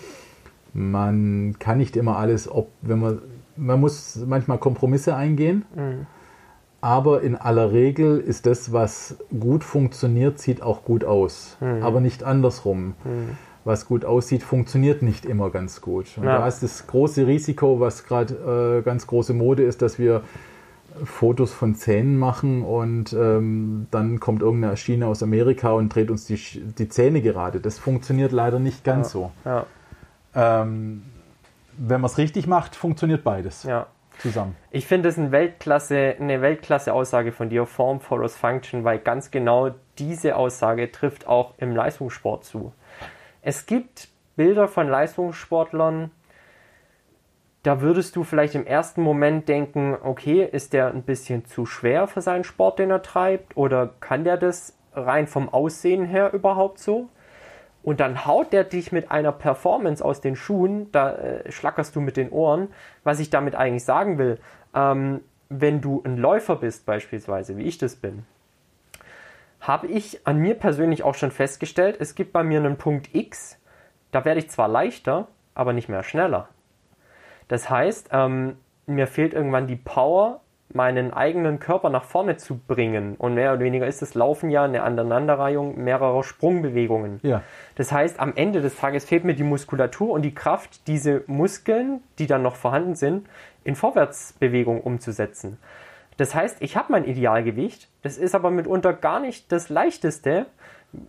[0.73, 3.21] Man kann nicht immer alles, ob wenn man
[3.55, 5.65] man muss manchmal Kompromisse eingehen.
[5.75, 6.07] Mhm.
[6.81, 11.57] Aber in aller Regel ist das, was gut funktioniert, sieht auch gut aus.
[11.59, 11.83] Mhm.
[11.83, 12.93] Aber nicht andersrum.
[13.03, 13.37] Mhm.
[13.65, 16.17] Was gut aussieht, funktioniert nicht immer ganz gut.
[16.17, 16.39] Und ja.
[16.39, 20.21] da ist das große Risiko, was gerade äh, ganz große Mode ist, dass wir
[21.03, 26.25] Fotos von Zähnen machen und ähm, dann kommt irgendeine Schiene aus Amerika und dreht uns
[26.25, 27.59] die, die Zähne gerade.
[27.59, 29.11] Das funktioniert leider nicht ganz ja.
[29.11, 29.31] so.
[29.45, 29.65] Ja.
[30.35, 31.03] Ähm,
[31.77, 33.63] wenn man es richtig macht, funktioniert beides.
[33.63, 33.87] Ja
[34.19, 34.55] zusammen.
[34.71, 39.71] Ich finde es ein Weltklasse, eine Weltklasse-Aussage von dir, Form follows Function, weil ganz genau
[39.97, 42.73] diese Aussage trifft auch im Leistungssport zu.
[43.41, 46.11] Es gibt Bilder von Leistungssportlern,
[47.63, 52.07] da würdest du vielleicht im ersten Moment denken, okay, ist der ein bisschen zu schwer
[52.07, 53.57] für seinen Sport, den er treibt?
[53.57, 57.09] Oder kann der das rein vom Aussehen her überhaupt so?
[57.89, 62.01] Und dann haut der dich mit einer Performance aus den Schuhen, da äh, schlackerst du
[62.01, 62.67] mit den Ohren.
[63.03, 64.37] Was ich damit eigentlich sagen will,
[64.75, 68.27] ähm, wenn du ein Läufer bist beispielsweise, wie ich das bin,
[69.59, 73.59] habe ich an mir persönlich auch schon festgestellt, es gibt bei mir einen Punkt X,
[74.11, 76.47] da werde ich zwar leichter, aber nicht mehr schneller.
[77.47, 80.41] Das heißt, ähm, mir fehlt irgendwann die Power
[80.73, 83.15] meinen eigenen Körper nach vorne zu bringen.
[83.15, 87.19] Und mehr oder weniger ist das Laufen ja eine Aneinanderreihung mehrerer Sprungbewegungen.
[87.23, 87.41] Ja.
[87.75, 92.01] Das heißt, am Ende des Tages fehlt mir die Muskulatur und die Kraft, diese Muskeln,
[92.19, 93.27] die dann noch vorhanden sind,
[93.63, 95.57] in Vorwärtsbewegung umzusetzen.
[96.17, 100.47] Das heißt, ich habe mein Idealgewicht, das ist aber mitunter gar nicht das leichteste.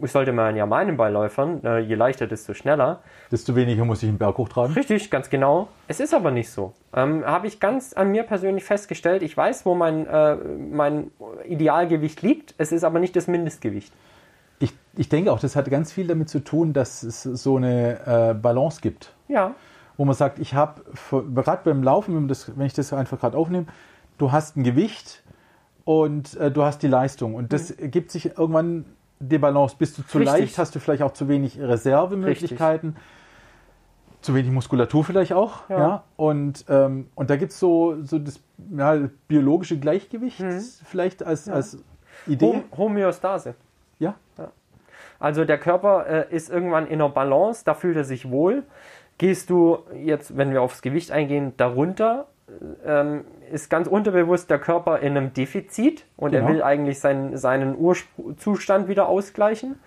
[0.03, 3.01] Sollte man ja meinen bei Läufern, äh, je leichter, desto schneller.
[3.33, 4.75] Desto weniger muss ich einen Berg hochtragen.
[4.75, 5.69] Richtig, ganz genau.
[5.89, 6.75] Es ist aber nicht so.
[6.95, 9.23] Ähm, Habe ich ganz an mir persönlich festgestellt.
[9.23, 11.11] Ich weiß, wo mein, äh, mein
[11.49, 12.55] Idealgewicht liegt.
[12.59, 13.91] Es ist aber nicht das Mindestgewicht.
[14.59, 18.33] Ich, ich denke auch, das hat ganz viel damit zu tun, dass es so eine
[18.33, 19.15] äh, Balance gibt.
[19.29, 19.55] Ja.
[19.97, 20.83] Wo man sagt, ich habe,
[21.35, 23.67] gerade beim Laufen, wenn, das, wenn ich das einfach gerade aufnehme,
[24.19, 25.23] du hast ein Gewicht
[25.85, 27.35] und äh, du hast die Leistung.
[27.35, 27.91] Und das mhm.
[27.91, 28.85] gibt sich irgendwann
[29.21, 29.77] die Balance.
[29.79, 30.41] Bist du zu Richtig.
[30.41, 32.97] leicht, hast du vielleicht auch zu wenig Reservemöglichkeiten.
[34.23, 35.79] Zu wenig Muskulatur vielleicht auch, ja.
[35.79, 36.05] Ja.
[36.17, 38.41] Und, ähm, und da gibt es so, so das
[38.77, 40.43] ja, biologische Gleichgewicht
[40.85, 41.79] vielleicht als, als
[42.27, 42.47] Idee.
[42.47, 43.55] Hom Homöostase.
[43.99, 44.15] Ja,
[45.19, 48.63] Also der Körper äh, ist irgendwann in einer Balance, da fühlt er sich wohl.
[49.19, 52.27] Gehst du jetzt, wenn wir aufs Gewicht eingehen, darunter,
[52.85, 56.47] ähm, ist ganz unterbewusst der Körper in einem Defizit und Genau.
[56.47, 59.79] er will eigentlich seinen, seinen Urzustand wieder ausgleichen.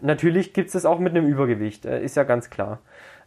[0.00, 2.78] Natürlich gibt es das auch mit einem Übergewicht, äh, ist ja ganz klar.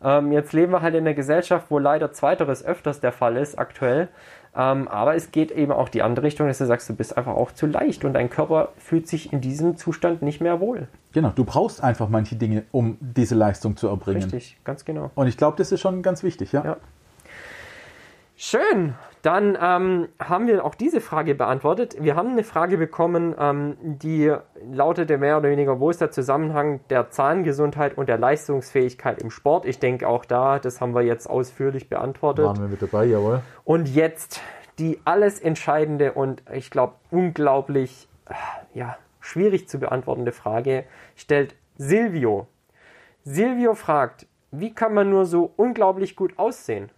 [0.04, 3.58] Ähm, jetzt leben wir halt in einer Gesellschaft, wo leider Zweiteres öfters der Fall ist
[3.58, 4.10] aktuell.
[4.56, 7.34] Ähm, aber es geht eben auch die andere Richtung, dass du sagst, du bist einfach
[7.36, 10.88] auch zu leicht und dein Körper fühlt sich in diesem Zustand nicht mehr wohl.
[11.14, 11.30] genau.
[11.30, 14.24] Du brauchst einfach manche Dinge, um diese Leistung zu erbringen.
[14.24, 15.12] Richtig, ganz genau.
[15.16, 16.64] Und ich glaube, das ist schon ganz wichtig, ja.
[16.64, 16.78] Ja.
[18.36, 18.94] Schön,
[19.28, 21.98] dann ähm, haben wir auch diese Frage beantwortet.
[22.00, 24.34] Wir haben eine Frage bekommen, ähm, die
[24.72, 29.66] lautete mehr oder weniger, wo ist der Zusammenhang der Zahngesundheit und der Leistungsfähigkeit im Sport?
[29.66, 32.46] Ich denke auch da, das haben wir jetzt ausführlich beantwortet.
[32.46, 33.42] Waren wir mit dabei, jawohl.
[33.66, 34.40] Und jetzt
[34.80, 38.34] die alles entscheidende und ich glaube unglaublich äh,
[38.80, 40.86] ja, schwierig zu beantwortende Frage
[41.18, 42.48] stellt Silvio.
[43.26, 46.90] Silvio fragt, wie kann man nur so unglaublich gut aussehen?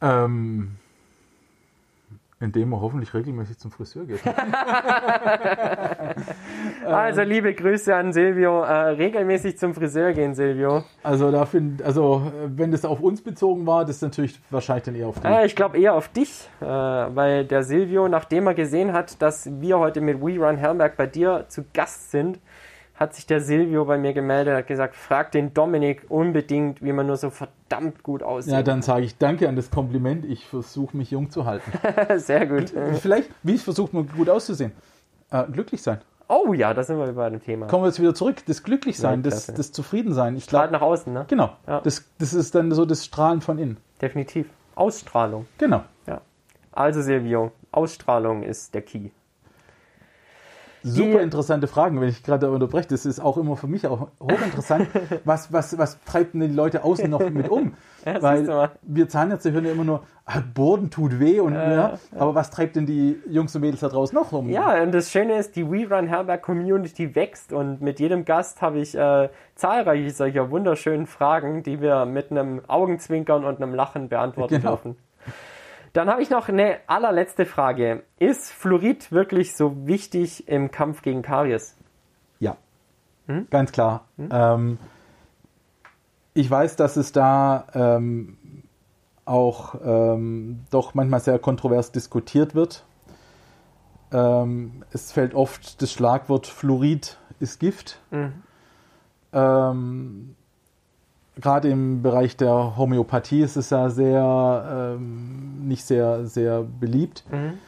[0.00, 0.76] Ähm,
[2.38, 4.20] indem man hoffentlich regelmäßig zum Friseur geht.
[6.86, 8.62] Also liebe Grüße an Silvio.
[8.62, 10.84] Äh, regelmäßig zum Friseur gehen, Silvio.
[11.02, 14.94] Also da find, also wenn das auf uns bezogen war, das ist natürlich wahrscheinlich dann
[14.94, 15.26] eher auf die.
[15.26, 19.50] Äh, ich glaube eher auf dich, äh, weil der Silvio, nachdem er gesehen hat, dass
[19.60, 22.38] wir heute mit We Run Herrenberg bei dir zu Gast sind,
[22.96, 26.92] hat sich der Silvio bei mir gemeldet und hat gesagt, frag den Dominik unbedingt, wie
[26.92, 28.52] man nur so verdammt gut aussieht.
[28.52, 30.24] Ja, dann sage ich danke an das Kompliment.
[30.24, 31.70] Ich versuche mich jung zu halten.
[32.16, 32.72] Sehr gut.
[33.00, 34.72] Vielleicht, wie versucht man gut auszusehen?
[35.30, 36.00] Äh, glücklich sein.
[36.28, 37.66] Oh ja, da sind wir bei dem Thema.
[37.66, 38.36] Kommen wir jetzt wieder zurück.
[38.46, 39.56] Das Glücklichsein, das, Weltklasse.
[39.56, 40.36] das Zufriedensein.
[40.36, 41.24] Ich Strahlt nach außen, ne?
[41.28, 41.50] genau.
[41.68, 41.80] Ja.
[41.82, 43.76] Das, das ist dann so das Strahlen von innen.
[44.00, 44.48] Definitiv.
[44.74, 45.46] Ausstrahlung.
[45.58, 45.84] Genau.
[46.06, 46.20] Ja.
[46.72, 49.10] Also Silvio, Ausstrahlung ist der Key.
[50.88, 52.88] Super interessante Fragen, wenn ich gerade unterbreche.
[52.88, 54.88] Das ist auch immer für mich auch hochinteressant.
[55.24, 57.74] was, was, was treibt denn die Leute außen noch mit um?
[58.06, 61.40] Ja, Weil wir Zahnärzte hören ja immer nur, ah, Boden tut weh.
[61.40, 64.48] Und, ja, aber was treibt denn die Jungs und Mädels da draußen noch um?
[64.48, 68.62] Ja, und das Schöne ist, die We Run Herberg Community wächst und mit jedem Gast
[68.62, 74.08] habe ich äh, zahlreiche solcher wunderschönen Fragen, die wir mit einem Augenzwinkern und einem Lachen
[74.08, 74.76] beantworten Genau.
[74.76, 74.96] dürfen.
[75.96, 78.02] Dann habe ich noch eine allerletzte Frage.
[78.18, 81.74] Ist Fluorid wirklich so wichtig im Kampf gegen Karies?
[82.38, 82.58] Ja,
[83.28, 83.46] Hm?
[83.48, 84.04] ganz klar.
[84.18, 84.76] Ähm,
[86.34, 88.36] ich weiß, dass es da ähm,
[89.24, 92.84] auch ähm, doch manchmal sehr kontrovers diskutiert wird.
[94.12, 98.02] Ähm, es fällt oft das Schlagwort Fluorid ist Gift.
[98.10, 98.42] Mhm.
[101.38, 107.24] Gerade im Bereich der Homöopathie ist es ja sehr ähm, nicht sehr, sehr beliebt.
[107.30, 107.58] Mhm.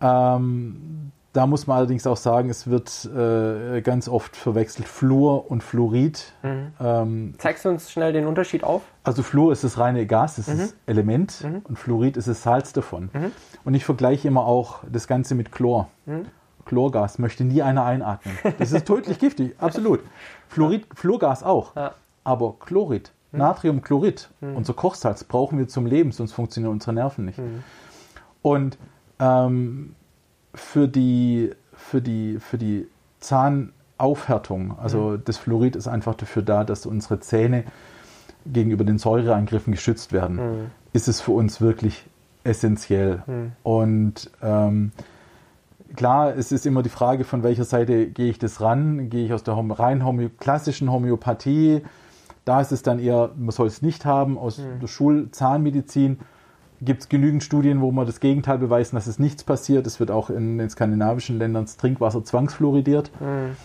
[0.00, 5.62] Ähm, da muss man allerdings auch sagen, es wird äh, ganz oft verwechselt Fluor und
[5.64, 6.32] Fluorid.
[6.42, 6.72] Mhm.
[6.80, 8.82] Ähm, Zeigst du uns schnell den Unterschied auf?
[9.02, 10.60] also Fluor ist das reine Gas, das ist Mhm.
[10.60, 13.10] das Element und Fluorid ist das Salz davon.
[13.12, 13.32] Mhm.
[13.64, 15.88] Und ich vergleiche immer auch das Ganze mit Chlor.
[16.06, 16.26] Mhm.
[16.66, 18.38] Chlorgas möchte nie einer einatmen.
[18.58, 20.00] Das ist tödlich giftig, absolut.
[20.48, 21.74] Fluorid, Fluorgas auch.
[21.76, 21.94] Ja.
[22.24, 27.38] Aber Chlorid, Natriumchlorid, unser Kochsalz brauchen wir zum Leben, sonst funktionieren unsere Nerven nicht.
[28.42, 28.78] Und
[29.20, 29.94] ähm,
[30.54, 32.86] für, die, für, die, für die
[33.20, 37.64] Zahnaufhärtung, also das Fluorid ist einfach dafür da, dass unsere Zähne
[38.46, 40.70] gegenüber den Säureangriffen geschützt werden, Mhm.
[40.92, 42.04] ist es für uns wirklich
[42.44, 43.22] essentiell.
[43.62, 44.92] Und ähm,
[45.96, 49.08] klar, es ist immer die Frage, von welcher Seite gehe ich das ran?
[49.08, 51.82] Gehe ich aus der rein homö klassischen Homöopathie?
[52.44, 54.36] Da ist es dann eher, man soll es nicht haben.
[54.38, 56.18] Aus der Schulzahnmedizin
[56.82, 59.86] gibt es genügend Studien, wo man das Gegenteil beweisen, dass es nichts passiert.
[59.86, 63.10] Es wird auch in den skandinavischen Ländern das Trinkwasser zwangsfluoridiert.
[63.20, 63.56] Mhm.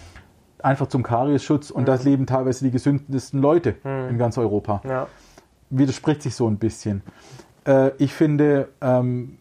[0.61, 1.71] Einfach zum Kariesschutz.
[1.71, 1.87] Und mhm.
[1.87, 4.09] das leben teilweise die gesündesten Leute mhm.
[4.11, 4.81] in ganz Europa.
[4.87, 5.07] Ja.
[5.69, 7.01] Widerspricht sich so ein bisschen.
[7.65, 9.37] Äh, ich finde, ähm,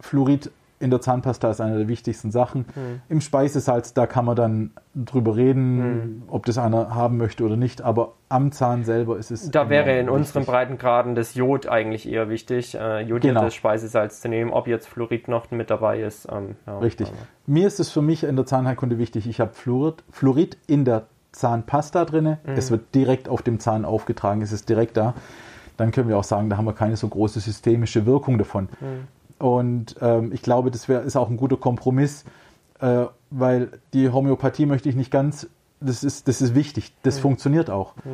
[0.00, 0.50] Fluorid
[0.84, 2.66] in der Zahnpasta ist eine der wichtigsten Sachen.
[2.74, 3.00] Mhm.
[3.08, 6.22] Im Speisesalz, da kann man dann drüber reden, mhm.
[6.28, 9.50] ob das einer haben möchte oder nicht, aber am Zahn selber ist es.
[9.50, 10.12] Da wäre in wichtig.
[10.12, 13.50] unseren Breitengraden das Jod eigentlich eher wichtig, äh, jodiertes genau.
[13.50, 16.28] Speisesalz zu nehmen, ob jetzt Fluorid noch mit dabei ist.
[16.30, 17.08] Ähm, ja, Richtig.
[17.08, 17.16] Aber.
[17.46, 21.06] Mir ist es für mich in der Zahnheilkunde wichtig, ich habe Fluorid, Fluorid in der
[21.32, 22.36] Zahnpasta drin.
[22.44, 22.52] Mhm.
[22.56, 25.14] Es wird direkt auf dem Zahn aufgetragen, es ist direkt da.
[25.78, 28.68] Dann können wir auch sagen, da haben wir keine so große systemische Wirkung davon.
[28.80, 29.08] Mhm.
[29.44, 32.24] Und ähm, ich glaube, das wär, ist auch ein guter Kompromiss,
[32.80, 35.50] äh, weil die Homöopathie möchte ich nicht ganz,
[35.80, 37.20] das ist, das ist wichtig, das mhm.
[37.20, 37.94] funktioniert auch.
[37.96, 38.10] Mhm.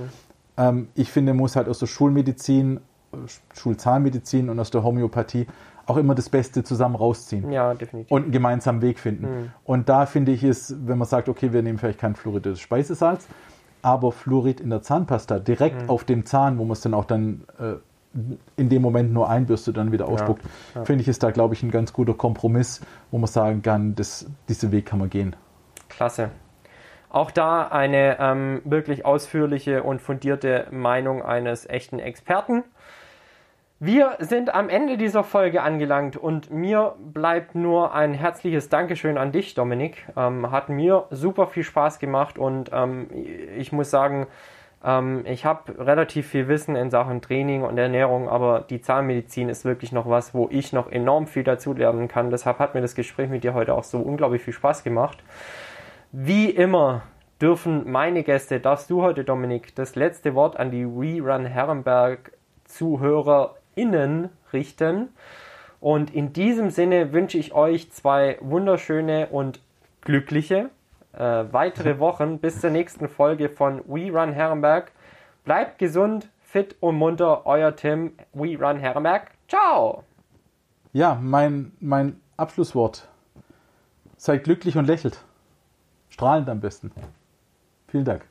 [0.56, 2.80] Ähm, ich finde, muss halt aus der Schulmedizin,
[3.54, 5.46] Schulzahnmedizin und aus der Homöopathie
[5.86, 7.52] auch immer das Beste zusammen rausziehen.
[7.52, 8.10] Ja, definitiv.
[8.10, 9.26] Und einen gemeinsamen Weg finden.
[9.26, 9.52] Mhm.
[9.62, 13.28] Und da finde ich es, wenn man sagt, okay, wir nehmen vielleicht kein fluoridiertes Speisesalz,
[13.82, 15.90] aber Fluorid in der Zahnpasta direkt mhm.
[15.90, 17.74] auf dem Zahn, wo man es dann auch dann äh,
[18.56, 20.42] in dem Moment nur einbürstet, dann wieder ausspuckt.
[20.42, 20.84] Ja, ja.
[20.84, 22.80] Finde ich, ist da, glaube ich, ein ganz guter Kompromiss,
[23.10, 25.36] wo man sagen kann, das, diesen Weg kann man gehen.
[25.88, 26.30] Klasse.
[27.08, 32.62] Auch da eine ähm, wirklich ausführliche und fundierte Meinung eines echten Experten.
[33.82, 39.32] Wir sind am Ende dieser Folge angelangt und mir bleibt nur ein herzliches Dankeschön an
[39.32, 40.06] dich, Dominik.
[40.16, 43.08] Ähm, hat mir super viel Spaß gemacht und ähm,
[43.56, 44.26] ich muss sagen,
[44.84, 49.64] ähm, ich habe relativ viel Wissen in Sachen Training und Ernährung, aber die Zahnmedizin ist
[49.64, 52.30] wirklich noch was, wo ich noch enorm viel dazu lernen kann.
[52.30, 55.22] Deshalb hat mir das Gespräch mit dir heute auch so unglaublich viel Spaß gemacht.
[56.12, 57.02] Wie immer
[57.40, 62.32] dürfen meine Gäste, darfst du heute, Dominik, das letzte Wort an die Rerun Herrenberg
[62.64, 65.08] ZuhörerInnen richten.
[65.80, 69.60] Und in diesem Sinne wünsche ich euch zwei wunderschöne und
[70.02, 70.70] glückliche
[71.12, 74.92] äh, weitere Wochen bis zur nächsten Folge von We Run Herrenberg.
[75.44, 79.30] Bleibt gesund, fit und munter, euer Tim, We Run Herrenberg.
[79.48, 80.04] Ciao!
[80.92, 83.08] Ja, mein, mein Abschlusswort.
[84.16, 85.24] Seid glücklich und lächelt.
[86.08, 86.92] Strahlend am besten.
[87.88, 88.24] Vielen Dank.